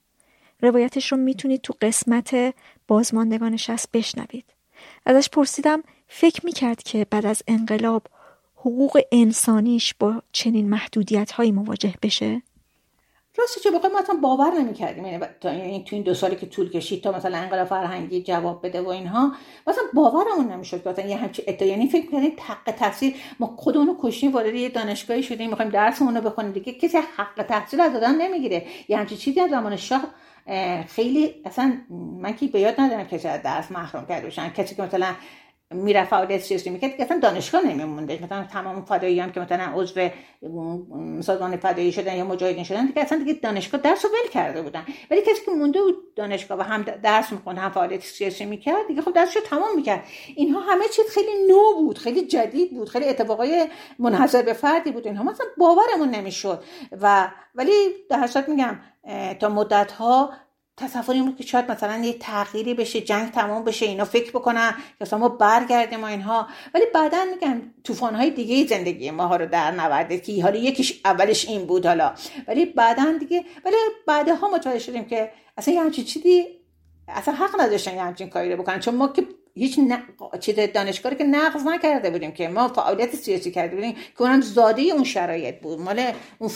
[0.61, 2.55] روایتش رو می‌تونید تو قسمت
[2.87, 4.45] بازماندگان شست بشنوید.
[5.05, 5.83] ازش پرسیدم
[6.15, 8.03] فکر می‌کرد که بعد از انقلاب
[8.55, 12.41] حقوق انسانیش با چنین محدودیت هایی مواجه بشه؟
[13.37, 15.05] راستی چه بخواه ما اصلا باور نمی‌کردیم.
[15.05, 18.81] یعنی یعنی تو این دو سالی که طول کشید تا مثلا انقلاب فرهنگی جواب بده
[18.81, 19.31] و اینها
[19.67, 23.87] مثلا باورمون نمی‌شد که مثلا یه همچی ادعا یعنی فکر کردیم حق تحصیل ما خودمون
[23.87, 26.73] رو کشتیم وارد یه دانشگاهی شدیم می‌خوایم درسمون رو بخونیم دیگه.
[26.73, 28.65] کسی حق تحصیل از آدم نمی‌گیره.
[28.87, 30.03] یه همچی چیزی از زمان شاه
[30.87, 31.77] خیلی اصلا
[32.19, 34.49] من که به یاد ندارم کسی از درس محروم کرده باشن.
[34.49, 35.13] کسی که مثلا
[35.73, 40.09] می‌رفت فعالیت سیاسی می‌کرد که اصلا دانشگاه نمیمونده مثلا تمام فدایی هم که مثلا عضو
[41.21, 44.85] سازمان فدایی شدن یا مجاهدین شدن دیگه اصلا دیگه دانشگاه درس رو ول کرده بودن.
[45.11, 49.01] ولی کسی که مونده بود دانشگاه و هم درس می‌خوند هم فعالیت سیاسی می‌کرد دیگه
[49.01, 50.03] خب درسشو تمام می‌کرد.
[50.35, 53.67] اینها همه چیز خیلی نو بود خیلی جدید بود خیلی اتفاقای
[53.99, 55.07] منحصر به فردی بود.
[55.07, 56.63] اینها مثلا باورمون نمی‌شد.
[57.01, 57.71] و ولی
[58.09, 58.79] در میگم
[59.39, 60.29] تا مدت ها
[60.77, 65.15] تصور این که شاید مثلا یه تغییری بشه جنگ تمام بشه اینا فکر بکنن که
[65.15, 66.47] ما برگردیم و اینها.
[66.73, 71.01] ولی بعدا میگم طوفان های دیگه زندگی ما ها رو در نورده که حالا یکیش
[71.05, 72.13] اولش این بود حالا.
[72.47, 73.75] ولی بعدا دیگه ولی
[74.07, 76.45] بعدها متوجه شدیم که اصلا یه همچین چیزی
[77.07, 78.79] اصلا حق نداشتن یه همچین کاری رو بکنن.
[78.79, 79.79] چون ما که هیچ.
[80.39, 84.81] چیز دانشگاه که نقض نکرده بودیم که ما فعالیت سیاسی کرده بودیم که اونم زاده
[84.81, 85.81] اون شرایط بود.
[85.81, 86.49] مال اون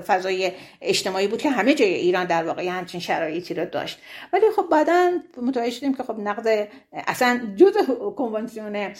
[0.00, 3.98] فضای اجتماعی بود که همه جای ایران در واقع همچین شرایطی رو داشت.
[4.32, 5.10] ولی خب بعدا
[5.42, 7.74] متوجه شدیم که خب نقض اصلا جز
[8.16, 8.94] کنوانسیون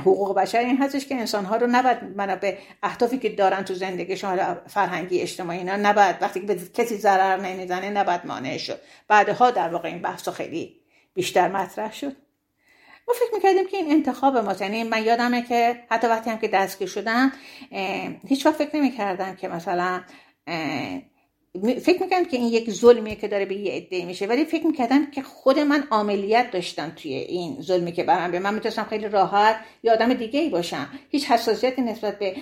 [0.00, 3.74] حقوق بشر این هستش که انسان ها رو نباید بنا به اهدافی که دارن تو
[3.74, 8.80] زندگیشون فرهنگی اجتماعی اینا نباید وقتی که به کسی ضرر نمی‌زنه نباید مانع شد.
[9.08, 10.76] بعدها در واقع این بحث خیلی
[11.14, 12.23] بیشتر مطرح شد.
[13.08, 16.48] ما فکر می‌کردیم که این انتخاب ما یعنی من یادمه که حتی وقتی هم که
[16.48, 17.32] دستگیر شدم
[18.28, 20.00] هیچ وقت فکر نمی‌کردم که مثلا
[21.80, 25.10] فکر می‌کردم که این یک ظلمیه که داره به یه عده میشه ولی فکر می‌کردم
[25.10, 29.56] که خود من عملیت داشتم توی این ظلمی که برام به من می‌تونستم خیلی راحت
[29.82, 30.88] یا آدم دیگه ای باشم.
[31.10, 32.36] هیچ حساسیتی نسبت به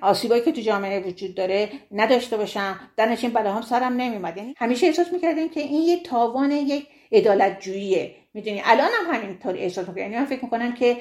[0.00, 2.80] آسیبایی که تو جامعه وجود داره نداشته باشم.
[2.96, 7.60] در نشین هم سرم نمیومد یعنی همیشه احساس می‌کردم که این یه تاوان یک عدالت
[7.60, 8.62] جوییه می‌دونی.
[8.64, 10.96] الان هم همینطور احساس می‌کنم یعنی من فکر می‌کنم که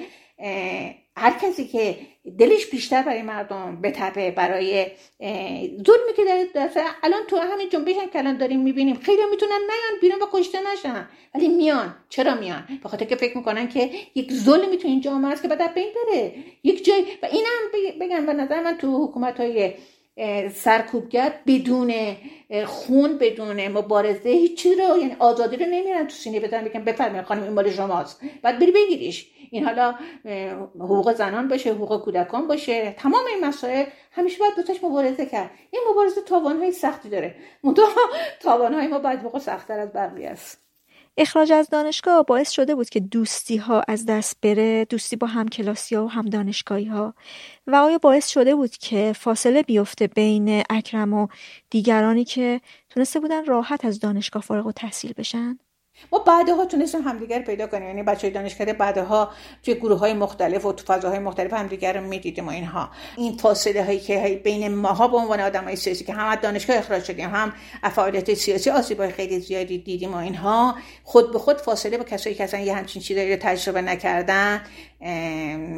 [1.15, 1.95] هر کسی که
[2.39, 4.85] دلش بیشتر برای مردم بتپه برای
[5.85, 6.23] ظلمی که
[6.53, 6.69] داره
[7.03, 11.09] الان تو همین جنبش که الان داریم می‌بینیم خیلی می‌تونن نیان بیرون و کشته نشن.
[11.35, 11.95] ولی میان.
[12.09, 15.47] چرا میان؟ به خاطر که فکر می‌کنن که یک ظلمی تو این جامعه است که
[15.47, 16.33] بعد بین بره.
[16.63, 19.73] یک جای و اینم بگم به نظر من تو حکومت های
[20.53, 21.93] سرکوبگر بدون
[22.65, 26.39] خون بدون مبارزه هیچ رو یعنی آزادی رو نمیرن تو سینه.
[26.39, 28.21] بدن بگن بفرمایید خانم این مال شماست.
[28.41, 29.31] بعد بری بگیریش.
[29.51, 29.95] این حالا
[30.79, 32.95] حقوق زنان باشه حقوق کودکان باشه.
[32.97, 35.51] تمام این مسائل همیشه باید دوتاش مبارزه کرد.
[35.71, 37.35] این مبارزه تاوانهای سختی داره.
[37.63, 37.85] منتها
[38.43, 40.68] تاوانهای ما بعد موقع سختتر از بقیه است.
[41.21, 45.47] اخراج از دانشگاه باعث شده بود که دوستی ها از دست بره دوستی با هم
[45.47, 47.13] کلاسی ها و هم دانشگاهی ها
[47.67, 51.27] و آیا باعث شده بود که فاصله بیفته بین اکرم و
[51.69, 55.59] دیگرانی که تونسته بودن راحت از دانشگاه فارغ و تحصیل بشن؟
[56.11, 57.87] ما بعدها تونستیم همدیگر پیدا کنیم.
[57.87, 59.29] یعنی بچه دانشکده بعدها
[59.63, 62.89] توی گروه های مختلف و تو فضاهای مختلف همدیگر رو می‌دیدیم و اینها.
[63.17, 66.77] این فاصله هایی که بین ماها به عنوان آدم های سیاسی که هم از دانشگاه
[66.77, 67.53] اخراج شدیم هم
[67.95, 72.35] فعالیت سیاسی آسیب های خیلی زیادی دیدیم و اینها خود به خود فاصله با کسایی
[72.35, 74.61] که اصلا یه همچین چیزایی رو تجربه نکردن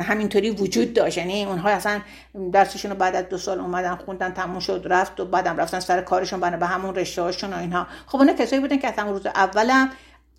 [0.01, 1.17] همینطوری وجود داشت.
[1.17, 2.01] یعنی اونها اصلا
[2.53, 6.01] درسشون رو بعد از دو سال اومدن خوندن تموم شد رفت و بعدم رفتن سر
[6.01, 7.87] کارشون بنا به همون رشته هاشون و اینها.
[8.07, 9.89] خب اونها کسایی بودن که اصلا روز اولم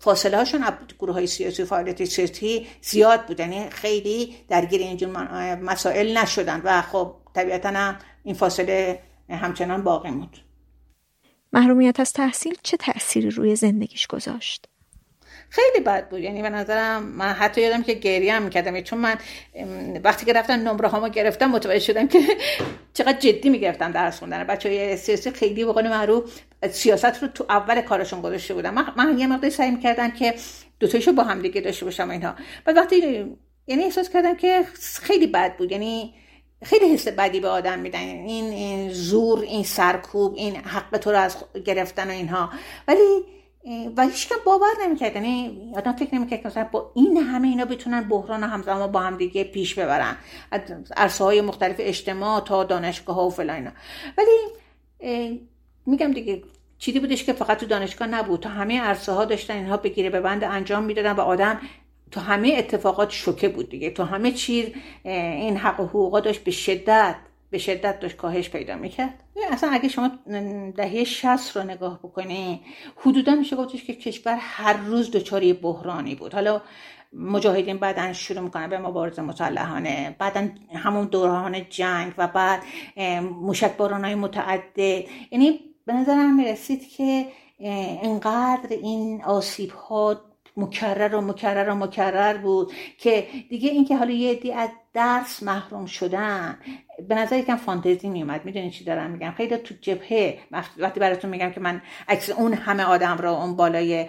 [0.03, 0.63] فاصله هاشون
[0.99, 5.09] گروه های سیاسی فعالیت سیاسی زیاد بود یعنی خیلی درگیر اینجور
[5.55, 8.99] مسائل نشدن و خب طبیعتا این فاصله
[9.29, 10.37] همچنان باقی بود
[11.53, 14.67] محرومیت از تحصیل چه تأثیری روی زندگیش گذاشت؟
[15.53, 16.19] خیلی بد بود.
[16.19, 18.81] یعنی به نظرم من حتی یادم که گریه هم می‌کردم.
[18.81, 19.15] چون من
[20.03, 22.19] وقتی که رفتن نمره هامو گرفتم متوجه شدم که
[22.97, 24.43] چقدر جدی می‌گرفتم درس خوندن.
[24.43, 29.19] بچه های سیاسی خیلی به معروف سیاست رو تو اول کارشون گذاشته بودم من, من
[29.19, 30.35] یه مقداری سعی می‌کردم که
[30.79, 32.35] دوتایشو با هم دیگه داشته باشم اینها.
[32.65, 33.25] بعد وقتی
[33.67, 34.63] یعنی احساس کردم که
[35.01, 35.71] خیلی بد بود.
[35.71, 36.13] یعنی
[36.63, 37.99] خیلی حس بدی به آدم میدن.
[37.99, 42.49] این, این زور این سرکوب این حق تو رو از گرفتن و اینها.
[42.87, 43.25] ولی
[43.97, 48.01] و هیچ باور نمی‌کرد یعنی آدم فکر نمی‌کرد که مثلا با این همه اینا بتونن
[48.01, 50.17] بحران همزمان با هم دیگه پیش ببرن
[50.97, 53.71] عرصه های مختلف اجتماع تا دانشگاه ها و فلان اینا.
[54.17, 55.39] ولی
[55.85, 56.43] میگم دیگه
[56.77, 60.21] چیزی بودش که فقط تو دانشگاه نبود تا همه عرصه ها داشتن اینها بگیره به
[60.21, 61.61] بند انجام می‌دادن و آدم
[62.11, 63.89] تو همه اتفاقات شوکه بود دیگه.
[63.89, 64.65] تو همه چیز
[65.03, 67.15] این حق و حقوقا داشت به شدت
[67.53, 69.23] به شدت داشت کاهش پیدا می‌کرد.
[69.51, 70.11] اصلا اگه شما
[70.75, 72.61] دهه 60 رو نگاه بکنی
[72.95, 76.33] حدودا میشه گفتش که کشور هر روز دچار بحرانی بود.
[76.33, 76.61] حالا
[77.13, 82.61] مجاهدین بعدا شروع می‌کنن به مبارزه مسلحانه بعدا همون دوران جنگ و بعد
[83.21, 85.03] موشک های متعدد.
[85.31, 87.25] یعنی به نظرم می‌رسید که
[87.59, 90.21] اینقدر این آسیب ها
[90.57, 95.85] مکرر و مکرر و مکرر بود که دیگه اینکه حالا یه دی از درس محروم
[95.85, 96.57] شدن
[97.09, 98.45] به نظر یکم فانتزی میومد.
[98.45, 100.37] می‌دونی چی دارم میگم؟ خیلی تو جبهه
[100.77, 104.07] وقتی براتون میگم که من عکس اون همه آدم رو اون بالای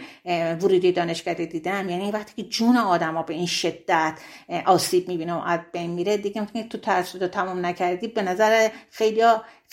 [0.61, 4.19] ورودی دانشکده دیدم یعنی وقتی که جون آدم ها به این شدت
[4.67, 8.09] آسیب می‌بینه و از بین میره دیگه تو ترسید و تمام نکردی.
[8.09, 9.23] به نظر خیلی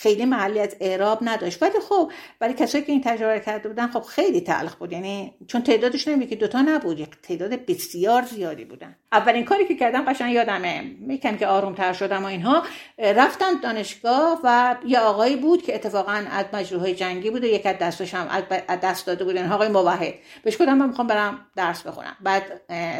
[0.02, 1.62] خیلی محلی از اعراب نداشت.
[1.62, 4.92] ولی خب برای کسایی که این تجربه کرده بودن خب خیلی تلخ بود.
[4.92, 8.96] یعنی چون تعدادش نمی که دوتا نبود تعداد بسیار زیادی بودن.
[9.12, 10.82] اولین کاری که کردم قشنگ یادمه.
[11.00, 12.62] می‌کنم که آروم تر شدم و اینها
[12.98, 17.76] رفتن دانشگاه و یه آقایی بود که اتفاقا از مجروح جنگی بود و یک از
[17.78, 19.36] دستش هم از دست داده بود.
[19.36, 20.14] آقای موحد.
[20.44, 22.16] بهش گفتم من می‌خوام برم درس بخونم.
[22.20, 22.42] بعد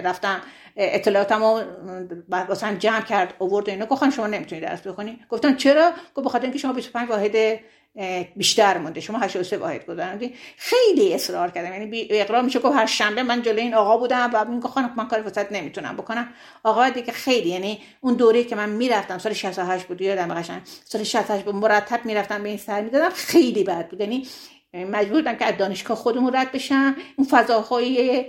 [0.05, 0.41] رفتم
[0.77, 1.62] اطلاعاتمو
[2.28, 3.86] واسه جمع کرد آورد اینا.
[3.86, 5.19] گفتن شما نمی‌تونید درس بخونی.
[5.28, 7.61] گفتم چرا؟ گفت بخاطر اینکه شما 25 واحد
[8.36, 9.01] بیشتر مونده.
[9.01, 10.35] شما 83 واحد گذروندی.
[10.57, 11.73] خیلی اصرار کردم.
[11.73, 15.09] یعنی اقرار میشه گفت هر شنبه من جلوی این آقا بودم و میگه خانم من
[15.09, 16.28] کاری واسط نمی‌تونم بکنم.
[16.65, 20.01] آقا دیگه خیلی یعنی اون دوره که من می‌رفتم سال 68 بود.
[20.01, 20.62] یادم قشنگ.
[20.85, 21.55] سال 68 بود.
[21.55, 23.11] مرتب می‌رفتم به این سر می‌دادم.
[23.11, 24.01] خیلی بد بود.
[24.01, 24.27] یعنی
[24.74, 28.24] مجبور بودم که از دانشگاه خودمون رد بشم اون فضاهای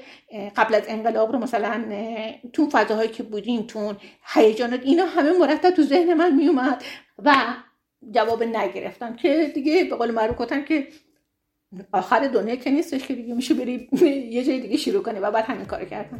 [0.55, 1.83] قبل از انقلاب رو مثلا
[2.53, 3.93] تو فضاهایی که بودیم تو
[4.33, 6.83] هیجانات اینا همه مرتب تو ذهن من میومد
[7.25, 7.35] و
[8.11, 10.87] جواب نگرفتم که دیگه به قول معروف گفتم که
[11.91, 13.89] آخر دنیا که نیستش که دیگه میشه بری
[14.31, 16.19] یه جای دیگه شروع کنی و بعد همین کار کردم.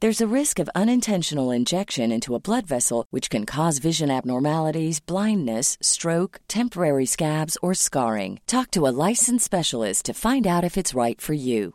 [0.00, 5.00] There's a risk of unintentional injection into a blood vessel, which can cause vision abnormalities,
[5.00, 8.40] blindness, stroke, temporary scabs, or scarring.
[8.46, 11.74] Talk to a licensed specialist to find out if it's right for you.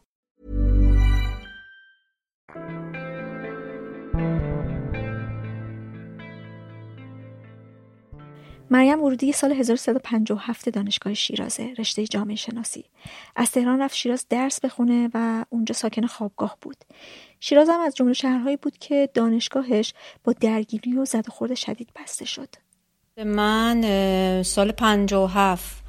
[8.72, 12.86] مریم ورودی سال 1357 دانشگاه شیرازه رشته جامعه شناسی
[13.36, 16.78] از تهران رفت شیراز درس بخونه و اونجا ساکن خوابگاه بود
[17.47, 19.95] شیراز هم از جمله شهرهایی بود که دانشگاهش
[20.25, 22.49] با درگیری و زد خورد شدید بسته شد.
[23.25, 25.85] من سال 57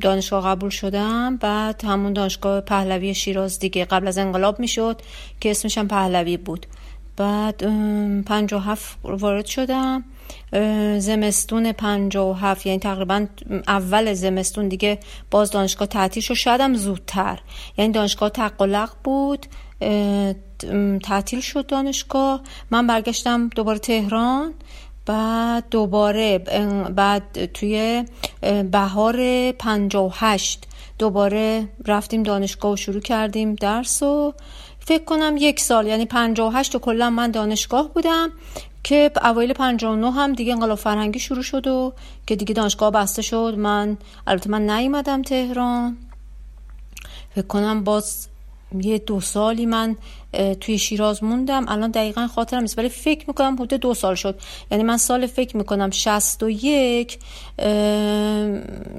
[0.00, 1.36] دانشگاه قبول شدم.
[1.36, 5.02] بعد همون دانشگاه پهلوی شیراز دیگه قبل از انقلاب می‌شد
[5.40, 6.66] که اسمش هم پهلوی بود.
[7.16, 7.62] بعد
[8.24, 10.04] پنج و هفت وارد شدم.
[10.98, 13.26] زمستون پنج و هفت یعنی تقریبا
[13.68, 14.98] اول زمستون دیگه
[15.30, 16.34] باز دانشگاه تعطیل شد.
[16.34, 17.38] شاید زودتر.
[17.78, 19.46] یعنی دانشگاه تقلق بود.
[21.02, 22.40] تعطیل شد دانشگاه.
[22.70, 24.54] من برگشتم دوباره تهران.
[25.06, 26.38] بعد دوباره
[26.96, 28.04] بعد توی
[28.70, 30.66] بهار پنجا و هشت
[30.98, 34.34] دوباره رفتیم دانشگاه و شروع کردیم درس و
[34.80, 38.30] فکر کنم یک سال یعنی 58 و کلا من دانشگاه بودم
[38.84, 41.92] که اوایل 59 هم دیگه انقلاب فرهنگی شروع شد و
[42.26, 43.54] که دیگه دانشگاه بسته شد.
[43.58, 43.96] من
[44.26, 45.96] البته من نیومدم تهران.
[47.34, 48.28] فکر کنم باز
[48.80, 49.96] یه دو سالی من
[50.60, 51.64] توی شیراز موندم.
[51.68, 54.40] الان دقیقا خاطرم نیست ولی فکر می‌کنم حدود دو سال شد.
[54.70, 57.18] یعنی من سال فکر می‌کنم شست و یک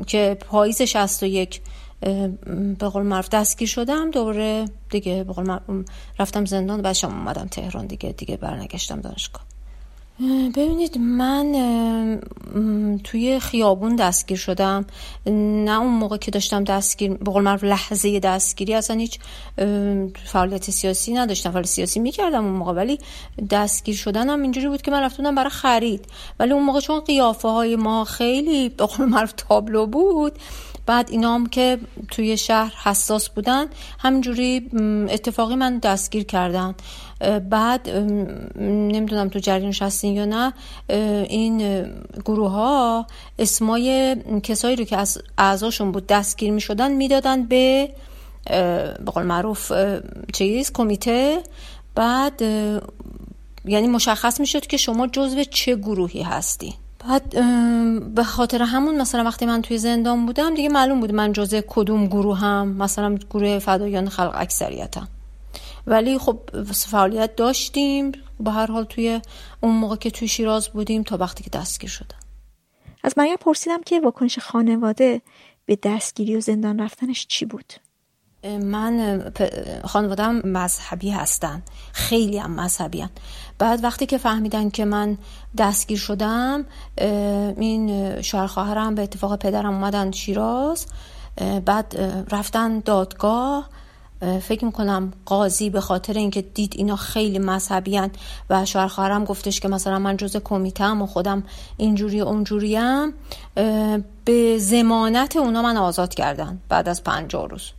[0.08, 1.62] که پاییز شست و یک
[2.80, 4.12] به قول معروف دستگیر شدم.
[4.12, 5.60] دوباره دیگه به قول
[6.20, 9.53] رفتم زندان بعدش اومدم تهران دیگه دیگه برنگشتم دانشگاه.
[10.56, 12.20] ببینید من
[13.04, 14.86] توی خیابون دستگیر شدم.
[15.26, 19.20] نه اون موقع که داشتم دستگیر به قول معروف لحظه دستگیری اصلا هیچ
[20.26, 21.52] فعالیت سیاسی نداشتم.
[21.52, 23.00] فعالیت سیاسی می‌کردم اون موقع ولی
[23.50, 26.06] دستگیر شدنم اینجوری بود که من رفتم برای خرید.
[26.40, 30.34] ولی اون موقع چون قیافه های ما خیلی به قول معروف تابلو بود
[30.86, 31.78] بعد اینا هم که
[32.12, 33.66] توی شهر حساس بودن
[34.00, 34.70] همینجوری
[35.10, 36.76] اتفاقی من دستگیر کردن.
[37.50, 37.90] بعد
[38.60, 40.54] نمی‌دونم تو جریانش هستین یا نه
[41.30, 41.86] این
[42.26, 43.08] گروه ها
[43.40, 47.90] اسمای کسایی رو که از اعضاشون بود دستگیر می شدن می‌دادن به
[49.06, 49.72] به قول معروف
[50.34, 51.44] چیز کمیته
[51.96, 52.42] بعد
[53.66, 56.74] یعنی مشخص می که شما جزو چه گروهی هستی
[57.10, 57.30] بعد
[58.16, 62.08] به خاطر همون مثلا وقتی من توی زندان بودم دیگه معلوم بود من جزء کدوم
[62.08, 65.08] گروه هم مثلا گروه فدایان خلق اکثریتم
[65.88, 66.40] ولی خب
[66.74, 68.12] فعالیت داشتیم.
[68.40, 69.22] به هر حال توی
[69.62, 72.18] اون موقع که توی شیراز بودیم تا وقتی که دستگیر شدم.
[73.04, 75.22] از مریم پرسیدم که واکنش خانواده
[75.66, 77.74] به دستگیری و زندان رفتنش چی بود؟
[78.44, 79.24] من
[79.86, 81.64] خانوادم مذهبی هستن.
[81.94, 83.10] خیلی هم مذهبی هن.
[83.60, 85.18] بعد وقتی که فهمیدن که من
[85.58, 86.66] دستگیر شدم
[87.58, 90.86] این شوهر خواهرم به اتفاق پدرم اومدن شیراز.
[91.66, 91.96] بعد
[92.32, 93.70] رفتن دادگاه.
[94.42, 98.02] فکر می‌کنم قاضی به خاطر اینکه دید اینا خیلی مذهبی
[98.50, 101.44] و شوهر خواهرم گفتش که مثلا من جز کمیته و خودم
[101.78, 103.14] اینجوری اونجوریم
[104.26, 107.72] به زمانت اونا من آزاد کردن بعد از پنجاه روز.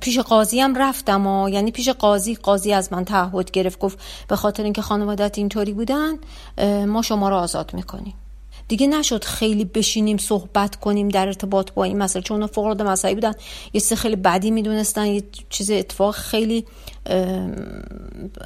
[0.00, 3.98] پیش قاضی هم رفتم و یعنی پیش قاضی قاضی از من تعهد گرفت گفت
[4.28, 6.12] به خاطر اینکه خانوادت اینطوری بودن
[6.86, 8.14] ما شما رو آزاد می‌کنیم.
[8.68, 13.14] دیگه نشد خیلی بشینیم صحبت کنیم در ارتباط با این مسئله چون فوق العاده مسئله
[13.14, 13.32] بودن.
[13.72, 16.66] یه چیز خیلی بدی می‌دونستن یه چیز اتفاق خیلی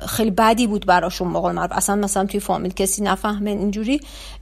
[0.08, 1.72] خیلی بدی بود براشون مقال معروف.
[1.72, 4.00] اصلا مثلا توی فامیل کسی نفهمه اینجوری.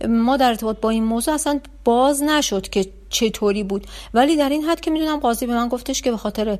[0.09, 3.87] ما در ارتباط با این موضوع اصلا باز نشد که چطوری بود.
[4.15, 6.59] ولی در این حد که می‌دونم قاضی به من گفتش که به خاطر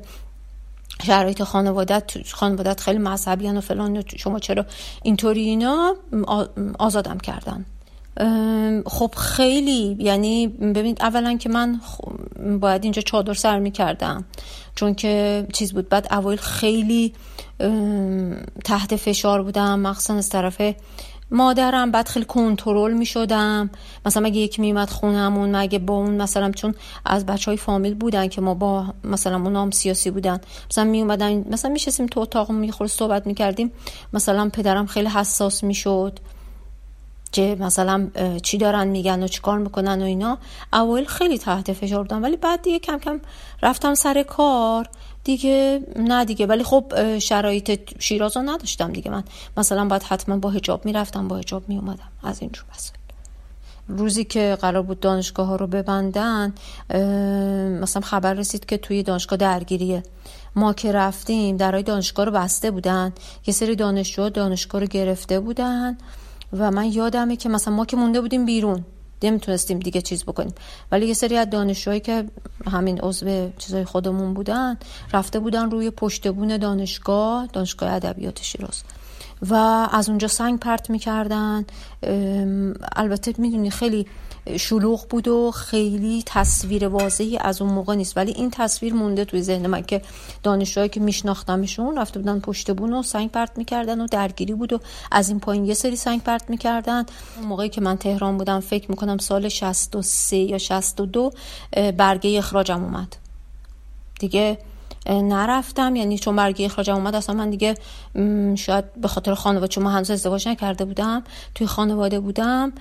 [1.07, 4.65] شرایط خانوادت خانوادت خیلی مذهبی و فلان شما چرا
[5.03, 5.95] اینطوری اینا
[6.79, 7.65] آزادم کردن.
[8.85, 11.81] خب خیلی یعنی ببینید اولا که من
[12.59, 14.25] باید اینجا چادر سر می کردم
[14.75, 15.89] چون که چیز بود.
[15.89, 17.13] بعد اول خیلی
[18.63, 20.61] تحت فشار بودم مخصوصا از طرف
[21.31, 21.91] مادرم.
[21.91, 23.69] بعد خیلی کنترل می شدم
[24.05, 26.75] مثلا مگه یک میمد خونمون مگه با اون مثلا چون
[27.05, 30.39] از بچه های فامیل بودن که ما با مثلا اون نام سیاسی بودن.
[30.71, 33.71] مثلا می اومدن مثلا میشستیم تو اتاق می صحبت می کردیم
[34.13, 36.19] مثلا پدرم خیلی حساس می شد
[37.35, 38.07] که مثلا
[38.43, 40.37] چی دارن میگن و چیکار می‌کنن و اینا
[40.73, 43.19] اول خیلی تحت فشار بودم ولی بعد دیگه کم کم
[43.61, 44.89] رفتم سر کار.
[45.23, 49.23] دیگه نه دیگه ولی خب شرایط شیراز رو نداشتم دیگه من.
[49.57, 52.97] مثلا باید حتما با هجاب می‌رفتم با هجاب میومدم از اینجور مسئله.
[53.87, 56.53] روزی که قرار بود دانشگاه ها رو ببندن
[57.81, 60.03] مثلا خبر رسید که توی دانشگاه درگیریه.
[60.55, 63.13] ما که رفتیم درای دانشگاه رو بسته بودن.
[63.47, 65.97] یه سری دانشجو دانشگاه رو گرفته بودن.
[66.53, 68.85] و من یادمه که مثلا ما که مونده بودیم بیرون
[69.23, 70.53] نمی‌تونستیم دیگه چیز بکنیم.
[70.91, 72.25] ولی یه سری از دانشجوهایی که
[72.71, 74.77] همین عضو چیزای خودمون بودن
[75.13, 78.83] رفته بودن روی پشت بون دانشگاه دانشگاه ادبیات شیراز.
[79.49, 79.53] و
[79.91, 81.65] از اونجا سنگ پرت می‌کردن.
[82.95, 84.07] البته می‌دونی خیلی
[84.59, 88.17] شلوغ بود و خیلی تصویر واضحی از اون موقع نیست.
[88.17, 90.01] ولی این تصویر مونده توی ذهن من که
[90.43, 94.79] دانشجوهایی که میشناختمشون رفته بودن پشت بون و سنگ پرت می‌کردن و درگیری بود و
[95.11, 97.05] از این پایین یه سری سنگ پرت می‌کردن.
[97.37, 101.31] اون موقعی که من تهران بودم فکر می‌کنم سال 63 یا 62
[101.97, 103.15] برگه اخراجم اومد.
[104.19, 104.57] دیگه
[105.07, 105.95] نرفتم.
[105.95, 107.75] یعنی چون برگه اخراجم اومد اصلا من دیگه
[108.55, 111.23] شاید به خاطر خانواده چون من هنوز ازدواج نکرده بودم
[111.55, 112.73] توی خانواده بودم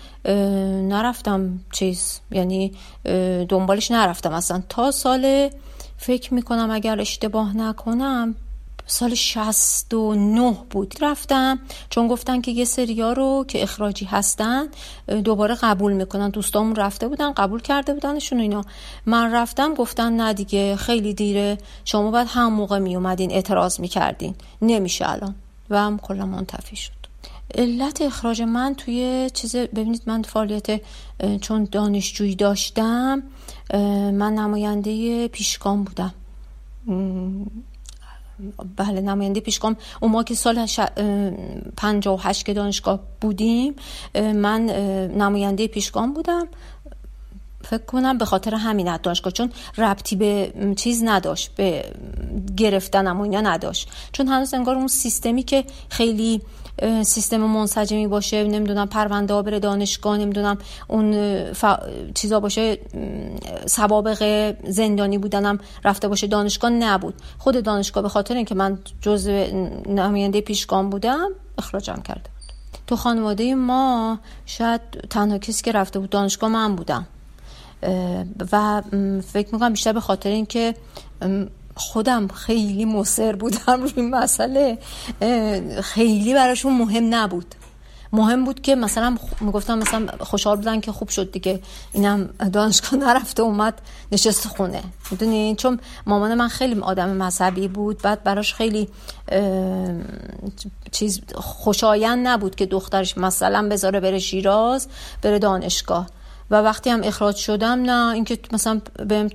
[0.89, 2.21] نرفتم چیز.
[2.31, 2.73] یعنی
[3.49, 4.63] دنبالش نرفتم اصلا.
[4.69, 5.51] تا سال
[5.97, 8.35] فکر می‌کنم اگر اشتباه نکنم
[8.87, 10.95] سال 69 بود.
[11.01, 11.59] رفتم
[11.91, 14.67] چون گفتن که یه سریا رو که اخراجی هستن
[15.25, 16.31] دوباره قبول می‌کنن.
[16.31, 18.65] دوستامون رفته بودن قبول کرده بودنشون اینا.
[19.07, 21.59] من رفتم گفتن نه دیگه خیلی دیره.
[21.85, 24.35] شما باید هم موقع می اومدین اعتراض می‌کردین.
[24.63, 25.35] نمیشه الان.
[25.71, 26.93] و هم کلا منتفی شد.
[27.55, 30.81] علت اخراج من توی چیز ببینید من فعالیت
[31.41, 33.23] چون دانشجویی داشتم
[34.13, 36.15] من نماینده پیشگام بودم.
[38.77, 39.77] بله نماینده پیشگام.
[40.01, 40.81] اون ما که سال ش...
[41.77, 43.75] 58 که دانشگاه بودیم
[44.15, 44.67] من
[45.17, 46.49] نماینده پیشگام بودم.
[47.65, 51.93] فکر کنم به خاطر همین دانشگاه چون ربطی به چیز نداشت به
[52.57, 53.89] گرفتنم و اینا نداشت.
[54.13, 56.43] چون هنوز انگار اون سیستمی که خیلی
[57.03, 61.37] سیستم منسجمی باشه نمی‌دونم پرونده ها بره دانشگاه نمی‌دونم اون
[62.15, 62.79] چیزا باشه
[63.67, 66.27] سوابق زندانی بودنم رفته باشه.
[66.27, 67.15] دانشگاه نبود.
[67.39, 69.47] خود دانشگاه به خاطر اینکه من جزء
[69.87, 72.53] نماینده پیشگام بودم اخراجم کرده بود.
[72.87, 74.81] تو خانواده ما شاید
[75.11, 77.07] تنها کسی که رفته بود دانشگاه من بودم.
[78.53, 78.83] و
[79.33, 80.75] فکر می‌کنم بیشتر به خاطر اینکه
[81.75, 84.79] خودم خیلی مصر بودم روی این مسئله
[85.83, 87.55] خیلی براشون مهم نبود.
[88.13, 91.61] مهم بود که مثلا می‌گفتم مثلا خوشحال بودن که خوب شد دیگه.
[91.93, 93.81] اینم دانشگاه نرفته اومد
[94.13, 94.83] نشست خونه.
[95.11, 98.89] می‌دونی؟ چون مامان من خیلی آدم مذهبی بود بعد براش خیلی
[100.93, 104.89] چیز خوشایند نبود که دخترش مثلا بذاره بره شیراز
[105.23, 106.07] بره دانشگاه.
[106.51, 109.29] و وقتی هم اخراج شدم نه اینکه مثلا بهم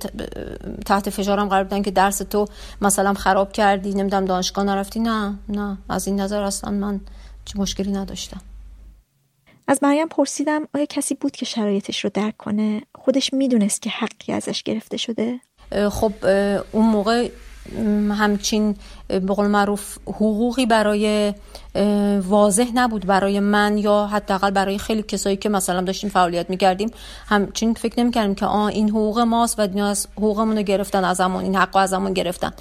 [0.86, 2.46] تحت فشارم قرار بدن که درس تو
[2.80, 7.00] مثلا خراب کردی نمی‌دونم دانشگاه نرفتی نه نه از این نظر اصلا من
[7.44, 8.40] چه مشکلی نداشتم.
[9.68, 14.32] از مریم پرسیدم آیا کسی بود که شرایطش رو درک کنه؟ خودش می‌دونست که حقی
[14.32, 15.40] ازش گرفته شده؟
[15.90, 16.12] خب
[16.72, 17.28] اون موقع
[18.18, 18.76] همچین
[19.08, 21.34] به قول معروف حقوقی برای
[22.22, 26.90] واضح نبود برای من یا حداقل برای خیلی کسایی که مثلا داشتیم فعالیت می‌کردیم.
[27.26, 31.20] همچین فکر نمی‌کردیم که آه این حقوق ماست و دنیا از حقوقمون رو گرفتن از
[31.20, 32.52] همون این حق از همون گرفتن.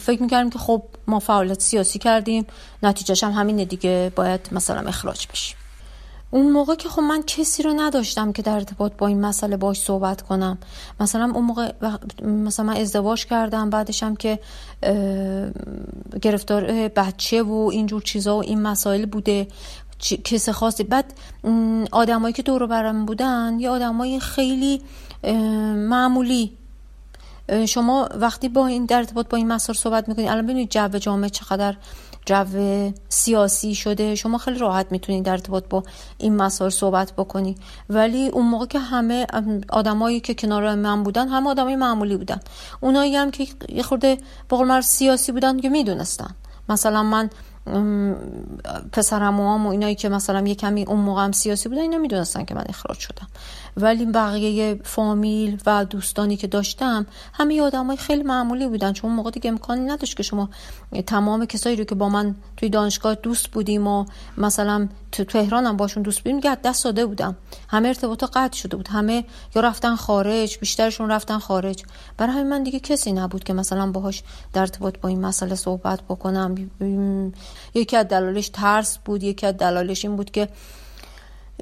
[0.00, 2.46] فکر می‌کردیم که خب ما فعالیت سیاسی کردیم
[2.82, 5.56] نتیجهش هم همینه دیگه باید مثلا اخراج بشیم
[6.34, 9.80] اون موقع که خب من کسی رو نداشتم که در ارتباط با این مسئله باش
[9.80, 10.58] صحبت کنم.
[11.00, 11.72] مثلا اون موقع
[12.22, 14.38] مثلا من ازدواج کردم بعدشم که
[16.22, 19.48] گرفتار بچه و اینجور چیزا و این مسائل بوده
[20.24, 20.84] کس خاصی.
[20.84, 21.14] بعد
[21.92, 24.82] آدمایی که دور برم بودن یه آدمای خیلی
[25.74, 26.52] معمولی.
[27.68, 31.30] شما وقتی با این در ارتباط با این مسائل صحبت می‌کنید الان ببینید جو جامعه
[31.30, 31.76] چقدر
[32.26, 35.82] جو سیاسی شده شما خیلی راحت می‌تونید در ارتباط با
[36.18, 37.56] این مسائل صحبت بکنی.
[37.90, 39.26] ولی اون موقع که همه
[39.68, 42.40] آدمایی که کنار من بودن همه آدمای معمولی بودن.
[42.80, 44.18] اونایی هم که یه خورده
[44.48, 46.34] به سیاسی بودن که می‌دونستن.
[46.68, 47.30] مثلا من
[48.92, 52.54] پسرم و اینایی که مثلا یه کمی اون موقع هم سیاسی بودن اینا می‌دونستن که
[52.54, 53.28] من اخراج شدم.
[53.76, 58.92] ولی بقیه فامیل و دوستانی که داشتم همه های خیلی معمولی بودن.
[58.92, 60.48] چون موقع دیگه امکانی نداشت که شما
[61.06, 64.04] تمام کسایی رو که با من توی دانشگاه دوست بودیم و
[64.38, 67.36] مثلا تو هم باشون دوست بودیم دیگه دست ساده بودم.
[67.68, 68.88] همه ارتباطا قطع شده بود.
[68.88, 69.24] همه
[69.54, 71.82] یا رفتن خارج بیشترشون رفتن خارج.
[72.16, 74.22] برای همین من دیگه کسی نبود که مثلا باهاش
[74.52, 76.70] در ارتباط با این مسئله صحبت بکنم.
[77.74, 80.48] یکی از دلایلش ترس بود یکی از دلایلش این بود که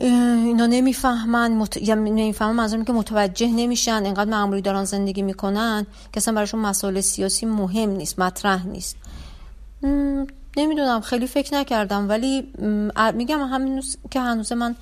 [0.01, 1.77] اینا نمی‌فهمن مت...
[1.77, 7.01] یا نمی‌فهمن منظورم که متوجه نمیشن انقدر معمولی دارن زندگی می‌کنن که اصلا براشون مسائل
[7.01, 8.97] سیاسی مهم نیست مطرح نیست.
[10.57, 12.53] نمی‌دونم خیلی فکر نکردم ولی
[13.15, 14.77] میگم همین که هنوز من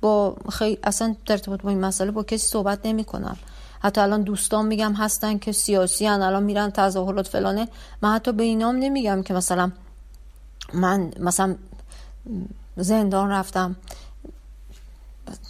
[0.00, 3.36] با خیلی اصلا در ارتباط با این مسئله با کسی صحبت نمی کنم
[3.80, 7.68] حتی الان دوستان میگم هستن که سیاسی هن الان میرن تظاهرات فلانه.
[8.02, 9.70] من حتی به اینام نمیگم که مثلا
[10.74, 11.54] من مثلا
[12.76, 13.76] زندان رفتم.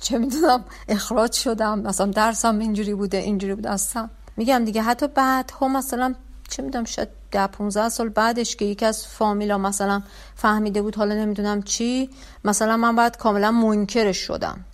[0.01, 1.79] چه می‌دونم اخراج شدم.
[1.79, 3.71] مثلا درسم اینجوری بوده اینجوری بوده.
[3.71, 6.15] اصلا میگم دیگه حتی بعد ها مثلا
[6.49, 10.03] چه می‌دونم شاید ده 15 سال بعدش که یکی از فامیلا مثلا
[10.35, 12.11] فهمیده بود حالا نمی‌دونم چی
[12.45, 14.65] مثلا من بعد کاملا منکرش شدم.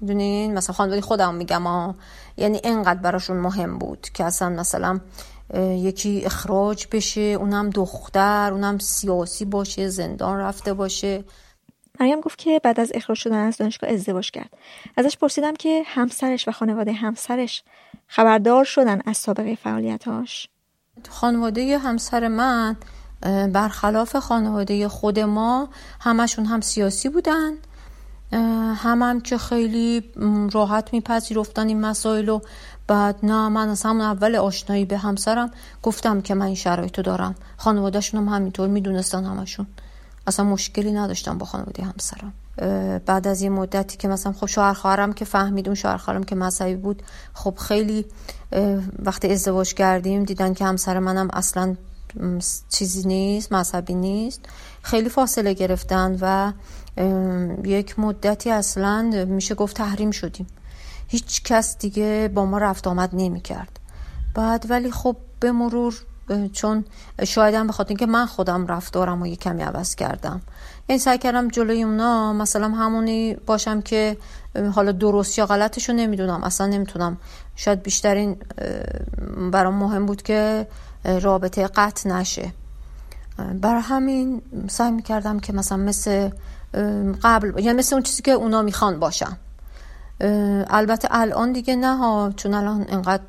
[0.00, 1.94] می‌دونین؟ مثلا خانواده خودم میگم ها
[2.36, 5.00] یعنی انقدر براشون مهم بود که اصلا مثلا
[5.54, 11.24] یکی اخراج بشه اونم دختر اونم سیاسی باشه زندان رفته باشه.
[12.00, 14.50] مریم گفت که بعد از اخراج شدن از دانشگاه ازدواج کرد.
[14.96, 17.62] ازش پرسیدم که همسرش و خانواده همسرش
[18.06, 20.48] خبردار شدن از سابقه فعالیتاش
[21.10, 22.76] خانواده همسر من
[23.52, 25.68] برخلاف خانواده خود ما
[26.00, 27.52] همشون هم سیاسی بودن.
[28.76, 30.12] هم هم که خیلی
[30.52, 32.40] راحت میپذیرفتن این مسائل و
[32.86, 35.50] بعد نه من از همون اول آشنایی به همسرم
[35.82, 37.34] گفتم که من این شرایطو دارم.
[37.56, 39.66] خانوادهشون هم همینطور می‌دونستن همشون.
[40.30, 42.32] اصلا مشکلی نداشتم با خانواده همسرم.
[43.06, 46.74] بعد از یه مدتی که مثلا خب شوهر خواهرم که فهمیدون شوهر خواهرم که مذهبی
[46.74, 47.02] بود
[47.34, 48.04] خب خیلی
[48.98, 51.76] وقتی ازدواج کردیم دیدن که همسر منم اصلا
[52.68, 54.40] چیزی نیست مذهبی نیست
[54.82, 56.52] خیلی فاصله گرفتن و
[57.64, 60.46] یک مدتی اصلا میشه گفت تحریم شدیم.
[61.08, 63.80] هیچ کس دیگه با ما رفت آمد نمی کرد
[64.34, 65.94] بعد ولی خب به مرور
[66.52, 66.84] چون
[67.24, 70.40] شایدم به خاطر اینکه من خودم رفتارم و یه کمی عوض کردم.
[70.88, 74.16] یعنی سعی کردم جلوی اونا مثلا همونی باشم که
[74.74, 76.44] حالا درست یا غلطش نمی‌دونم.
[76.44, 77.16] اصلا نمی‌تونم.
[77.56, 78.36] شاید بیشترین
[79.52, 80.66] برام مهم بود که
[81.04, 82.52] رابطه قطع نشه.
[83.60, 86.30] برای همین سعی می‌کردم که مثلا مثل
[87.22, 89.36] قبل یعنی مثل اون چیزی که اونا می‌خوان باشم.
[90.70, 93.22] البته الان دیگه نه ها چون الان انقدر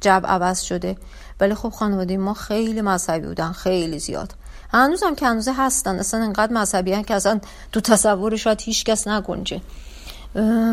[0.00, 0.96] جب عوض شده.
[1.40, 4.34] ولی خب خانواده ما خیلی مذهبی بودن خیلی زیاد.
[4.72, 7.40] هنوزم که هنوزه هستن اصلا انقدر مذهبی هن که اصلا
[7.72, 9.60] تو تصور شاید هیچ کس نگنجه.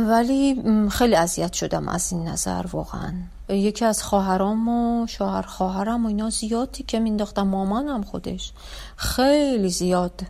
[0.08, 3.14] ولی خیلی اذیت شدم از این نظر واقعا.
[3.50, 8.54] یکی از خواهرام و شوهر خواهرم و اینا زیادی که مینداختم مامانم خودش.
[8.96, 10.22] خیلی زیاد.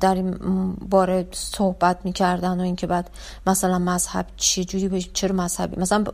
[0.00, 0.36] در این
[0.90, 3.10] باره صحبت می‌کردن و اینکه بعد
[3.46, 6.04] مثلا مذهب چه جوری باشی چرا مذهبی؟ مثلا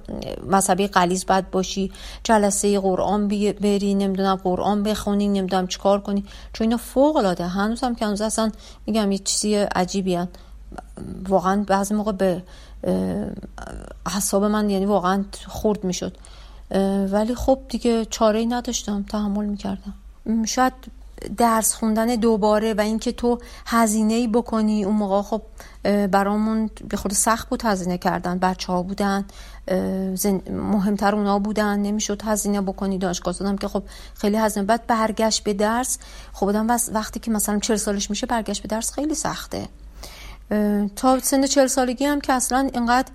[0.47, 1.93] مذهبی قلیز بعد باشی
[2.25, 7.95] جلسه قرآن بری نمی‌دونم قرآن بخونی نمی‌دونم چیکار کنی؟ چون اینا فوق العاده هنوز هم
[7.95, 8.51] که هنوز اصلا
[8.87, 10.29] میگم یه چیزی عجیبی هن.
[11.29, 12.43] واقعا بعضی موقع به
[14.17, 16.17] حساب من یعنی واقعا خورد می‌شد.
[17.11, 19.95] ولی خب دیگه چاره ای نداشتم تحمل می‌کردم.
[20.47, 20.73] شاید
[21.37, 25.43] درس خوندن دوباره و اینکه تو هزینه ای بکنی اون موقع خب
[26.07, 28.39] برامون به خود سخت بود هزینه کردن.
[28.39, 29.25] بچه ها بودن
[30.51, 31.79] مهمتر اونا بودن.
[31.79, 32.99] نمی‌شد هزینه بکنی.
[32.99, 33.83] دانشگاه زدم که خب
[34.15, 34.67] خیلی هزینه.
[34.67, 35.99] بعد برگشت به درس.
[36.33, 39.69] خب بودم وقتی که مثلا چهل سالش میشه برگشت به درس خیلی سخته.
[40.97, 43.13] تا سن چهل سالگی هم که اصلا اینقدر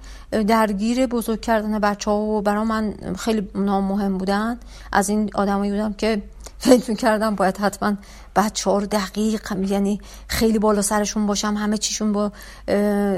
[0.47, 4.59] درگیر بزرگ کردن بچه ها و برای من خیلی اونا مهم بودن.
[4.91, 6.21] از این آدمایی بودم که
[6.59, 7.93] فکر می‌کردم باید حتما
[8.35, 12.31] بچه ها رو دقیق یعنی خیلی بالا سرشون باشم همه چیشون با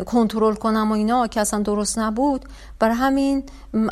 [0.03, 2.45] کنترل کنم و اینا که اصلا درست نبود.
[2.79, 3.43] برای همین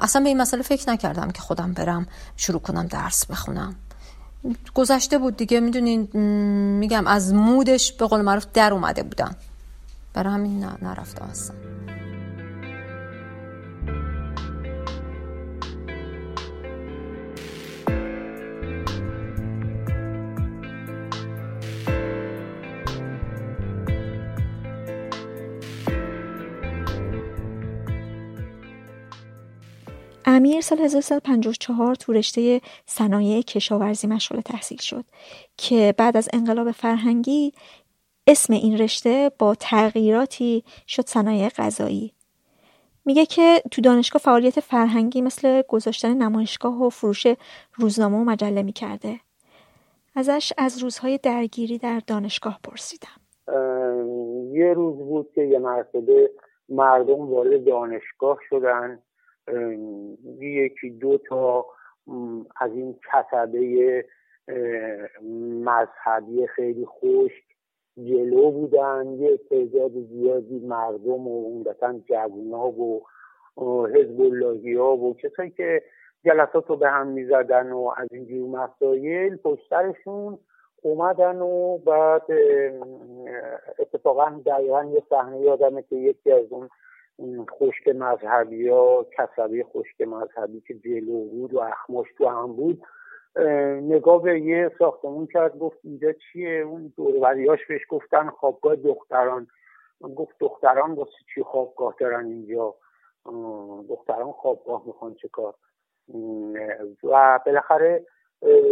[0.02, 2.08] اصلا به این مسئله فکر نکردم که خودم برم
[2.38, 3.76] شروع کنم درس بخونم.
[4.74, 6.10] گذشته بود دیگه می‌دونین
[6.80, 9.36] میگم از مودش به قول معروف در اومده بودم.
[10.14, 11.56] برای همین نرفتم اصلا.
[30.30, 35.06] امیر سال 1354 تو رشته صنایع کشاورزی مشغول تحصیل شد
[35.58, 37.54] که بعد از انقلاب فرهنگی
[38.28, 42.14] اسم این رشته با تغییراتی شد صنایع غذایی.
[43.06, 47.28] میگه که تو دانشگاه فعالیت فرهنگی مثل گذاشتن نمایشگاه و فروش
[47.76, 49.20] روزنامه و مجله می‌کرده.
[50.16, 53.22] ازش از روزهای درگیری در دانشگاه پرسیدم.
[54.54, 56.32] یه روز بود که یه مرتبه
[56.70, 59.00] مردم وارد دانشگاه شدن.
[60.40, 61.66] یکی دو تا
[62.56, 64.06] از این کتبه
[65.64, 67.44] مذهبی خیلی خشک
[67.98, 69.16] جلو بودن.
[69.20, 73.04] یه تعداد زیادی مردم و عمدتا جوونا و
[73.88, 75.84] حزب اللهی ها و کسایی که
[76.26, 80.40] جلسات رو به هم می‌زدن و از اینجور مسایل پشترشون
[80.82, 82.24] اومدن و بعد
[83.80, 86.70] اتفاقا دقیقا یه صحنه یادمه که یکی از اون
[87.52, 92.84] خشک مذهبی یا کسبی خشک مذهبی که جلو بود و اخماش تو هم بود
[93.82, 99.48] نگاه به یه ساختمون کرد گفت اینجا چیه؟ اون دوروریاش بهش گفتن خوابگاه دختران.
[100.02, 102.76] گفت دختران واسه چی خوابگاه دارن اینجا؟
[103.90, 105.54] دختران خوابگاه می‌خوان چه کار؟
[107.04, 108.06] و بالاخره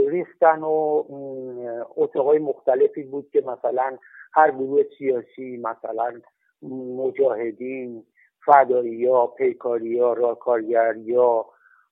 [0.07, 1.03] ریختن و
[1.95, 3.97] اتاقای مختلفی بود که مثلا
[4.33, 6.21] هر گروه سیاسی مثلا
[6.97, 8.03] مجاهدین
[8.45, 11.45] فدایی ها پیکاری ها راکارگر یا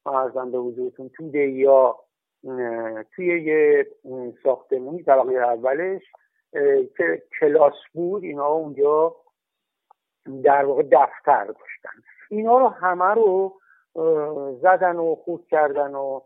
[0.05, 1.99] ارزم به حضورتون توده یا
[3.15, 3.88] توی یه
[4.43, 6.01] ساختمونی طبقه اولش
[6.97, 9.15] که کلاس بود اینا اونجا
[10.43, 12.03] در واقع دفتر داشتن.
[12.30, 13.53] اینا رو همه رو
[14.61, 16.21] زدن و خود کردن و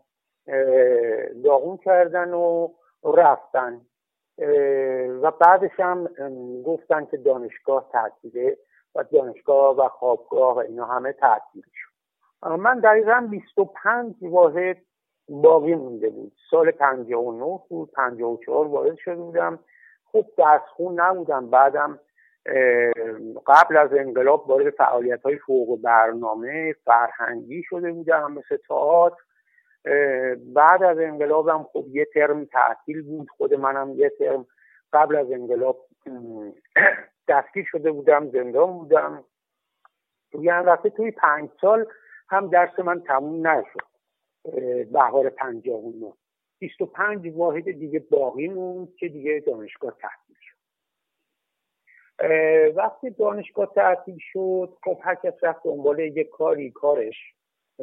[1.44, 2.68] داغون کردن و
[3.04, 3.80] رفتن.
[5.22, 6.08] و بعدش هم
[6.62, 8.56] گفتن که دانشگاه تعطیله.
[8.94, 11.88] و دانشگاه و خوابگاه و اینا همه تعطیل شد.
[12.48, 14.76] من دقیقا 25 واحد
[15.28, 16.32] باقی مونده بود.
[16.50, 19.58] سال 59 بود 54 وارد شده بودم.
[20.12, 21.50] خب درس خون نبودم.
[21.50, 21.98] بعدم
[23.46, 29.22] قبل از انقلاب وارد فعالیت های فوق برنامه فرهنگی شده بودم مثل تئاتر.
[30.54, 33.28] بعد از انقلابم خب یه ترم تعطیل بود.
[33.36, 34.46] خود منم یه ترم
[34.92, 35.86] قبل از انقلاب
[37.28, 39.24] دستگیر شده بودم زندان بودم.
[40.32, 41.86] یعنی رفته توی پنج سال
[42.28, 43.88] هم درس من تموم نشد.
[44.92, 46.12] بهار پنجاه و
[46.58, 50.58] بیست و پنج واحد دیگه باقی موند که دیگه دانشگاه تعطیل شد.
[52.76, 57.34] وقتی دانشگاه تعطیل شد خب هر کس رفت دنبال یه کاری کارش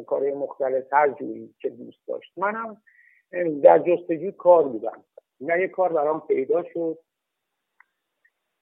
[0.06, 2.32] کار مختلف هر جوری که دوست داشت.
[2.36, 2.82] منم
[3.62, 5.04] در جستجوی کار بودم.
[5.40, 6.98] نه یه کار برام پیدا شد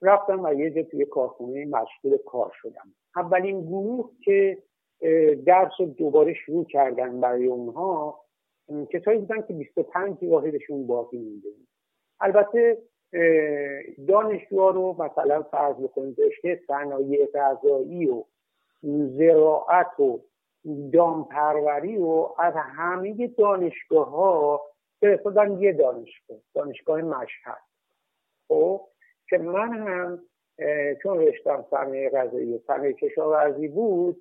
[0.02, 2.94] رفتم و یه توی کارخونه مشغول کار شدم.
[3.16, 4.58] اولین گروه که
[5.46, 8.20] درس رو دوباره شروع کردن برای اونها
[8.90, 11.48] کسایی بودن که 25 واحدشون باقی مونده
[12.20, 12.78] البته
[14.08, 18.24] دانشجوها رو مثلا فرض بکنید رشته صنایع غذایی و
[19.18, 20.20] زراعت و
[20.92, 24.60] دامپروری و از همه دانشگاه ها
[25.00, 27.62] فرستادن یه دانشگاه دانشگاه مشهد.
[28.48, 28.80] خب؟
[29.34, 30.22] که من هم
[31.02, 34.16] چون رشتم صنایع غذایی و صنایع کشاورزی بود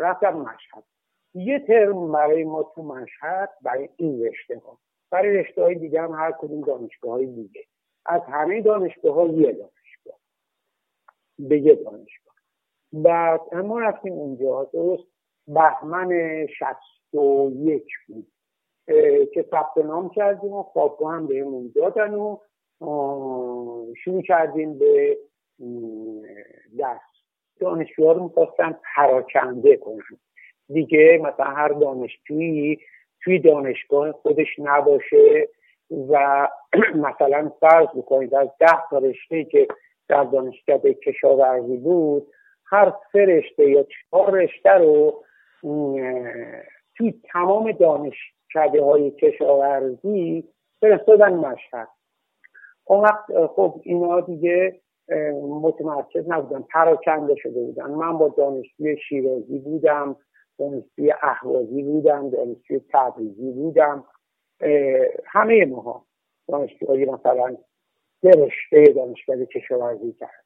[0.00, 0.84] رفتم مشهد.
[1.34, 4.78] یه ترم برای ما تو مشهد برای این رشته ها.
[5.10, 7.64] برای رشته های دیگه هم هر کدوم دانشگاه های دیگه.
[8.06, 10.18] از همه دانشگاه ها یه دانشگاه.
[11.38, 12.34] به یه دانشگاه.
[12.92, 15.08] بعد ما رفتیم اونجا درست
[15.46, 18.26] بهمن شست و یک بود.
[19.34, 22.38] که ثبت نام کردیم و خوابگاه هم بهمون دادن و
[24.04, 25.18] شروع کردیم به
[26.78, 27.12] دست
[27.60, 30.18] دانشجوها رو می‌خواستن پراکنده کنن.
[30.68, 32.78] دیگه مثلا هر دانشجویی
[33.20, 35.48] توی دانشگاه خودش نباشه
[36.10, 36.48] و
[37.06, 39.68] مثلا فرض بکنید از ده تا رشته که
[40.08, 42.26] در دانشکده کشاورزی بود
[42.66, 45.24] هر سه رشته یا چهار رشته رو
[46.96, 50.44] توی تمام دانشکده های کشاورزی
[50.80, 51.88] فرستادن مشهد.
[52.84, 54.80] اون وقت خب اینا دیگه
[55.42, 57.90] متمرکز نبودن پراکنده شده بودن.
[57.90, 60.16] من با دانشجوی شیرازی بودم
[60.58, 64.04] دانشجوی اهوازی بودم دانشجوی تبریزی بودم.
[65.26, 66.04] همه ماها
[66.48, 67.56] دانشجوهای مثلا
[68.24, 70.44] رشته دانشگاه کشاورزی کرد.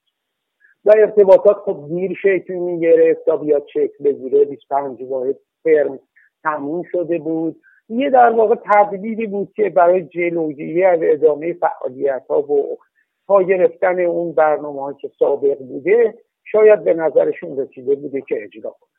[0.85, 5.99] و ارتباطات خب دیر شکل می‌گرفت تا بیاد شکل بگیره 25 واحد فرم
[6.43, 7.63] تموم شده بود.
[7.89, 12.79] یه در واقع تدبیری بود که برای جلوگیری از ادامه فعالیت ها و
[13.27, 16.15] تا گرفتن اون برنامه که سابق بوده
[16.45, 18.91] شاید به نظرشون رسیده بوده که اجرا کنه.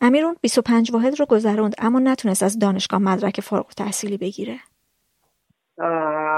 [0.00, 4.54] امیرون 25 واحد رو گذروند اما نتونست از دانشگاه مدرک فارغ تحصیلی بگیره.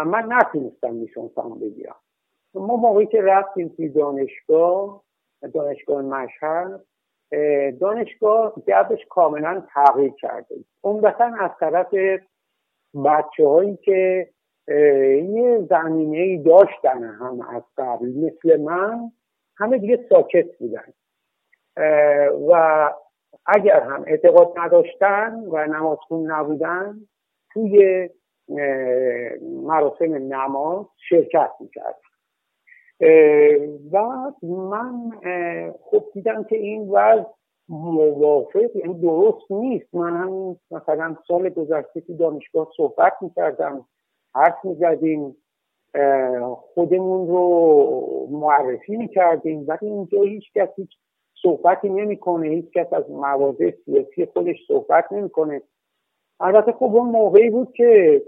[0.06, 1.97] من نتونستم میشونستم بگیرم.
[2.55, 5.02] ما موقعی که رفتیم توی دانشگاه
[5.55, 6.85] دانشگاه مشهد
[7.81, 10.55] دانشگاه گردش کاملا تغییر کرده.
[10.85, 11.94] عمدتا از طرف
[13.05, 14.28] بچه هایی که
[14.69, 19.12] یه زمینه ای داشتن هم از قبل مثل من
[19.56, 20.93] همه دیگه ساکت بودن.
[22.51, 22.90] و
[23.47, 26.97] اگر هم اعتقاد نداشتن و نمازخون نبودن
[27.52, 28.11] توی
[29.43, 32.14] مراسم نماز شرکت می‌کردم
[33.93, 35.11] و من
[35.85, 37.25] خب دیدم که این وضع
[37.69, 39.95] موافق یعنی درست نیست.
[39.95, 43.85] من هم مثلا سال گذشته تو دانشگاه صحبت می‌کردم
[44.35, 45.37] حرف می‌زدیم
[46.57, 50.91] خودمون رو معرفی می‌کردیم ولی اینجا هیچ کس هیچ
[51.43, 55.62] صحبتی نمی‌کنه هیچ کس از مواضع سیاسی خودش صحبت نمی‌کنه.
[56.41, 58.23] البته خب اون موقعی بود که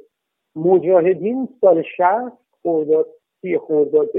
[0.56, 3.06] مجاهدین سال شهست خورداد
[3.40, 4.10] سی خورداد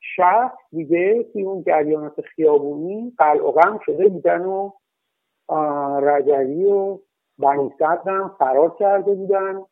[0.00, 4.70] شهر دیگه توی اون جریانات خیابونی قلع شده بودن و
[6.02, 6.98] رجوی و
[7.38, 7.70] بنی
[8.06, 9.62] هم فرار کرده بودن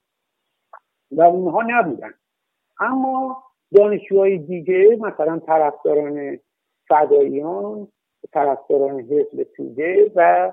[1.13, 2.15] و اونها نبودن.
[2.81, 3.43] اما
[3.75, 6.39] دانشجوهای دیگه مثلا طرفداران
[6.89, 7.89] فداییان
[8.33, 10.53] طرفداران حزب توده و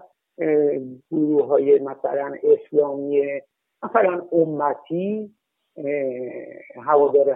[1.12, 3.42] گروه های مثلا اسلامی
[3.84, 5.36] مثلا امتی
[6.86, 7.34] هوادار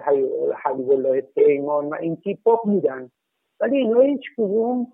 [0.64, 3.12] حبیب الله پیمان و این تیپا بودن.
[3.60, 4.88] ولی اینا هیچ کدوم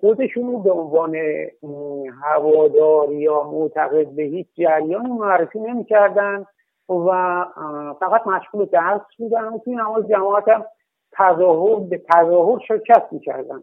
[0.00, 1.16] خودشون رو به عنوان
[2.22, 6.46] هوادار یا معتقد به هیچ جریان معرفی نمی‌کردن
[6.88, 7.44] و
[8.00, 9.58] فقط مشغول درس بودن.
[9.58, 10.64] توی نماز جماعت هم
[11.12, 13.62] تظاهر به تظاهر شرکت می‌کردن.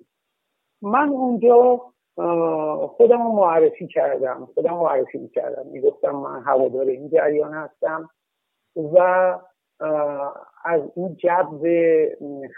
[0.82, 1.82] من اونجا
[2.88, 4.48] خودم معرفی کردم.
[4.54, 5.68] خودم معرفی می‌کردم.
[5.72, 8.10] می‌گفتم من هوادار این جریان هستم.
[8.76, 8.98] و
[10.66, 11.60] از این جو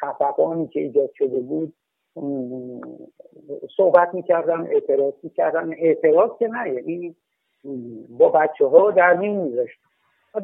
[0.02, 1.74] خفقانی که ایجاد شده بود
[3.78, 5.72] صحبت می‌کردم اعتراض می‌کردم.
[5.78, 7.16] اعتراض که نه یعنی
[8.10, 9.82] با بچه ها در میون میذاشتم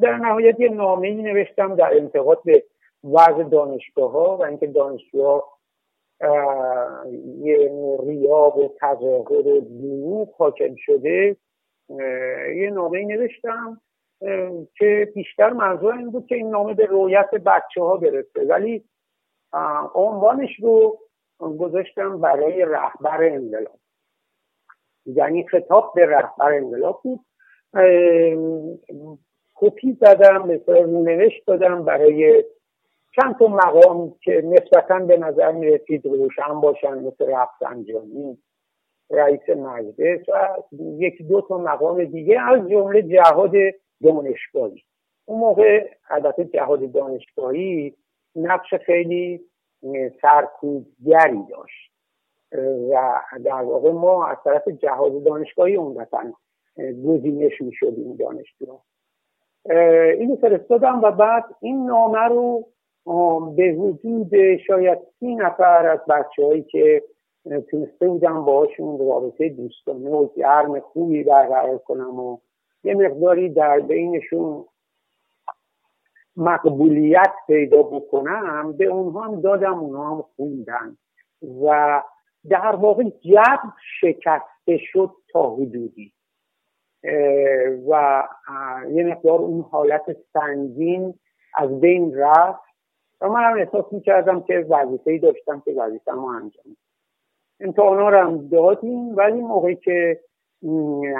[0.02, 2.64] در نهایت یه نامه ای نوشتم در انتقاد به
[3.03, 5.43] وضع دانشگاه ها و اینکه دانشجوها
[7.39, 7.72] یه
[8.03, 11.35] ریاب و تظاهر دروغ حاکم شده
[12.56, 13.81] یه نامه ای نوشتم.
[14.76, 18.45] که بیشتر منظور این بود که این نامه به رویت بچه ها برسه.
[18.49, 18.84] ولی
[19.95, 20.99] عنوانش رو
[21.39, 23.80] گذاشتم برای رهبر انقلاب.
[25.06, 27.19] یعنی خطاب به رهبر انقلاب بود.
[29.56, 32.43] کپی زدم مثلا نوشت دادم برای
[33.15, 38.38] چند تا مقام که نسبتا به نظر می‌رسید روشن باشن مثل رفسنجانی
[39.11, 43.51] رئیس مجلس و یکی دو تا مقام دیگه از جمله جهاد
[44.03, 44.83] دانشگاهی.
[45.25, 47.95] اون موقع البته جهاد دانشگاهی
[48.35, 49.41] نقش خیلی
[50.21, 51.91] سرکوبگری داشت.
[52.91, 56.23] و در واقع ما از طرف جهاد دانشگاهی عمدتا
[57.05, 58.79] گزینش می شدیم دانشجو
[60.19, 62.67] اینو فرستادم و بعد این نامه رو
[63.55, 67.03] به وجود شاید سی نفر از بچه هایی که
[67.43, 72.38] تونسته بودم باشون رابطه دوستانه و گرم خوبی برقرار کنم و
[72.84, 74.65] یه مقداری در بینشون
[76.35, 80.97] مقبولیت پیدا بکنم به اونها هم دادم اونها هم خوندن
[81.63, 82.01] و
[82.49, 83.59] در واقع جب
[83.99, 86.13] شکسته شد تا حدودی.
[87.89, 88.23] و
[88.91, 91.19] یه مقدار اون حالت سنگین
[91.55, 92.61] از بین رفت
[93.22, 96.77] و من هم احساس می‌کردم که وظیفه داشتم که وظیفه انجام
[97.61, 100.19] امتحانا رو هم دادیم ولی موقعی که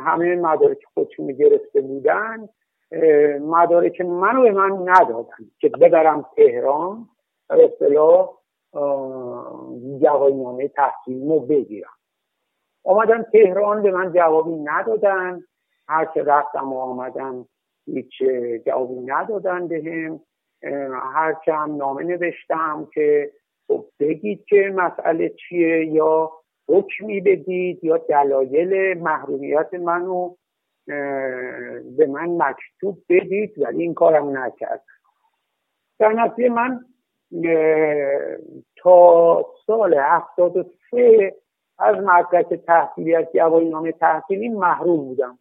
[0.03, 2.49] همه مدارک خودشون گرفته بودن
[3.41, 7.07] مدارک منو به من ندادن که ببرم تهران
[7.49, 8.30] و اصطلاح
[10.01, 11.89] جوابی نامه تحصیل رو بگیرم.
[12.84, 15.43] آمدن تهران به من جوابی ندادن.
[15.88, 17.45] هر که رفتم و آمدن
[17.85, 18.23] هیچ
[18.65, 20.22] جوابی ندادن بهم.
[21.13, 23.31] هر هم نامه نوشتم که
[23.67, 26.31] خب بگید که مسئله چیه یا
[26.67, 30.35] حکمی بدید یا دلایل محرومیت منو
[31.97, 34.83] به من مکتوب بدید ولی این کارم نکرد.
[35.99, 36.85] در نتیجه من
[38.75, 41.35] تا سال هفتاد و سه
[41.79, 45.39] از مدرک تحصیلی از جوایی نامه تحصیلی محروم بودم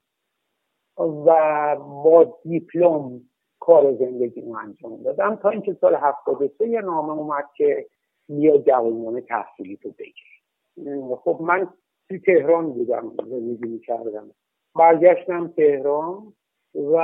[0.98, 3.20] و با دیپلم
[3.60, 5.36] کار زندگی رو انجام دادم.
[5.36, 7.86] تا اینکه سال هفتاد و سه یه نامه اومد که
[8.30, 11.16] بیا جوایی نامه تحصیلی تو بگیر.
[11.16, 11.68] خب من
[12.08, 14.30] توی تهران بودم زندگی می‌کردم.
[14.74, 16.32] برگشتم تهران
[16.74, 16.96] و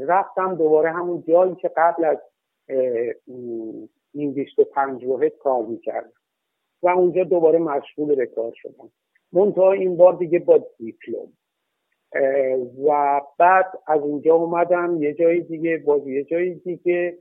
[0.00, 2.18] رفتم دوباره همون جایی که قبل از
[4.14, 6.12] این 25 واحد کار می‌کردم.
[6.82, 8.90] و اونجا دوباره مشغول به کار شدم.
[9.32, 11.32] منتها این بار دیگه با دیپلم.
[12.88, 17.18] و بعد از اونجا اومدم یه جای دیگه باز یه جای دیگه.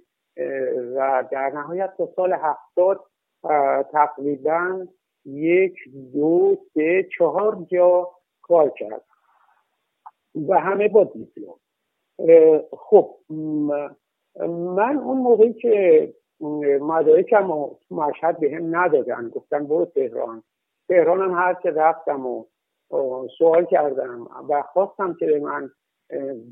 [0.95, 3.05] و در نهایت تا سال هفتاد
[3.91, 4.87] تقریبا
[5.25, 5.75] یک
[6.13, 8.09] دو سه چهار جا
[8.41, 9.03] کار کرد
[10.47, 11.55] و همه با دیپلم.
[12.77, 13.15] خب
[14.49, 16.13] من اون موقعی که
[16.81, 20.43] مدارکم و مشهد به هم ندادن گفتن برو تهران.
[20.89, 22.45] تهران هم هر که رفتم و
[23.37, 25.69] سوال کردم و خواستم که به من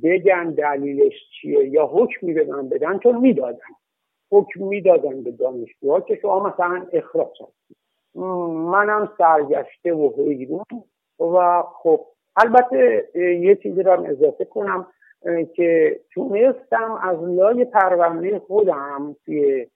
[0.04, 3.58] بگن دلیلش چیه یا حکم من بدن چون می‌دادن.
[4.32, 7.78] حکم می‌دادن به دانشجوها که شما مثلا اخراج هستید.
[8.56, 10.66] منم سرگشته و حیرون
[11.20, 12.06] و خب
[12.36, 14.88] البته یه چیزی رو اضافه کنم
[15.56, 19.68] که تونستم از لای پرونده خودم توی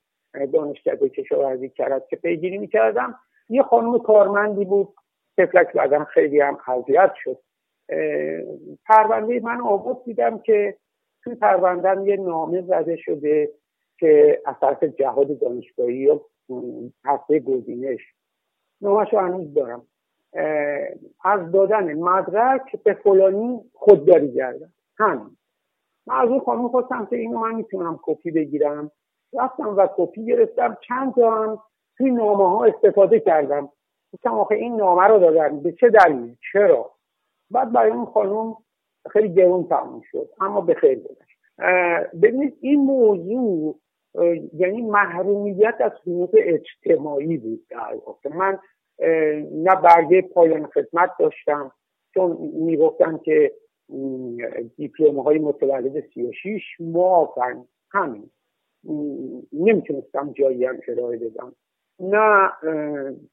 [0.53, 3.15] دانشکده کشاورزی کرد که پیگیری می‌کردم.
[3.49, 4.87] یه خانم کارمندی بود
[5.37, 7.37] تفلک بعدم خیلی هم اذیت شد.
[8.85, 10.77] پرونده من آورد دیدم که
[11.23, 13.51] توی پروندم یه نامه زده شده
[13.99, 16.19] که از طرف جهاد دانشگاهی و
[17.05, 18.01] هفته گزینش.
[18.81, 19.87] نامش رو هنوز دارم.
[21.23, 24.73] از دادن مدرک به فلانی خودداری کردم.
[24.97, 25.37] همین.
[26.07, 28.91] من از اون خانم خواستم که اینو من می‌تونم کپی بگیرم.
[29.33, 30.77] رفتم و کپی گرفتم.
[30.87, 31.59] چند تا هم
[31.97, 33.69] توی نامه ها استفاده کردم.
[34.13, 35.59] گفتم آخه این نامه رو دادن.
[35.59, 36.94] به چه دلیل چرا؟
[37.51, 38.55] بعد برای اون خانم
[39.11, 41.39] خیلی گرون تموم شد اما به خیر گذشت.
[42.21, 43.79] ببینید این موضوع
[44.53, 48.29] یعنی محرومیت از حقوق اجتماعی بود در واقع.
[48.29, 48.59] من
[49.51, 51.71] نه برگه پایان خدمت داشتم
[52.13, 53.51] چون می‌گفتن که
[54.77, 58.29] دیپلوم های متولد 36 موافن همین.
[59.53, 61.55] نمی‌تونستم جایی هم ارائه بدم.
[61.99, 62.51] نه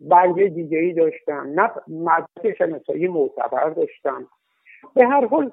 [0.00, 4.28] برگه دیگه ای داشتم نه مدرک شناسایی معتبر داشتم.
[4.94, 5.52] به هر حال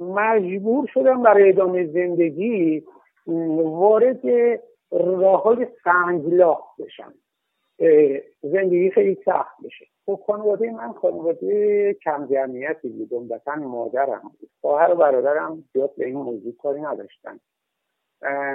[0.00, 2.84] مجبور شدم برای ادامه زندگی
[3.26, 4.20] وارد
[4.90, 7.14] راه های سنگلاخ بشم
[8.42, 9.86] زندگی خیلی سخت بشه.
[10.06, 14.50] خب خانواده من خانواده کم جمعیتی بود عمدتا مادرم بود.
[14.60, 17.40] خواهر و برادرم زیاد به این موضوع کاری نداشتن.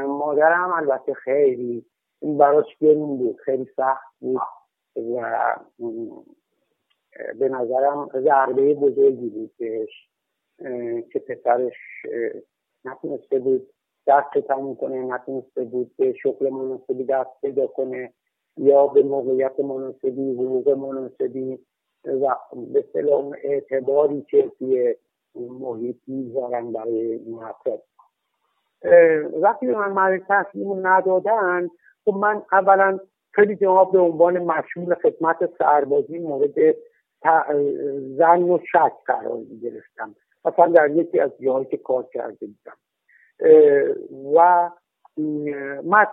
[0.08, 1.86] مادرم البته خیلی
[2.20, 4.42] این براش گرون بود خیلی سخت بود
[4.96, 5.56] و
[7.40, 10.10] به نظرم ضربه بزرگی بود بهش
[11.14, 11.76] که پسرش
[12.86, 13.74] نتونسته بود
[14.08, 18.14] دست تموم کنه نتونسته بود به شغل مناسبی دست پیدا کنه
[18.58, 21.60] یا به موقعیت مناسبی حقوق مناسبی
[22.06, 22.36] و
[22.74, 24.96] به سلام اعتباری که توی
[25.36, 27.84] محیط می‌ذارن برای افراد.
[29.42, 31.70] وقتی من مرد تحصیل ندادن
[32.08, 33.00] خب من اولا
[33.32, 36.76] خیلی جواب به عنوان مشمول خدمت سربازی مورد
[38.18, 40.16] زن و شک قرار گرفتم
[40.46, 42.78] مثلا در یکی از جاهایی که کار کرده بودم.
[44.36, 44.70] و
[45.84, 46.06] من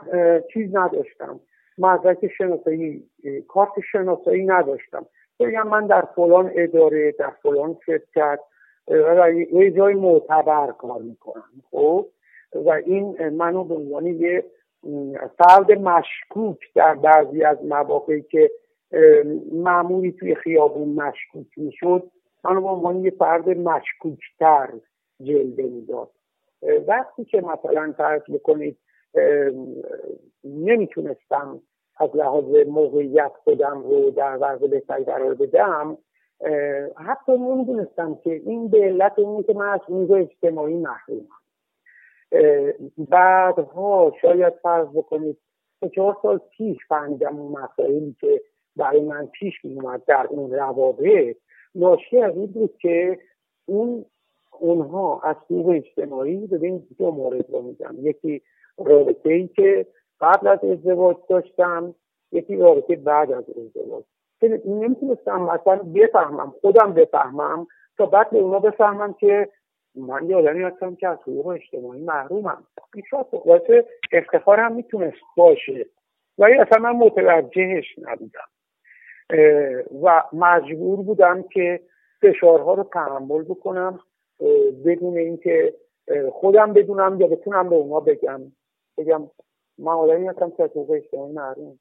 [0.53, 1.41] چیز نداشتم.
[1.79, 3.11] مدرک شناسایی
[3.49, 5.07] کارت شناسایی نداشتم.
[5.41, 8.41] بگم من در فلان اداره در فلان شرکت
[8.89, 9.33] و
[9.77, 11.51] جای معتبر کار می‌کنم.
[11.71, 12.07] خب؟
[12.55, 14.45] و این منو به عنوان یه
[15.39, 18.51] فرد مشکوک در بعضی از مواقعی که
[19.53, 22.11] معمولی توی خیابون مشکوک می‌شد
[22.45, 24.69] منو به عنوان یه فرد مشکوکتر
[25.23, 26.11] جلوه می‌داد.
[26.87, 28.79] وقتی که مثلا فرض بکنید
[30.45, 31.61] نمی‌تونستم
[31.97, 35.99] از لحاظ موقعیت خودم رو در وضع بهتری قرار بدم
[36.97, 39.81] حتی نمی‌دونستم که این به علت اینه که من از
[40.11, 41.44] اجتماعی محرومم.
[43.11, 45.39] بعدها شاید فرض بکنید
[45.81, 48.43] سه چهار سال پیش فهمیدم اون مسائلی که
[48.77, 51.37] برای من پیش می در اون روابط
[51.75, 53.19] ناشی از این بود که
[53.67, 54.05] اون
[54.61, 58.43] اونها از حقوق اجتماعی ببین دو مورد رو میگم یکی
[58.79, 59.87] رابطه ای که
[60.21, 61.95] قبل از ازدواج داشتم
[62.33, 64.05] یکی رابطه بعد از ازدواج.
[64.65, 67.67] نمی‌تونستم مثلا بفهمم خودم بفهمم
[67.99, 69.49] تا بعد به اونا بفهمم که
[69.95, 72.67] من یه آدمی هستم که از حقوق اجتماعی محرومم.
[72.95, 73.27] این شاید
[74.13, 75.87] افتخار هم می‌تونست باشه.
[76.39, 78.49] ولی اصلا من متوجهش نبودم.
[80.03, 81.81] و مجبور بودم که
[82.23, 84.01] فشارها رو تحمل بکنم
[84.85, 85.75] بدون اینکه
[86.33, 88.41] خودم بدونم یا بتونم به اونا بگم.
[88.99, 89.31] بگم
[89.79, 91.79] من آدمی هستم که از حقوق اجتماعی محروم.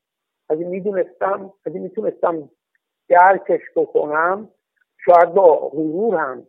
[0.49, 2.49] اگه می‌دونستم اگه می‌تونستم
[3.09, 4.49] درکش بکنم
[5.05, 6.47] شاید با غرور هم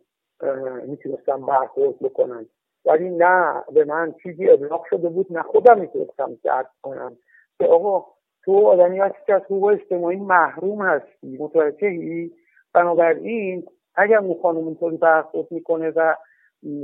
[0.87, 2.45] می‌تونستم برخورد بکنم.
[2.85, 7.17] ولی نه به من چیزی ابلاغ شده بود نه خودم می‌تونستم درک کنم.
[7.59, 8.05] که آقا
[8.43, 12.31] تو آدمی هستی که از حقوق اجتماعی محروم هستی متوجهی؟
[12.73, 16.15] بنابراین اگر اون خانم اینطوری برخورد می‌کنه و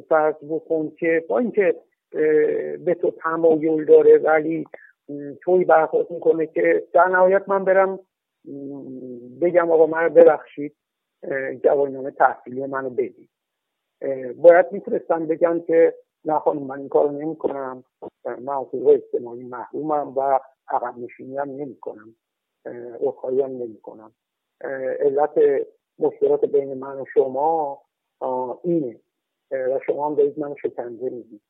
[0.10, 1.76] فرض بکن که با اینکه
[2.86, 4.66] به تو تمایل داره ولی
[5.44, 8.00] توی برخورد می‌کنه که در نهایت من برم
[9.42, 10.76] بگم آقا من ببخشید
[11.64, 13.30] جوانیامه تحصیلی منو بدید.
[14.36, 15.96] باید می‌تونستن بگن که
[16.26, 17.84] نه خانم من این کارو نمی کنم
[18.26, 22.16] من از اجتماعی محرومم و عقب نشینی هم نمی کنم
[23.26, 24.12] هم نمی کنم
[25.00, 25.40] علت
[26.00, 27.82] مشکلات بین من و شما
[28.64, 29.00] اینه.
[29.52, 31.42] و شما هم دارید من شکنجه می‌دید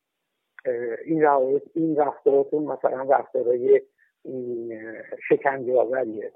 [1.05, 3.81] این روایت این رفتاراتون مثلا رفتارهای
[5.29, 6.31] شکنجه آوریه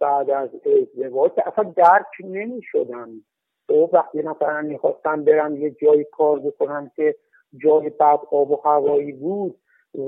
[0.00, 3.24] بعد از ازدواج اصلا درک نمی شدم
[3.68, 7.16] و وقتی مثلا می‌خواستم برم یه جایی کار بکنم که
[7.56, 9.58] جای بد آب و هوایی بود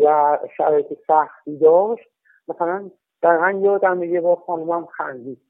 [0.03, 2.09] و شرایط سختی داشت
[2.49, 2.91] مثلا
[3.23, 5.41] دقیقا یادم یه بار خانمم خندید.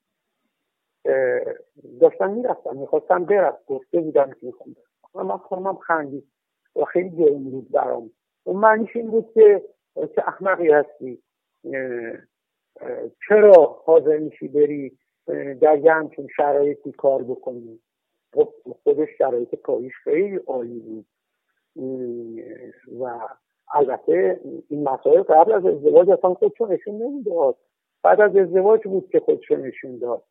[2.01, 6.25] داشتم می‌رفتم می‌خواستم برم گفته بودم که می‌خوام من خانمم خندید
[6.77, 8.11] و خیلی جرم بود برام.
[8.45, 9.63] اون معنیش این بود که
[9.95, 11.23] چه احمقی هستی.
[13.29, 14.99] چرا حاضر میشی بری
[15.61, 17.81] در یه همچین شرایطی کار بکنی؟
[18.37, 18.49] خب
[18.83, 21.07] خودش شرایط کاریش خیلی عالی بود.
[23.01, 23.21] و
[23.75, 27.57] البته این مسائل قبل از ازدواج اصلا خودشو نشون نمی‌داد.
[28.03, 30.23] بعد از ازدواج بود که خودشو نشون داد.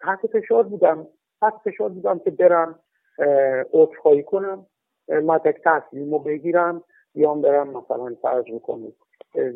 [0.00, 1.08] تحت فشار بودم.
[1.40, 2.78] تحت فشار بودم که برم
[3.72, 4.66] عذرخواهی کنم.
[5.08, 6.84] مدرک تحصیلیمو بگیرم.
[7.14, 8.92] یا برم مثلا فرض می‌کنم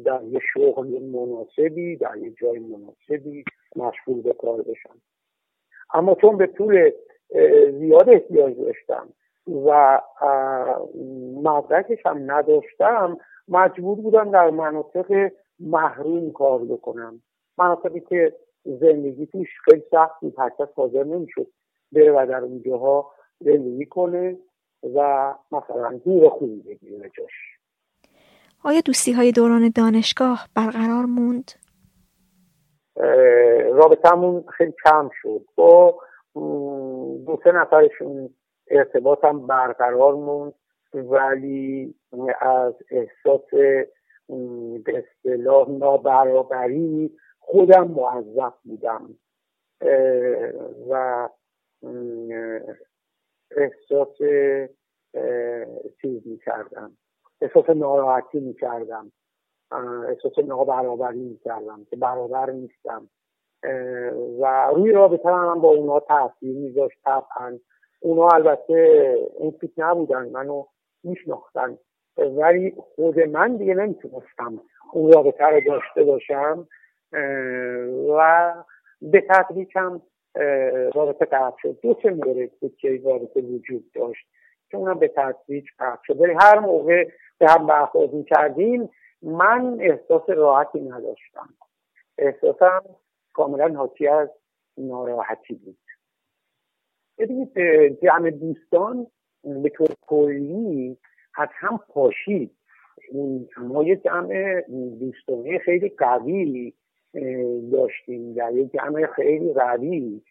[0.05, 3.45] در یه شغل مناسبی در یه جای مناسبی
[3.77, 5.01] مشغول به کار بشم.
[5.95, 6.91] اما چون به طول
[7.79, 9.09] زیاد احتیاج داشتم
[9.67, 10.01] و
[11.43, 13.19] مدرکش هم نداشتم
[13.49, 17.23] مجبور بودم در مناطق محروم کار بکنم
[17.59, 18.35] مناطقی که
[18.65, 21.47] زندگی توش خیلی سخت بود هرکس حاضر نمی‌شد
[21.93, 23.11] بره و در اونجاها
[23.41, 24.37] زندگی کنه
[24.95, 27.33] و مثلا دور خوبی بگیره جاش
[28.65, 31.53] آیا دوستی های دوران دانشگاه برقرار موند؟
[33.73, 35.45] رابطمون خیلی کم شد.
[35.55, 35.99] با
[37.27, 38.35] دو سه نفرشون
[38.71, 40.55] ارتباطم برقرار موند
[40.95, 41.95] ولی
[42.41, 43.51] از احساس
[44.85, 49.17] به اصطلاح نابرابری خودم موظف بودم.
[50.91, 51.29] و
[53.57, 54.17] احساس
[56.03, 56.97] چیز می کردم
[57.41, 59.13] احساس ناراحتی می کردم
[59.73, 63.09] احساس نابرابری می کردم که برابر نیستم.
[64.41, 67.59] و روی رابطه هم با اونا تاثیر میذاشت طبعا.
[68.01, 70.65] اونا البته این فکر نبودن منو
[71.05, 71.79] میشناختن.
[72.17, 74.61] ولی خود من دیگه نمی‌تونستم
[74.93, 76.69] اون رابطه رو داشته باشم.
[78.17, 78.53] و
[79.03, 80.03] به تدریج هم
[80.95, 81.79] رابطه قطع شد.
[81.83, 84.27] دو سه مورد بود که رابطه وجود داشت
[84.71, 86.21] که اونم به تدریج قطع شد.
[86.21, 88.91] ولی هر موقع به هم برخورد کردیم
[89.23, 91.55] من احساس راحتی نداشتم.
[92.19, 92.83] احساسم
[93.33, 94.29] کاملا حاکی از
[94.79, 95.79] ناراحتی بود.
[97.19, 97.59] ببینید
[98.03, 99.07] جمع دوستان
[99.45, 100.99] به طور کلی
[101.35, 102.57] از هم پاشید.
[103.57, 104.61] ما یه جمع
[105.01, 106.75] دوستانه خیلی قوی
[107.73, 110.23] داشتیم در یه جمع خیلی قوی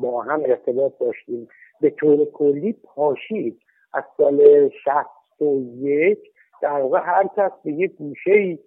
[0.00, 1.48] با هم ارتباط داشتیم.
[1.80, 3.60] به طور کلی پاشید.
[3.92, 8.58] از سال شست و یک در واقع هر کس به یه گوشه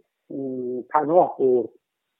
[0.89, 1.69] پناه برد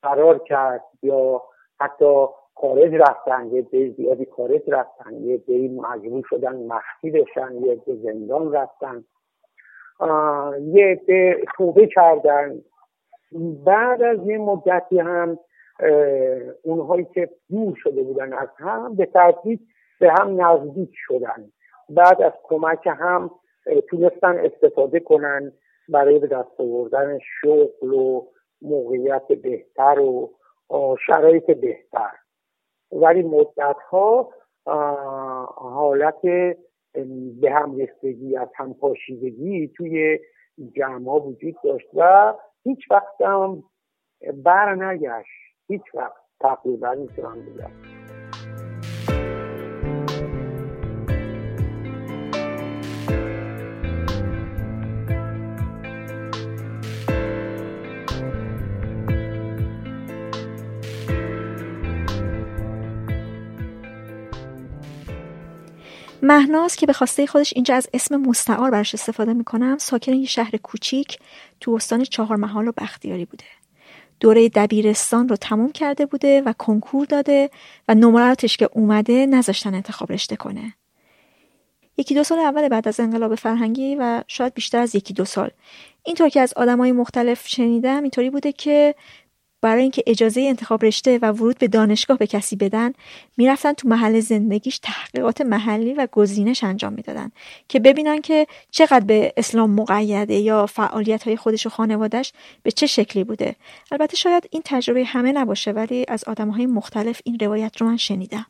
[0.01, 1.41] قرار کرد یا
[1.79, 2.25] حتی
[2.55, 7.95] خارج رفتن یه به زیادی خارج رفتن یه به مجبور شدن مخفی بشن یه به
[7.95, 9.03] زندان رفتن.
[10.61, 12.61] یه به توبه کردن.
[13.65, 15.39] بعد از یه مدتی هم
[16.63, 19.59] اونهایی که دور شده بودن از هم به ترتیب
[19.99, 21.51] به هم نزدیک شدن.
[21.89, 23.31] بعد از کمک هم
[23.89, 25.51] تونستن استفاده کنن
[25.89, 28.27] برای به دست آوردن شغل و
[28.61, 30.33] موقعیت بهتر و
[31.07, 32.11] شرایط بهتر.
[32.91, 34.29] ولی مدت ها
[35.55, 36.21] حالت
[37.41, 40.19] به هم رسیدگی از هم پاشیدگی توی
[40.75, 42.33] جمع وجود داشت و
[42.63, 43.63] هیچ وقت هم
[44.33, 45.55] بر نگشت.
[45.67, 47.89] هیچ وقت تقریبا می‌تونم بگم.
[66.21, 70.57] مهناز که به خواسته خودش اینجا از اسم مستعار برش استفاده می‌کنم ساکن یه شهر
[70.57, 71.19] کوچیک
[71.59, 73.45] تو استان چهار محال و بختیاری بوده.
[74.19, 77.49] دوره دبیرستان رو تموم کرده بوده و کنکور داده
[77.87, 80.73] و نمراتش که اومده نذاشتن انتخاب رشته کنه.
[81.97, 85.49] یکی دو سال اول بعد از انقلاب فرهنگی و شاید بیشتر از یکی دو سال.
[86.03, 88.95] اینطور که از آدمای مختلف شنیدم اینطوری بوده که
[89.61, 92.94] برای اینکه اجازه انتخاب رشته و ورود به دانشگاه به کسی بدن
[93.38, 97.31] می‌رفتن تو محل زندگیش تحقیقات محلی و گزینش انجام می‌دادن
[97.68, 102.34] که ببینن که چقدر به اسلام مقیده یا فعالیت های خودش و خانوادش
[102.64, 103.56] به چه شکلی بوده.
[103.91, 107.98] البته شاید این تجربه همه نباشه ولی از آدم های مختلف این روایت رو من
[107.98, 108.45] شنیدم.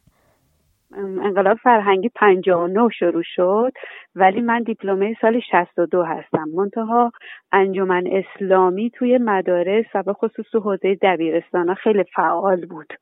[0.97, 3.71] انقلاب فرهنگی 59 شروع شد.
[4.19, 6.49] ولی من دیپلمه سال 62 هستم.
[6.55, 7.11] منتها
[7.51, 12.93] انجمن اسلامی توی مدارس و به خصوص تو حوزه دبیرستان خیلی فعال بود.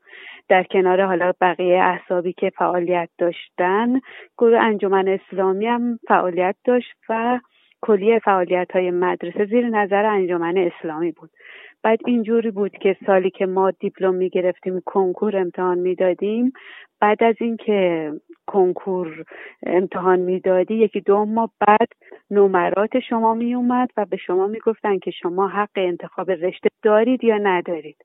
[0.48, 4.00] در کنار حالا بقیه احسابی که فعالیت داشتن
[4.38, 7.40] گروه انجمن اسلامی هم فعالیت داشت و
[7.80, 11.30] کلیه فعالیت های مدرسه زیر نظر انجمن اسلامی بود.
[11.88, 16.52] بعد اینجوری بود که سالی که ما دیپلم می‌گرفتیم کنکور امتحان می‌دادیم.
[17.00, 18.12] بعد از اینکه
[18.46, 19.24] کنکور
[19.66, 21.88] امتحان می‌دادی یکی دو ماه بعد
[22.30, 27.38] نمرات شما می اومد و به شما می‌گفتن که شما حق انتخاب رشته دارید یا
[27.38, 27.96] ندارید.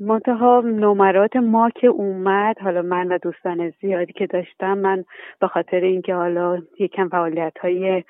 [0.00, 5.04] منتها نمرات ما که اومد حالا من و دوستان زیادی که داشتم من
[5.40, 8.04] به خاطر اینکه حالا یکم فعالیت های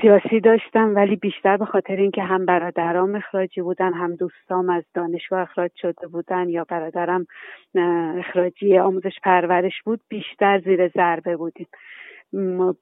[0.00, 5.40] سیاسی داشتم ولی بیشتر به خاطر اینکه هم برادرام اخراجی بودن هم دوستام از دانشگاه
[5.40, 7.26] اخراج شده بودن یا برادرم
[8.18, 11.66] اخراجی آموزش پرورش بود بیشتر زیر ضربه بودیم.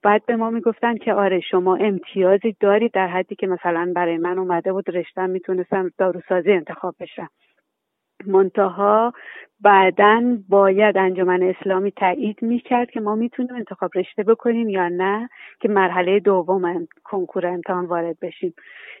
[0.03, 4.39] بعد به ما می‌گفتن که آره شما امتیازی دارید در حدی که مثلا برای من
[4.39, 7.29] اومده بود رشتم می‌تونستم داروسازی انتخاب بشم.
[8.25, 9.13] منتها
[9.61, 15.29] بعدا باید انجمن اسلامی تایید می‌کرد که ما می‌تونیم انتخاب رشته بکنیم یا نه
[15.59, 18.53] که مرحله دوم کنکور امتحان وارد بشیم.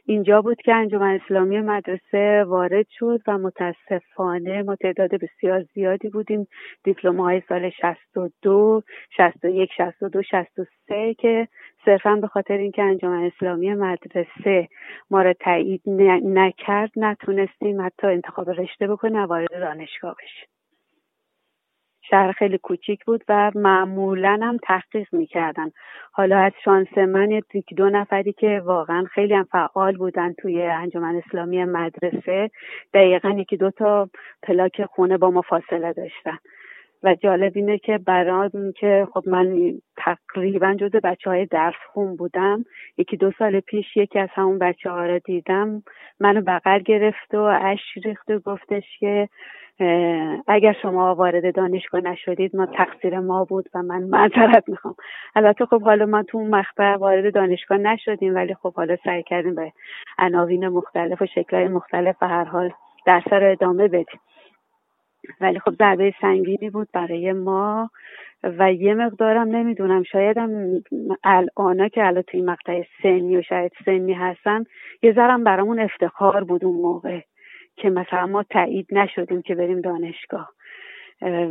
[0.05, 6.47] اینجا بود که انجمن اسلامی مدرسه وارد شد و متاسفانه ما تعداد بسیار زیادی بودیم.
[6.83, 8.83] دیپلم های سال 62
[9.17, 11.47] 61 62 63 که
[11.85, 14.67] صرفا به خاطر اینکه انجمن اسلامی مدرسه
[15.09, 15.81] ما را تایید
[16.23, 20.49] نکرد نتونستیم حتی انتخاب رشته بکنیم و وارد دانشگاه بشیم
[22.09, 25.71] شهر خیلی کوچیک بود و معمولا هم تحقیق می‌کردن.
[26.11, 31.21] حالا از شانس من یکی دو نفری که واقعا خیلی هم فعال بودن توی انجمن
[31.25, 32.49] اسلامی مدرسه
[32.93, 34.09] دقیقا یکی دو تا
[34.43, 36.37] پلاک خونه با ما فاصله داشتن.
[37.03, 38.49] و جالب اینه که برای
[38.79, 42.65] که خب من تقریبا جز بچه های درس خون بودم
[42.97, 45.83] یکی دو سال پیش یکی از همون بچه ها رو دیدم.
[46.19, 49.29] منو بغل گرفت و اش ریخت و گفتش که
[50.47, 54.95] اگر شما وارد دانشگاه نشدید ما تقصیر ما بود و من معذرت می‌خوام.
[55.35, 59.71] البته خب حالا ما تو اون وارد دانشگاه نشدیم ولی خب حالا سعی کردیم به
[60.19, 62.71] عناوین مختلف و شکلهای مختلف و هر حال
[63.05, 64.19] درس رو ادامه بدیم.
[65.41, 67.89] ولی خب ضربه سنگینی بود برای ما
[68.43, 70.49] و یه مقدارم نمی‌دونم شایدم
[71.23, 74.63] الان که الان توی مقطع سنی و شاید سنی هستن
[75.01, 77.19] یه ذرم برامون افتخار بود اون موقع
[77.75, 80.53] که مثلا ما تایید نشدیم که بریم دانشگاه.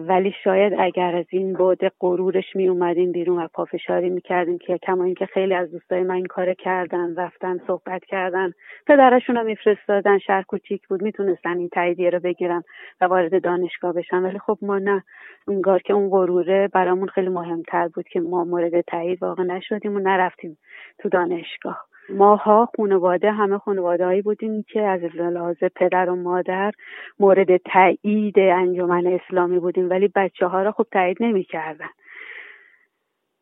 [0.09, 5.05] ولی شاید اگر از این بعد غرورش می اومدیم بیرون و پافشاری می‌کردیم که کما
[5.05, 8.53] اینکه خیلی از دوستای من این کار کردن رفتن صحبت کردن
[8.87, 12.63] پدرشون رو میفرستادن شهر کوچیک بود می‌تونستن این تاییدیه رو بگیرن
[13.01, 14.23] و وارد دانشگاه بشن.
[14.23, 15.05] ولی خب ما نه
[15.49, 19.99] انگار که اون غروره برامون خیلی مهمتر بود که ما مورد تایید واقع نشدیم و
[19.99, 20.59] نرفتیم
[20.99, 21.87] تو دانشگاه.
[22.09, 26.73] ماها خانواده همه خانواده بودیم که از لحاظ پدر و مادر
[27.19, 31.89] مورد تایید انجمن اسلامی بودیم ولی بچه ها را خب تایید نمی‌کردن.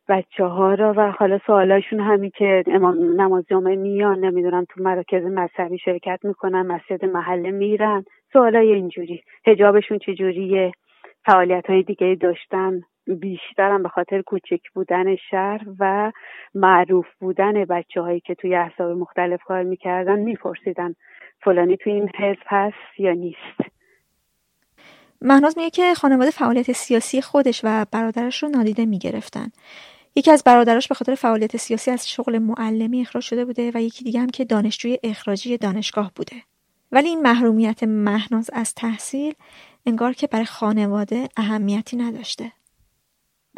[0.09, 5.23] بچه ها را و حالا سوالاشون همین که امام نماز جامعه میان نمی‌دونم تو مراکز
[5.25, 8.05] مذهبی شرکت می‌کنن مسجد محله میرن.
[8.33, 9.23] سوالای اینجوری.
[9.47, 10.73] هجابشون چجوریه؟
[11.27, 16.13] فعالیت های دیگه داشتن؟ بیشترم به خاطر کوچک بودن شهر و
[16.55, 20.95] معروف بودن بچه هایی که توی احساب مختلف کار می‌کردن میپرسیدن
[21.45, 23.71] فلانی توی این حزب هست یا نیست.
[25.21, 29.47] مهناز میگه که خانواده فعالیت سیاسی خودش و برادرش رو نادیده می‌گرفتن.
[30.17, 34.05] یکی از برادراش به خاطر فعالیت سیاسی از شغل معلمی اخراج شده بوده و یکی
[34.05, 36.37] دیگه هم که دانشجوی اخراجی دانشگاه بوده.
[36.93, 39.35] ولی این محرومیت مهناز از تحصیل
[39.87, 42.53] انگار که برای خانواده اهمیتی نداشته.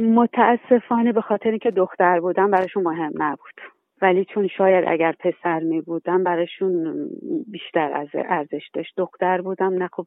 [0.01, 3.61] متاسفانه به خاطر اینکه دختر بودم براشون مهم نبود.
[4.03, 7.09] ولی چون شاید اگر پسر می بودم براشون
[7.47, 8.95] بیشتر از ارزش داشت.
[8.97, 10.07] دختر بودم نه خب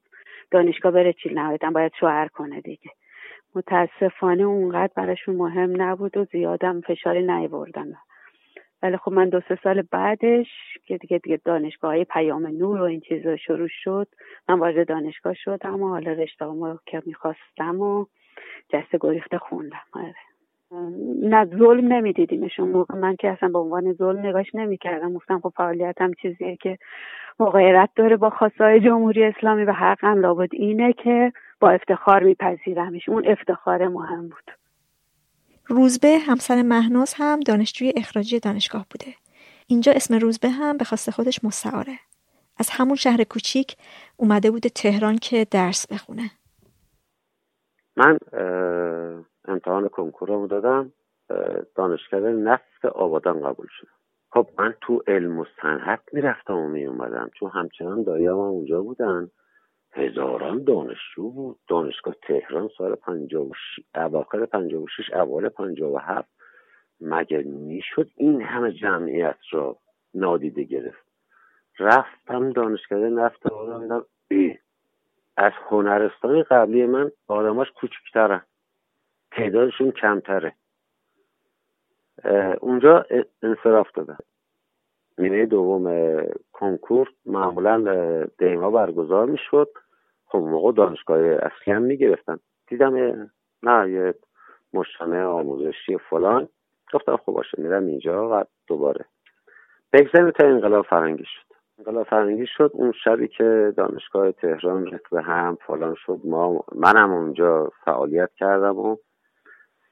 [0.52, 2.92] دانشگاه بره چیل نهایتا باید شوهر کنه دیگه.
[3.56, 7.94] متاسفانه اونقدر براشون مهم نبود و زیادم فشاری نیوردن
[8.84, 10.48] ولی خب من دو سه سال بعدش
[10.86, 14.08] که دیگه دیگه دانشگاه های پیام نور و این چیزا شروع شد
[14.50, 16.46] من وارد دانشگاه شدم و حالا رشته
[16.86, 18.06] که می‌خواستم و
[18.70, 19.82] جسته گریخته خوندم.
[19.94, 20.16] آره.
[21.22, 25.14] نه ظلم نمیدیدیمشون موقع من که اصلا به عنوان ظلم نگاش نمی‌کردم.
[25.14, 26.78] گفتم خب فعالیتم چیزیه که
[27.40, 33.10] مغایرت داره با خواستای جمهوری اسلامی و حقم لابد اینه که با افتخار میپذیرمش.
[33.10, 34.52] اون افتخار مهم بود.
[35.68, 39.16] روزبه همسر مهناز هم دانشجوی اخراجی دانشگاه بوده.
[39.68, 42.00] اینجا اسم روزبه هم به خواست خودش مستعاره.
[42.58, 43.76] از همون شهر کوچیک
[44.18, 46.32] اومده بوده تهران که درس بخونه.
[48.00, 48.18] من
[49.48, 50.92] امتحان کنکورمو دادم
[51.76, 53.92] دانشکده نفت آبادان قبول شدم
[54.32, 59.32] خب من تو علم و صنعت می‌رفتم و میومدم چون همچنان دایام اونجا بودن.
[59.92, 61.60] هزاران دانشجو بود.
[61.68, 63.52] دانشگاه تهران سال پنجاه و
[63.96, 66.30] اواخر پنجاه و شش اول پنجاه و هفت.
[67.02, 69.78] مگه می‌شد این همه جمعیت را
[70.14, 71.06] نادیده گرفت؟
[71.80, 74.06] رفتم دانشکده نفت آدم
[75.40, 78.42] از هنرستان قبلی من آدماش کوچکترن
[79.32, 80.56] تعدادشون کمتره.
[82.60, 83.06] اونجا
[83.44, 84.18] انصراف دادن.
[85.18, 86.16] نیمه دوم
[86.52, 89.70] کنکور معمولا دیما برگزار می‌شد.
[90.26, 92.40] خب موقع دانشگاه اصلی هم می‌گرفتن.
[92.68, 92.96] دیدم
[93.64, 94.14] نه یه
[94.74, 96.50] مشتانه آموزشی فلان.
[96.94, 99.06] گفتم خب باشه میرم اینجا و دوباره.
[99.94, 101.49] بگذاریم تا انقلاب فرنگی شد
[101.80, 102.72] انقلاب فرنگی شد.
[102.74, 108.98] اون شبی که دانشگاه تهران رتبه هم فلان شد ما منم اونجا فعالیت کردم و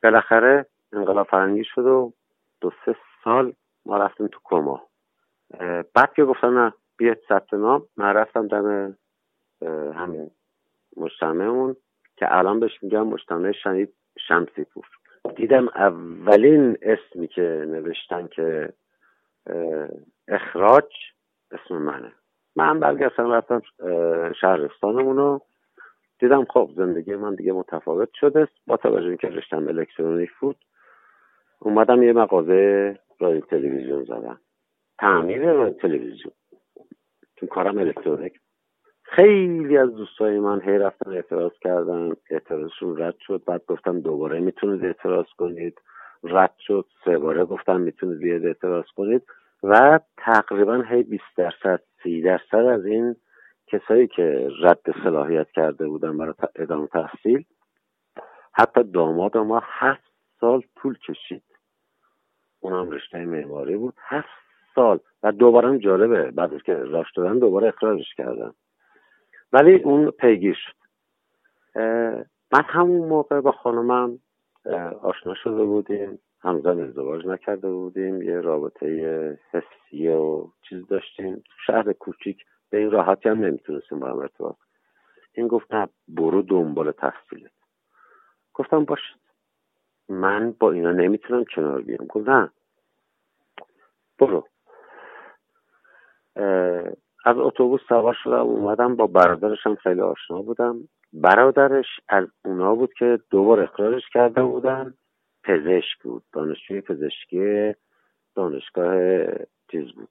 [0.03, 2.14] بالاخره انقلاب فرنگی شد و
[2.61, 3.53] دو سه سال
[3.85, 4.81] ما رفتیم تو کما.
[5.93, 8.97] بعد که گفتم نه بیاید ثبت نام من رفتم دم
[9.93, 10.31] همین
[10.97, 11.76] مجتمعمون
[12.15, 13.93] که الان بهش میگم مجتمع شنید
[14.27, 14.85] شمسی پور
[15.35, 18.73] دیدم اولین اسمی که نوشتن که
[20.27, 20.91] اخراج
[21.52, 22.11] اسم منه.
[22.56, 23.61] من برگشتم رفتم
[24.41, 25.40] شهرستانمونو.
[26.19, 28.48] دیدم خب زندگی من دیگه متفاوت شده.
[28.68, 30.56] با توجه که رشتم الکترونیک بود
[31.60, 34.40] اومدم یه مغازه رادیو تلویزیون زدم.
[34.99, 36.34] تعمیر رادیو تلویزیون.
[37.36, 38.40] تو کارم الکترونیک.
[39.03, 42.11] خیلی از دوستای من هی رفتن اعتراض کردن.
[42.30, 43.44] اعتراضشون رد شد.
[43.48, 45.82] بعد گفتم دوباره می‌تونید اعتراض کنید.
[46.24, 46.86] رد شد.
[47.06, 49.24] سه باره گفتم می‌تونید بیاد اعتراض کنید.
[49.63, 53.15] و تقریبا هی 20 درصد 30 درصد از این
[53.67, 57.45] کسایی که رد صلاحیت کرده بودن برای ادامه تحصیل
[58.53, 61.43] حتی داماد ما هفت سال طول کشید.
[62.59, 63.93] اونم رشته معماری بود.
[63.97, 64.27] هفت
[64.75, 64.99] سال.
[65.23, 66.31] و دوباره جالبه.
[66.31, 68.51] بعد که راش دادن دوباره اخراجش کردن.
[69.53, 70.77] ولی اون پیگیر شد.
[72.51, 74.19] من همون موقع با خانمم
[75.01, 76.19] آشنا شده بودیم.
[76.41, 81.43] همزن ازدواج نکرده بودیم یه رابطه حسی و چیز داشتیم.
[81.65, 84.55] شهر کوچیک به این راحتی هم نمی‌تونستیم با هم ارتباط
[85.34, 87.51] این گفت نه برو دنبال تحصیلت.
[88.53, 89.14] گفتم باشه
[90.09, 92.07] من با اینا نمی‌تونم کنار بیام.
[92.07, 92.51] گفت نه
[94.19, 94.47] برو.
[97.26, 100.89] از اتوبوس سوار شدم اومدم با برادرش هم خیلی آشنا بودم.
[101.14, 104.93] برادرش از اونا بود که دوبار اخراجش کرده بودن.
[105.48, 106.24] پزشک بود.
[106.34, 107.74] دانشجوی پزشکی
[108.36, 109.26] دانشگاه
[109.72, 110.10] چیز بود.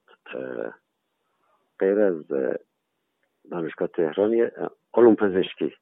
[1.79, 2.23] غیر از
[3.51, 4.51] دانشگاه تهران
[4.93, 5.73] علوم پزشکی.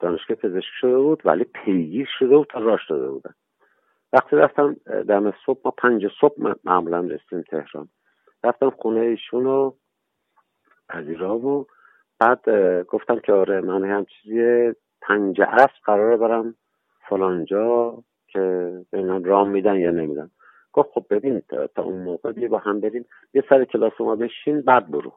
[0.00, 3.34] دانشگاه پزشکی شده بود ولی پیگیر شده بود تا راش داده بودن.
[4.12, 4.76] وقتی رفتم
[5.08, 7.88] دم صبح ما پنج صبح معمولا رسیم تهران.
[8.44, 9.76] رفتم خونه ایشون رو
[10.88, 11.66] پذیرا و
[12.18, 12.50] بعد
[12.86, 16.54] گفتم که آره من هم چیزی پنج عصر قراره برم
[17.12, 18.40] فلانجا که
[18.92, 20.30] ببینم رام میدن یا نمیدن.
[20.72, 21.40] گفت خب ببین
[21.74, 23.04] تا اون موقع بیا با هم بریم.
[23.34, 25.12] یه سر کلاس ما بشین بعد برو.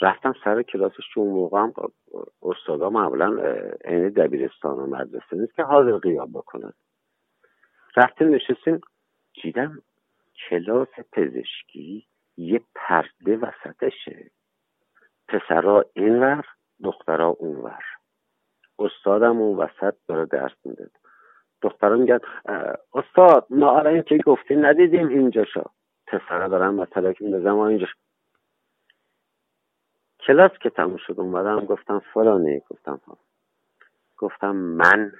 [0.00, 1.72] رفتم سر کلاسش چون اون موقع هم
[2.42, 3.26] استادا معمولا
[3.84, 6.72] عین دبیرستان و مدرسه نیست که حاضر قیام بکنن.
[7.96, 8.80] رفتیم نشستیم
[9.42, 9.82] دیدم
[10.48, 12.06] کلاس پزشکی
[12.36, 14.30] یه پرده وسطشه.
[15.28, 16.44] پسرا اینور
[16.84, 17.82] دخترا اونور.
[18.78, 20.90] استادم اون وسط داره درس میده.
[21.62, 22.18] دخترا میگن
[22.94, 25.64] استاد ما الان که گفتی ندیدیم اینجا شا
[26.06, 27.86] پسرا دارن مثلا که اینجا
[30.20, 33.00] کلاس که تموم شد اومدم گفتم فلانی گفتم
[34.18, 35.12] گفتم من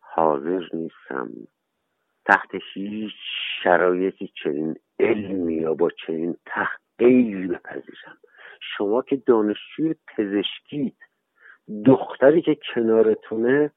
[0.00, 1.30] حاضر نیستم.
[2.24, 3.12] تحت هیچ
[3.62, 8.18] شرایطی چنین علمی یا با چنین تحقیل بپذیرم
[8.60, 10.94] شما که دانشجوی پزشکی
[11.86, 13.70] دختری که کنارتونه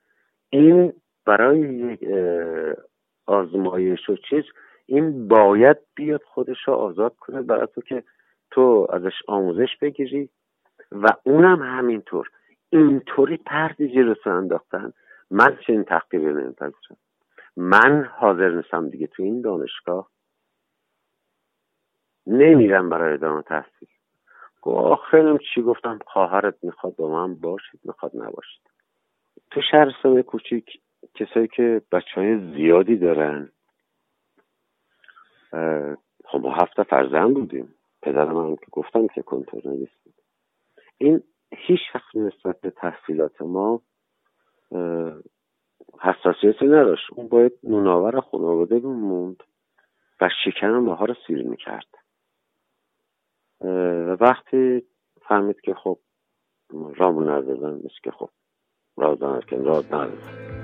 [0.49, 0.93] این
[1.25, 2.09] برای یک
[3.25, 4.43] آزمایش و چیز
[4.85, 8.03] این باید بیاد خودش رو آزاد کنه برای تو که
[8.51, 10.29] تو ازش آموزش بگیری
[10.91, 12.29] و اونم همینطور.
[12.69, 14.93] اینطوری پرد جلوتو انداختن.
[15.31, 16.97] من چنین تحقیری نمیپذیرم.
[17.57, 20.11] من حاضر نیستم دیگه تو این دانشگاه.
[22.27, 23.89] نمیرم برای ادامه تحصیل.
[25.11, 28.61] خیلی چی گفتم خواهرت می‌خواد با من باشید می‌خواد نباشید.
[29.51, 30.81] تو شهرستان کوچیک
[31.15, 33.49] کسایی که بچه های زیادی دارن
[36.25, 37.75] خب ما هفته فرزن بودیم.
[38.01, 40.13] پدر من که گفتم که کنترل بود.
[40.97, 43.81] این هیچ وقت نسبت به تحصیلات ما
[46.01, 47.05] حساسیتی نداشت.
[47.15, 49.43] اون باید نوناور خانواده موند
[50.21, 51.87] و شکن ماها رو سیر می‌کرد.
[53.61, 53.67] و
[54.19, 54.83] وقتی
[55.27, 55.99] فهمید که خب
[56.95, 58.29] رامو ندادن مثل که خب
[58.97, 60.55] راز که راز ندادن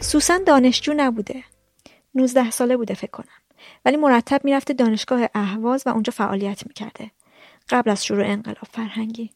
[0.00, 1.44] سوسن دانشجو نبوده.
[2.14, 3.41] 19 ساله بوده فکر کنم.
[3.84, 7.10] ولی مرتب می‌رفته دانشگاه اهواز و اونجا فعالیت می‌کرده.
[7.68, 9.30] قبل از شروع انقلاب فرهنگی.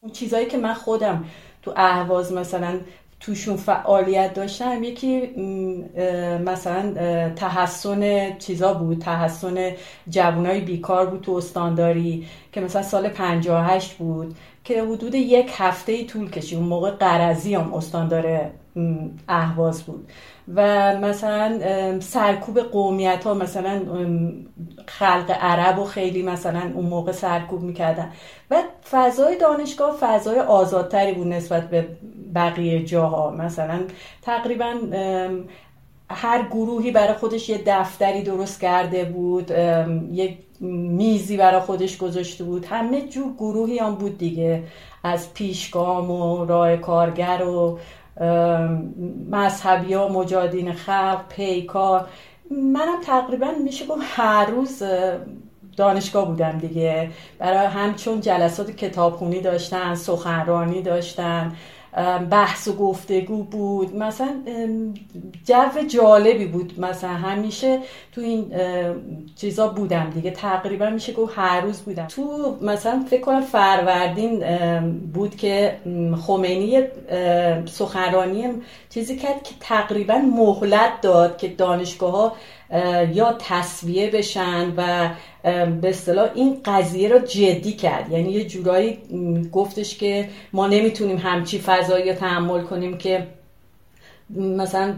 [0.00, 1.24] اون چیزایی که من خودم
[1.62, 2.80] تو اهواز مثلا
[3.20, 5.20] توشون فعالیت داشتم یکی
[6.44, 6.94] مثلا
[7.36, 8.98] تحسن چیزا بود.
[8.98, 9.72] تحسن
[10.08, 14.36] جوانای بیکار بود تو استانداری که مثلا سال 58 بود.
[14.68, 16.58] که حدود یک هفته ای طول کشید.
[16.58, 18.50] اون موقع قرضی هم استاندار
[19.28, 20.08] اهواز بود.
[20.54, 21.60] و مثلا
[22.00, 23.82] سرکوب قومیت ها مثلا
[24.86, 28.12] خلق عرب و خیلی مثلا اون موقع سرکوب می‌کردن.
[28.50, 31.86] و فضای دانشگاه فضای آزادتری بود نسبت به
[32.34, 33.30] بقیه جاها.
[33.30, 33.80] مثلا
[34.22, 34.74] تقریبا
[36.10, 39.50] هر گروهی برای خودش یه دفتری درست کرده بود
[40.12, 42.66] یک میزی برای خودش گذاشته بود.
[42.66, 44.62] همه جو گروهی هم بود دیگه.
[45.04, 47.78] از پیشگام و راه کارگر و
[49.30, 52.08] مذهبی ها مجادین خلق پیکار.
[52.50, 54.82] منم تقریبا میشه گفت هر روز
[55.76, 57.10] دانشگاه بودم دیگه.
[57.38, 61.52] برای همچون جلسات کتابخونی داشتن سخنرانی داشتن.
[62.30, 63.96] بحث و گفتگو بود.
[63.96, 64.28] مثلا
[65.44, 66.80] جو جالبی بود.
[66.80, 67.78] مثلا همیشه
[68.12, 68.52] تو این
[69.36, 70.30] چیزا بودم دیگه.
[70.30, 72.06] تقریبا میشه گفت هر روز بودم.
[72.06, 74.44] تو مثلا فکر کنم فروردین
[75.14, 75.76] بود که
[76.26, 76.82] خمینی
[77.66, 78.48] سخنرانی
[78.90, 82.32] چیزی کرد که تقریبا مهلت داد که دانشگاه ها
[83.14, 85.10] یا تصویه بشن و
[85.80, 88.12] به اصطلاح این قضیه رو جدی کرد.
[88.12, 88.98] یعنی یه جورایی
[89.52, 93.26] گفتش که ما نمی‌تونیم همچی فضایی تحمل کنیم که
[94.36, 94.94] مثلا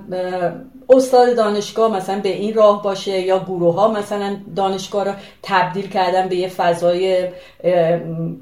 [0.89, 6.29] استاد دانشگاه مثلا به این راه باشه یا گروه ها مثلا دانشگاه رو تبدیل کردن
[6.29, 7.29] به یه فضای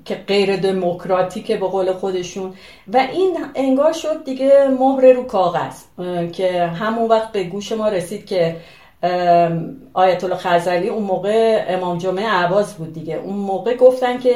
[0.05, 2.55] که غیر دموکراتیکه به قول خودشون.
[2.93, 5.83] و این انگار شد دیگه مهر رو کاغذ
[6.33, 8.57] که همون وقت به گوش ما رسید که
[9.95, 13.15] آیت الله خزلی اون موقع امام جمعه عواز بود دیگه.
[13.15, 14.35] اون موقع گفتن که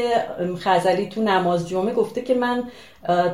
[0.58, 2.64] خزلی تو نماز جمعه گفته که من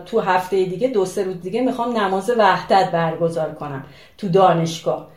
[0.06, 3.84] تو هفته دیگه دو سه روز دیگه می‌خوام نماز وحدت برگزار کنم
[4.18, 5.08] تو دانشگاه.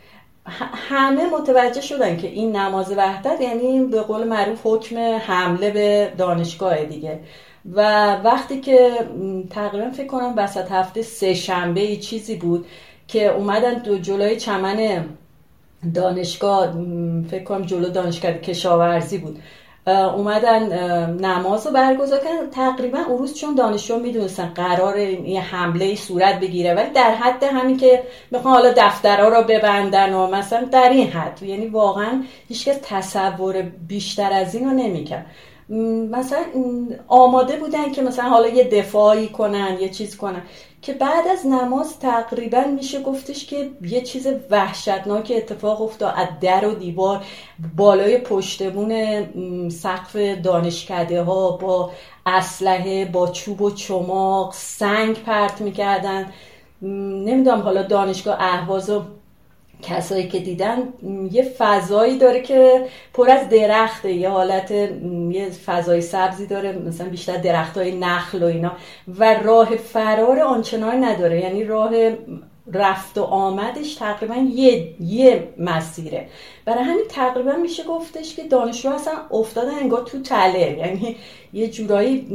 [0.88, 6.84] همه متوجه شدن که این نماز وحدت یعنی به قول معروف حکم حمله به دانشگاه
[6.84, 7.20] دیگه.
[7.72, 8.90] و وقتی که
[9.50, 12.66] تقریبا فکر کنم وسط هفته سه شنبه چیزی بود
[13.08, 15.04] که اومدن دو جلوی چمن
[15.94, 16.72] دانشگاه
[17.30, 19.38] فکر کنم جلو دانشگاه کشاورزی بود.
[19.86, 20.62] اومدن
[21.20, 22.50] نماز رو برگزار کردن.
[22.50, 28.02] تقریبا اون چون دانشجو می‌دونستن قرار یه حمله صورت بگیره ولی در حد همین که
[28.30, 31.42] می‌خوان حالا دفترها رو ببندن و مثلا در این حد.
[31.42, 35.26] یعنی واقعا هیچکس تصور بیشتر از این رو نمی‌کرد
[36.10, 36.38] مثلا
[37.08, 40.42] آماده بودن که مثلا حالا یه دفاعی کنن یه چیز کنن.
[40.82, 46.14] که بعد از نماز تقریبا میشه گفتش که یه چیز وحشتناک اتفاق افتاد.
[46.16, 47.24] از در و دیوار
[47.76, 51.90] بالای پشتبون سقف دانشکده ها با
[52.26, 56.32] اسلحه با چوب و چماق سنگ پرت می‌کردن.
[56.82, 58.90] نمی‌دونم حالا دانشگاه اهواز
[59.82, 60.78] کسایی که دیدن
[61.32, 64.12] یه فضایی داره که پر از درخته.
[64.12, 64.70] یه حالت
[65.30, 68.72] یه فضای سبزی داره مثلا بیشتر درخت های نخل و اینا.
[69.18, 71.40] و راه فرار آنچنان نداره.
[71.40, 71.90] یعنی راه
[72.72, 76.28] رفت و آمدش تقریبا یه, یه مسیره.
[76.64, 80.78] برای همین تقریبا میشه گفتش که دانشجو اصلا افتاده انگار تو تله.
[80.78, 81.16] یعنی
[81.52, 82.26] یه جورایی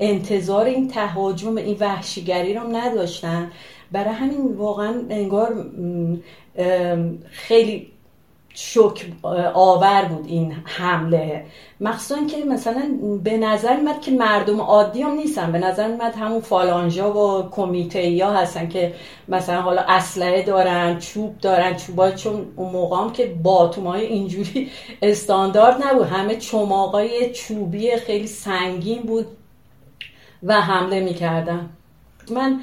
[0.00, 3.50] انتظار این تهاجم این وحشیگری رو نداشتن.
[3.92, 5.66] برای همین واقعا انگار
[7.30, 7.86] خیلی
[8.54, 9.06] شک
[9.54, 11.44] آور بود این حمله.
[11.80, 12.82] مخصوصا که مثلا
[13.24, 15.52] به نظر میاد که مردم عادی هم نیستن.
[15.52, 18.94] به نظر میاد همون فالانجا و کمیته ها هستن که
[19.28, 24.70] مثلا حالا اسلحه دارن چوب دارن چوبای چون اون موقع هم که باتومای اینجوری
[25.02, 26.06] استاندارد نبود.
[26.06, 29.26] همه چماقای چوبی خیلی سنگین بود
[30.42, 31.70] و حمله می‌کردن.
[32.32, 32.60] من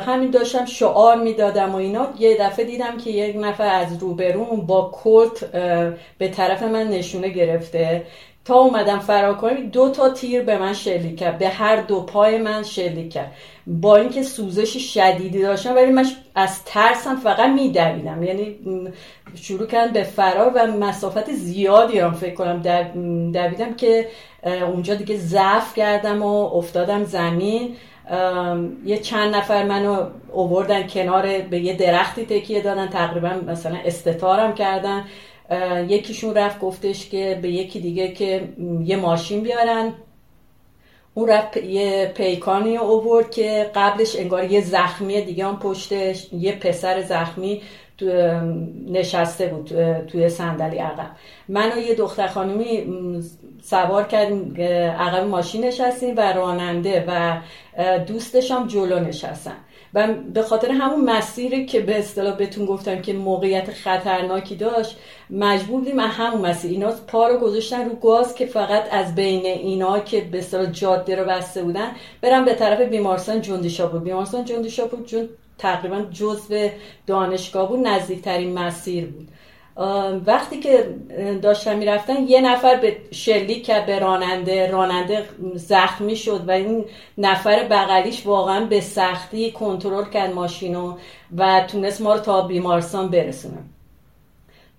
[0.00, 2.08] همین داشتم شعار می‌دادم و اینا.
[2.18, 5.50] یه دفعه دیدم که یک نفر از روبرون با کلت
[6.18, 8.02] به طرف من نشونه گرفته.
[8.44, 11.38] تا اومدم فرار کنم دو تا تیر به من شلیک کرد.
[11.38, 13.32] به هر دو پای من شلیک کرد.
[13.66, 18.22] با اینکه سوزش شدیدی داشتم ولی من از ترسم فقط میدویدم.
[18.22, 18.56] یعنی
[19.34, 22.62] شروع کردم به فرار و مسافت زیادی هم فکر کنم
[23.32, 24.08] دویدم که
[24.72, 27.76] اونجا دیگه ضعف کردم و افتادم زمین.
[28.84, 35.04] یه چند نفر منو اووردن کنار به یه درختی تکیه دادن تقریبا مثلا استتارم کردن.
[35.88, 38.48] یکیشون رفت گفتش که به یکی دیگه که
[38.84, 39.92] یه ماشین بیارن.
[41.14, 47.00] اون رفت یه پیکانی اوورد که قبلش انگار یه زخمی دیگه هم پشتش یه پسر
[47.00, 47.62] زخمی
[48.86, 49.70] نشسته بود
[50.06, 51.10] توی صندلی عقب.
[51.48, 52.86] من و یه دختر خانمی
[53.62, 54.54] سوار کردیم
[54.98, 57.36] عقب ماشین نشستیم و راننده و
[57.98, 59.56] دوستشم جلو نشستن.
[59.94, 64.96] و به خاطر همون مسیری که به اصطلاح بهتون گفتم که موقعیت خطرناکی داشت
[65.30, 66.70] مجبور بودیم همون مسیر.
[66.70, 71.16] اینا پا رو گذاشتن رو گاز که فقط از بین اینا که به اصطلاح جاده
[71.16, 71.90] رو بسته بودن
[72.20, 75.28] برم به طرف بیمارستان جندیشا بود بیمارستان جندیشا بود چون
[75.60, 76.68] تقریبا جزء
[77.06, 79.28] دانشگاه بود نزدیکترین مسیر بود.
[80.26, 80.94] وقتی که
[81.42, 85.24] داشتن می‌رفتن یه نفر به شلیک کرد به راننده راننده
[85.54, 86.84] زخمی شد و این
[87.18, 90.96] نفر بغلیش واقعا به سختی کنترل کرد ماشینو
[91.36, 93.58] و تونست ما رو تا بیمارستان برسونه.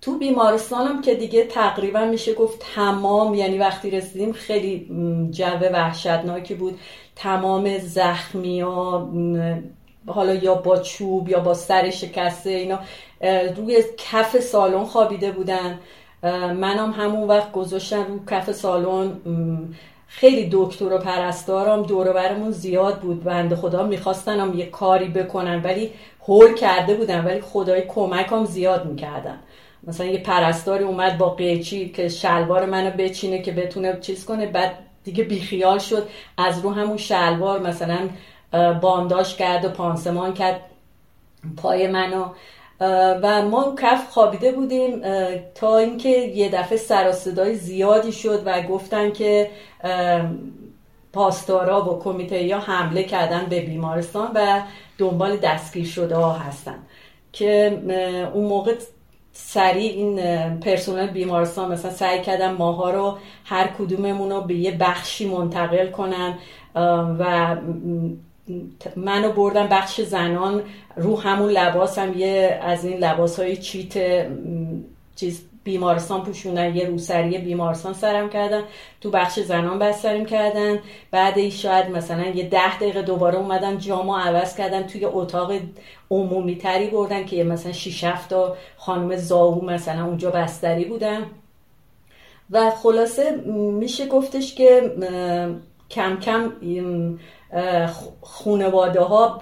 [0.02, 4.88] تو بیمارستانم که دیگه تقریبا میشه گفت تمام یعنی وقتی رسیدیم خیلی
[5.32, 6.80] جو وحشتناکی بود.
[7.16, 9.10] تمام زخمی ها
[10.08, 12.80] حالا یا با چوب یا با سر شکسته اینا
[13.56, 15.80] روی کف سالن خوابیده بودن.
[16.54, 19.12] منم همون وقت گذاشتن رو کف سالن.
[20.08, 23.24] خیلی دکتر و پرستارم دور برمون زیاد بود.
[23.24, 25.92] بنده خدا میخواستنم یه کاری بکنن ولی
[26.28, 29.40] هول کرده بودن ولی خدای کمکم زیاد می‌کردن.
[29.88, 34.74] مثلا یه پرستاری اومد با قیچی که شلوار منو بچینه که بتونه چیز کنه بعد
[35.04, 36.08] دیگه بیخیال شد.
[36.38, 38.10] از رو همون شلوار مثلا
[38.82, 40.62] بانداش کرد و پانسمان کرد
[41.58, 42.26] پای منو.
[43.24, 45.02] و ما کف خوابیده بودیم
[45.56, 49.52] تا اینکه یه دفعه سر صدای زیادی شد و گفتن که
[51.14, 54.62] پاسدارا و کمیته یا حمله کردن به بیمارستان و
[54.98, 56.80] دنبال دستگیر شده ها هستن.
[57.34, 57.82] که
[58.34, 58.76] اون موقع
[59.34, 60.20] سریع این
[60.60, 66.38] پرسنل بیمارستان مثلا سعی کردن ماها رو هر کدوممون رو به یه بخشی منتقل کنن
[67.20, 67.56] و
[68.96, 70.64] منو بردم بخش زنان
[70.96, 74.28] رو همون لباس هم یه از این لباس های چیت
[75.16, 78.64] چیز بیمارستان پوشوندن یه روسری بیمارستان سرم کردن
[79.02, 80.80] تو بخش زنان بستریم کردن.
[81.12, 85.54] بعد شاید مثلا یه ده دقیقه دوباره اومدن جامو عوض کردن توی اتاق
[86.10, 91.26] عمومی تری بردن که مثلا شیش تا خانم زاهو مثلا اونجا بستری بودن.
[92.52, 93.32] و خلاصه
[93.80, 94.92] میشه گفتش که
[95.90, 96.52] کم کم
[98.22, 99.42] خونواده ها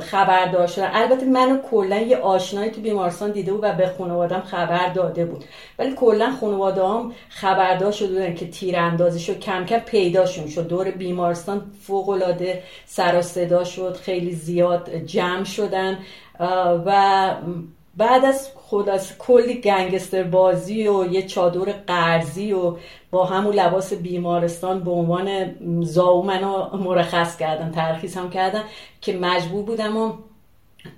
[0.00, 4.88] خبردار شدن البته منو کلا یه آشنایی تو بیمارستان دیده بود و به خانوادم خبر
[4.88, 5.44] داده بود.
[5.78, 10.68] ولی کلا خانواده هم خبردار شده بودن که تیراندازی شد کم کم پیداشون شد.
[10.68, 15.98] دور بیمارستان فوق العاده سر صدا شد خیلی زیاد جمع شدن.
[16.86, 17.34] و
[17.96, 18.48] بعد از
[18.92, 22.76] از کلی گنگستر بازی و یه چادر قرضی و
[23.10, 28.62] با همون لباس بیمارستان به عنوان زاو منو مرخص کردن ترخیص هم کردن
[29.00, 30.12] که مجبور بودم و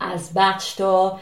[0.01, 1.19] از بخش تا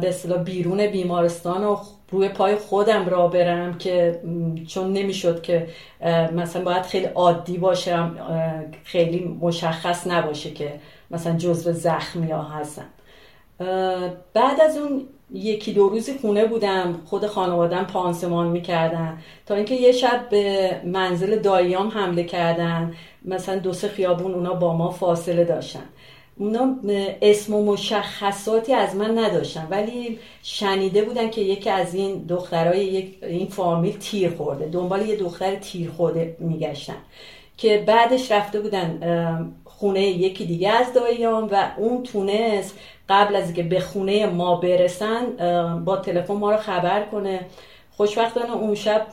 [0.00, 1.76] به اصطلاح بیرون بیمارستان و
[2.10, 4.20] روی پای خودم را برم که
[4.66, 5.68] چون نمی‌شد که
[6.32, 8.16] مثلا باید خیلی عادی باشم
[8.84, 10.80] خیلی مشخص نباشه که
[11.10, 12.86] مثلا جزو زخمی ها هستن.
[14.34, 17.00] بعد از اون یکی دو روزی خونه بودم.
[17.06, 19.18] خود خانوادم پانسمان می‌کردن.
[19.46, 22.94] تا اینکه یه شب به منزل داییام حمله کردن.
[23.24, 25.84] مثلا دو سه خیابون اونا با ما فاصله داشتن.
[26.36, 26.76] اونا
[27.22, 29.66] اسم و مشخصاتی از من نداشتن.
[29.70, 34.66] ولی شنیده بودن که یکی از این دخترای این فامیل تیر خورده.
[34.66, 36.96] دنبال یه دختر تیر خورده میگشتن.
[37.56, 38.98] که بعدش رفته بودن
[39.78, 42.78] خونه یکی دیگه از داییام و اون تونست
[43.08, 45.26] قبل از اینکه به خونه ما برسن
[45.84, 47.40] با تلفن ما رو خبر کنه.
[47.96, 49.06] خوشبختانه اون شب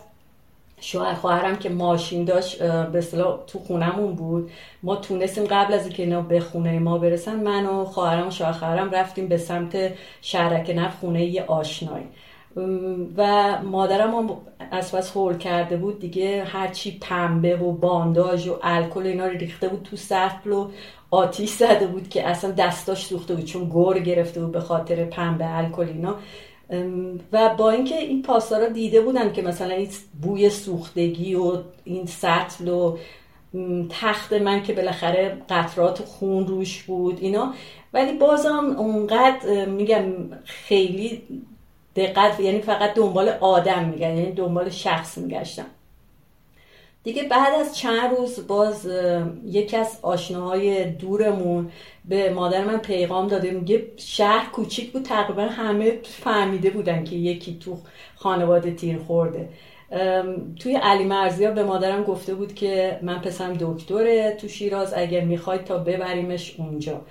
[0.80, 4.52] شوهر خواهرم که ماشین داشت به اصطلاح تو خونمون بود.
[4.84, 8.52] ما تونستیم قبل از اینکه اینا به خونه ما برسن من و خواهرم و شوهر
[8.52, 9.92] خواهرم رفتیم به سمت
[10.22, 12.06] شهرک نف خونه یه آشنایی.
[13.18, 14.30] و مادرم
[14.72, 19.38] هم از پس هول کرده بود دیگه هرچی پنبه و بانداژ و الکل اینا رو
[19.38, 20.70] ریخته بود تو سطل و
[21.12, 25.58] آتیش زده بود که اصلا دستاش سوخته بود چون گور گرفته بود به خاطر پنبه
[25.58, 26.16] الکل اینا.
[27.32, 29.90] و با اینکه این پاسدارا دیده بودن که مثلا این
[30.22, 32.98] بوی سوختگی و این سطل و
[33.90, 37.54] تخت من که بالاخره قطرات خون روش بود اینا.
[37.94, 40.04] ولی بازم اونقدر میگم
[40.46, 41.22] خیلی
[41.96, 45.66] دقت یعنی فقط دنبال آدم میگن یعنی دنبال شخص میگشتم
[47.04, 48.90] دیگه بعد از چند روز باز
[49.46, 51.72] یکی از آشناهای دورمون
[52.06, 53.52] به مادر من پیغام داده.
[53.52, 57.78] میگه شهر کوچیک بود تقریبا همه فهمیده بودن که یکی تو
[58.16, 59.50] خانواده تیر خورده.
[60.60, 65.64] توی علی مرزیا به مادرم گفته بود که من پسرم دکتره تو شیراز اگر می‌خواید
[65.64, 67.02] تا ببریمش اونجا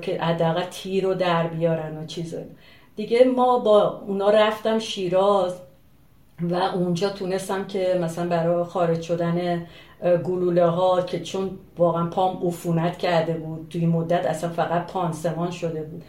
[0.00, 2.46] که حداقل تیر رو در بیارن و چیزایی
[2.96, 5.60] دیگه ما با اونا رفتم شیراز
[6.40, 9.66] و اونجا تونستم که مثلا برای خارج شدن
[10.24, 15.82] گلوله ها که چون واقعا پام عفونت کرده بود توی مدت اصلا فقط پانسمان شده
[15.82, 16.04] بود.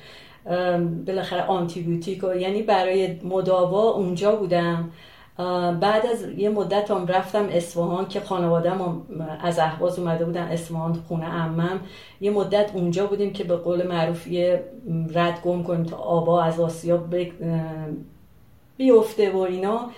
[1.06, 4.92] بالاخره آنتیبیوتیک و یعنی برای مداوا اونجا بودم.
[5.82, 9.02] بعد از یه مدت هم رفتم اصفهان که خانوادم
[9.42, 11.80] از اهواز اومده بودن اصفهان خونه امم
[12.22, 14.64] یه مدت اونجا بودیم که به قول معروف یه
[15.14, 17.04] رد گم کنیم تا آبا از آسیا
[18.78, 19.92] بیفته و اینا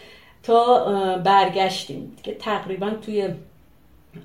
[0.44, 0.86] تا
[1.18, 2.12] برگشتیم.
[2.24, 3.30] که تقریبا توی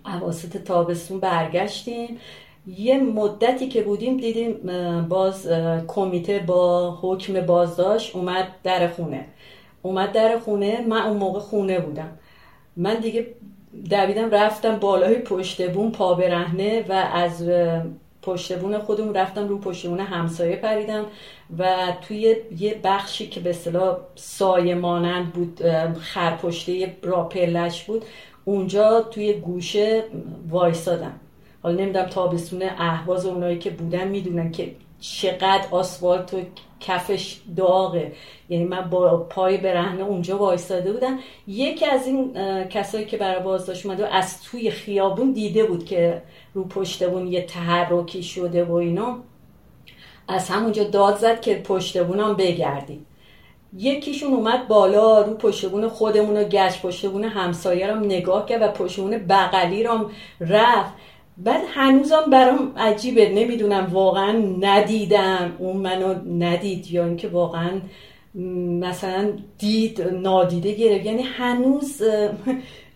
[0.04, 2.18] عواسط تابستون برگشتیم.
[2.66, 4.54] یه مدتی که بودیم دیدیم
[5.08, 5.48] باز
[5.86, 9.26] کمیته با حکم بازداشت اومد در خونه.
[9.84, 12.10] اومد در خونه من اون موقع خونه بودم.
[12.76, 13.26] من دیگه
[13.90, 17.50] دویدم رفتم بالای پشت بون پا برهنه و از
[18.22, 21.04] پشت بون خودمون رفتم رو پشت بون همسایه پریدم
[21.58, 21.76] و
[22.08, 25.60] توی یه بخشی که به اصطلاح سایه مانند بود
[26.00, 28.04] خرپشته را پلش بود
[28.44, 30.04] اونجا توی گوشه
[30.50, 31.20] وایسادم.
[31.62, 36.40] حالا نمی‌دونم تابستون اهواز اونایی که بودن می‌دونن که چقدر آسفالت و
[36.86, 38.12] کفش داغه.
[38.48, 41.18] یعنی من با پای برهنه اونجا وایستاده بودم.
[41.46, 42.34] یکی از این
[42.68, 46.22] کسایی که برای بازداشت اومده از توی خیابون دیده بود که
[46.54, 49.18] رو پشتبون یه تحرکی شده و اینا.
[50.28, 53.06] از همونجا داد زد که پشتبونم بگردیم.
[53.76, 59.18] یکیشون اومد بالا رو پشتبون خودمون رو گشت پشتبون همسایه رو نگاه کرد و پشتبون
[59.18, 60.92] بغلی رو رفت.
[61.38, 63.28] بعد هنوزم برام عجیبه.
[63.28, 65.52] نمی‌دونم واقعا ندیدم.
[65.58, 67.70] اون منو ندید یا اینکه واقعا
[68.80, 71.06] مثلا دید نادیده گرفت.
[71.06, 72.02] یعنی هنوز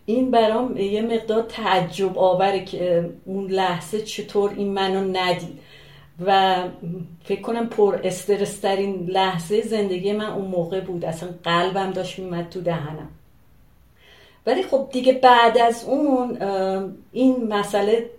[0.05, 5.59] این برام یه مقدار تعجب آوره که اون لحظه چطور این منو ندید.
[6.25, 6.55] و
[7.23, 11.05] فکر کنم پر استرسترین لحظه زندگی من اون موقع بود.
[11.05, 13.09] اصلا قلبم داشت میمد تو دهنم.
[14.49, 16.37] ولی خب دیگه بعد از اون
[17.11, 18.09] این مسئله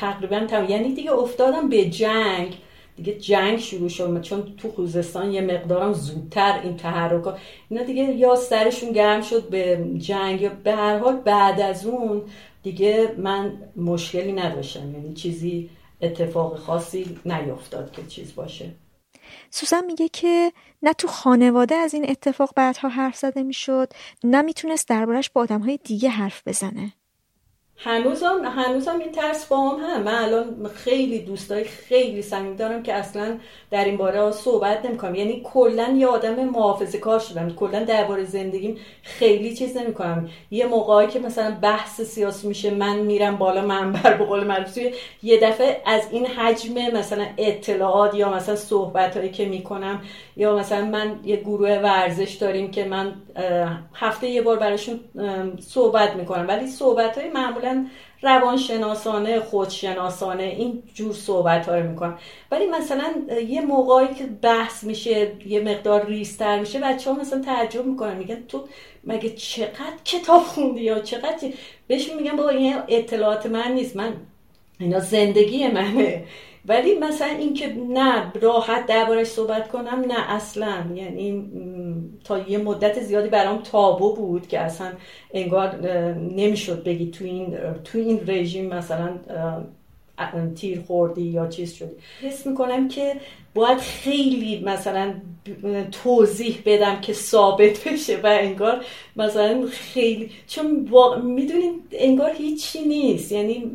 [0.00, 0.66] تقریبا تم...
[0.68, 2.54] یعنی دیگه افتادم به جنگ.
[2.96, 4.20] دیگه جنگ شروع شد.
[4.20, 7.38] چون تو خوزستان یه مقدارم زودتر این تحرکات
[7.70, 12.22] اینا دیگه یا سرشون گرم شد به جنگ یا به هر حال بعد از اون
[12.62, 14.92] دیگه من مشکلی نداشتم.
[14.92, 15.70] یعنی چیزی
[16.02, 18.70] اتفاق خاصی نیفتاد که چیز باشه.
[19.50, 23.92] سوزن میگه که نه تو خانواده از این اتفاق بعدها حرف زده می‌شد
[24.24, 26.92] نه می‌تونست دربارش با آدم های دیگه حرف بزنه.
[27.80, 30.02] هنوزم هنوزم این ترس با هم هم.
[30.02, 33.38] من الان خیلی دوستای خیلی صمیمی دارم که اصلا
[33.70, 35.14] در این باره صحبت نمی‌کنم.
[35.14, 40.28] یعنی کلا یه آدم محافظه کار شدم کلا درباره زندگیم خیلی چیز نمی‌کنم.
[40.50, 44.78] یه موقعی که مثلا بحث سیاسی میشه من میرم بالا منبر به قول معروف
[45.22, 50.02] یه دفعه از این حجم مثلا اطلاعات یا مثلا صحبت هایی که می‌کنم
[50.38, 53.14] یا مثلا من یه گروه ورزش داریم که من
[53.94, 55.00] هفته یه بار براشون
[55.60, 56.48] صحبت می‌کنم.
[56.48, 57.86] ولی صحبت های معمولا
[58.22, 62.18] روانشناسانه خودشناسانه این جور صحبت ها رو می‌کنم.
[62.50, 63.12] ولی مثلا
[63.48, 68.16] یه موقعی که بحث میشه یه مقدار ریستر میشه بچه ها مثلا تعجب می‌کنن.
[68.16, 68.64] میگن تو
[69.04, 71.48] مگه چقدر کتاب خوندی یا چقدر
[71.86, 73.96] بهش میگن با این اطلاعات من نیست.
[73.96, 74.12] من
[74.80, 76.24] اینا زندگی منه.
[76.66, 80.86] ولی مثلا اینکه نه راحت دربارش صحبت کنم نه اصلا.
[80.94, 81.44] یعنی
[82.24, 84.92] تا یه مدت زیادی برام تابو بود که اصلا
[85.34, 85.76] انگار
[86.16, 89.10] نمی‌شد بگی تو این تو این رژیم مثلا
[90.56, 91.94] تیر خوردی یا چیز شدی.
[92.22, 93.14] حس می‌کنم که
[93.54, 95.14] باید خیلی مثلا
[95.92, 98.84] توضیح بدم که ثابت بشه و انگار
[99.16, 100.88] مثلا خیلی چون
[101.24, 103.32] می‌دونیم انگار هیچی نیست.
[103.32, 103.70] یعنی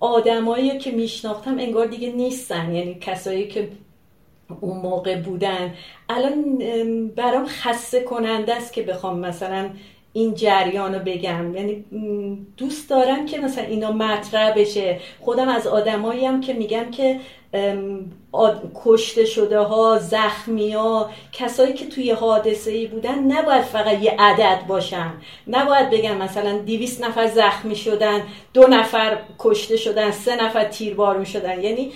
[0.00, 2.74] آدمایی که میشناختم انگار دیگه نیستن.
[2.74, 3.68] یعنی کسایی که
[4.60, 5.74] اون موقع بودن.
[6.08, 6.58] الان
[7.16, 9.70] برام خسته کننده است که بخوام مثلا
[10.12, 11.56] این جریان رو بگم.
[11.56, 11.84] یعنی
[12.56, 15.00] دوست دارم که مثلا اینا مطرح بشه.
[15.20, 17.20] خودم از آدمایی هم که میگم که
[18.84, 24.66] کشته شده ها زخمی ها کسایی که توی حادثه ای بودن نباید فقط یه عدد
[24.66, 25.12] باشن.
[25.46, 28.22] نباید بگم مثلا دیویس نفر زخمی شدن
[28.54, 31.62] دو نفر کشته شدن سه نفر تیربار می شدن.
[31.62, 31.92] یعنی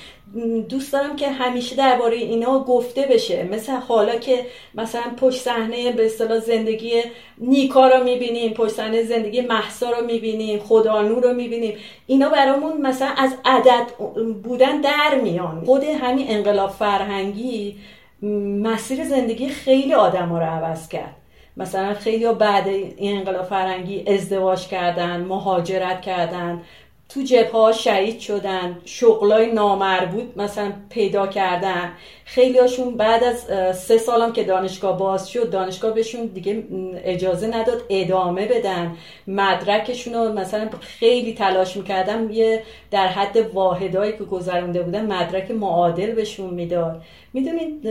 [0.69, 3.49] دوست دارم که همیشه درباره اینا گفته بشه.
[3.51, 7.03] مثل حالا که مثلا پشت صحنه به اصطلاح زندگی
[7.39, 11.75] نیکا رو می‌بینیم پشت صحنه زندگی محسا رو می‌بینیم خدانو رو می‌بینیم.
[12.07, 13.87] اینا برامون مثلا از عدد
[14.43, 15.65] بودن در میان.
[15.65, 17.77] خود همین انقلاب فرهنگی
[18.63, 21.17] مسیر زندگی خیلی آدم ها رو عوض کرد.
[21.57, 26.63] مثلا خیلی بعد این انقلاب فرهنگی ازدواج کردن مهاجرت کردن.
[27.15, 31.93] تو جبه ها شهید شدن شغلای نامربوط مثلا پیدا کردن.
[32.25, 33.39] خیلی هاشون بعد از
[33.79, 36.65] سه سالم که دانشگاه باز شد دانشگاه بهشون دیگه
[37.05, 38.97] اجازه نداد ادامه بدن.
[39.27, 46.13] مدرکشون رو مثلا خیلی تلاش می‌کردم یه در حد واحدایی که گذرونده بودن مدرک معادل
[46.13, 47.03] بهشون می‌داد.
[47.33, 47.89] می‌دونید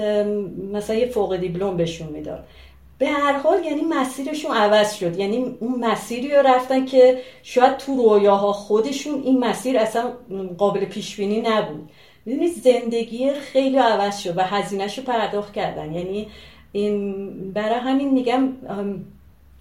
[0.74, 2.43] مثلا یه فوق دیپلم بهشون می‌داد.
[3.01, 5.19] به هر حال یعنی مسیرشون عوض شد.
[5.19, 10.11] یعنی اون مسیری رو رفتن که شاید تو رویاها خودشون این مسیر اصلا
[10.57, 11.89] قابل پیش بینی نبود.
[12.25, 15.93] می‌دونی زندگی خیلی عوض شد و هزینهش رو پرداخت کردن.
[15.93, 16.27] یعنی
[16.71, 18.49] این برای همین میگم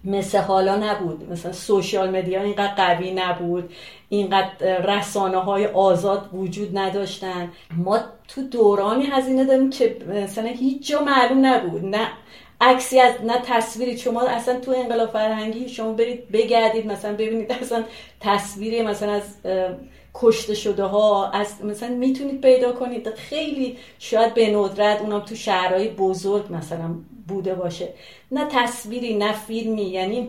[0.03, 1.31] مثل حالا نبود.
[1.31, 3.73] مثلا سوشیال مدیا اینقدر قوی نبود.
[4.09, 7.51] اینقدر رسانه های آزاد وجود نداشتن.
[7.77, 11.85] ما تو دورانی هزینه داریم که مثلا هیچ جا معلوم نبود.
[11.85, 12.07] نه
[12.61, 17.83] عکسی از نه تصویری شما اصلا تو انقلاب فرهنگی شما برید بگردید مثلا ببینید اصلا
[18.19, 19.23] تصویری مثلا از
[20.13, 23.09] کشته شده ها از مثلا می‌تونید پیدا کنید.
[23.09, 26.95] خیلی شاید به ندرت اونم تو شهرهای بزرگ مثلا
[27.27, 27.89] بوده باشه.
[28.31, 30.27] نه تصویری نه فیلمی یعنی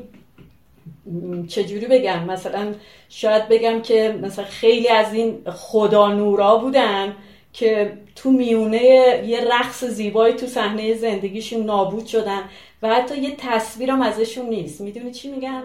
[1.49, 2.75] چجوری بگم؟ مثلا
[3.09, 7.17] شاید بگم که مثلا خیلی از این خدا نورا بودن
[7.53, 8.83] که تو میونه
[9.27, 12.43] یه رقص زیبایی تو صحنه زندگیشون نابود شدن
[12.83, 15.63] و حتی یه تصویرم ازشون نیست می‌دونی چی میگم؟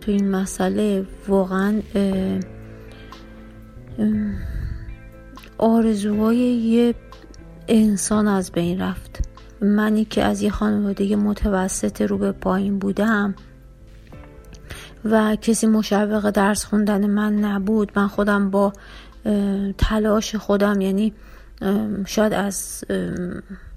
[0.00, 1.82] تو این مسئله واقعا
[5.58, 6.94] آرزوهای یه
[7.68, 9.28] انسان از بین رفت.
[9.60, 13.34] منی که از یه خانواده متوسط رو به پایین بودم
[15.04, 18.72] و کسی مشوق درس خوندن من نبود من خودم با
[19.78, 21.12] تلاش خودم یعنی
[22.06, 22.84] شاید از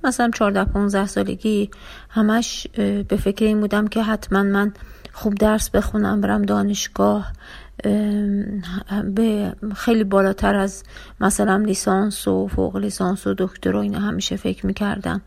[0.03, 1.69] مثلا 14 15 سالگی
[2.09, 2.67] همش
[3.07, 4.73] به فکر این بودم که حتما من
[5.13, 7.31] خوب درس بخونم برم دانشگاه.
[9.03, 10.83] به خیلی بالاتر از
[11.21, 15.21] مثلا لیسانس و فوق لیسانس و دکتر و اینا همیشه فکر می‌کردم.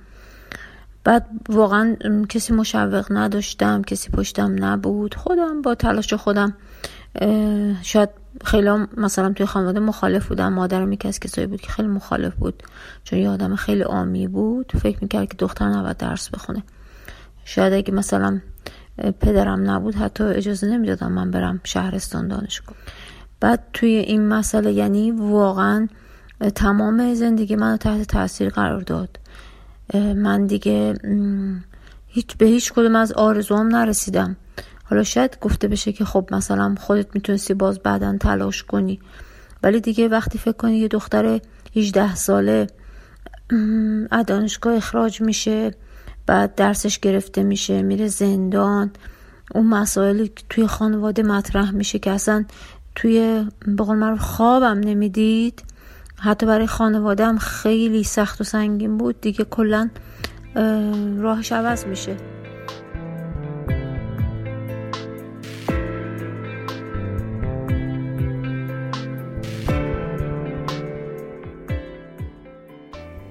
[1.04, 1.96] بعد واقعا
[2.28, 5.14] کسی مشوق نداشتم کسی پشتم نبود.
[5.14, 6.54] خودم با تلاش خودم
[7.82, 8.08] شاید
[8.44, 10.52] خیلی مثلا توی خانواده مخالف بودم.
[10.52, 12.62] مادرم یکی از کسایی بود که خیلی مخالف بود.
[13.04, 14.72] چون یه آدم خیلی آمی بود.
[14.82, 16.62] فکر می‌کرد که دختر نباید درس بخونه.
[17.44, 18.40] شاید اگه مثلا
[19.20, 22.76] پدرم نبود حتی اجازه نمی‌دادم من برم شهرستان دانشگاه.
[23.40, 25.88] بعد توی این مسئله یعنی واقعا
[26.54, 29.20] تمام زندگی من تحت تاثیر قرار داد.
[29.94, 30.94] من دیگه
[32.06, 34.36] هیچ به هیچ کدوم از آرزوام نرسیدم.
[34.84, 39.00] حالا شاید گفته بشه که خب مثلا خودت می‌تونستی باز بعدا تلاش کنی.
[39.62, 41.40] ولی دیگه وقتی فکر کنی یه دختر
[41.76, 42.66] 18 ساله
[44.10, 45.74] از دانشگاه اخراج میشه
[46.28, 48.90] بعد درسش گرفته میشه میره زندان.
[49.54, 52.44] اون مسائلی توی خانواده مطرح میشه که اصلا
[52.94, 53.46] توی
[53.78, 55.62] بقول من خوابم نمی‌دید.
[56.18, 59.20] حتی برای خانواده هم خیلی سخت و سنگین بود.
[59.20, 59.88] دیگه کلا
[61.18, 62.16] راهش عوض میشه.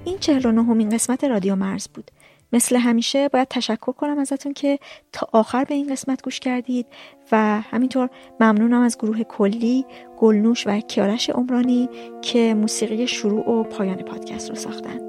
[0.04, 2.10] این چهل و نهمین قسمت رادیو مرز بود.
[2.52, 4.78] مثل همیشه باید تشکر کنم ازتون که
[5.12, 6.86] تا آخر به این قسمت گوش کردید
[7.32, 8.10] و همینطور
[8.40, 9.86] ممنونم از گروه کلی
[10.18, 11.88] گلنوش و کیارش عمرانی
[12.22, 15.00] که موسیقی شروع و پایان پادکست رو ساختن.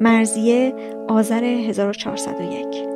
[0.00, 0.74] مرزیه
[1.08, 2.95] آذر 1401「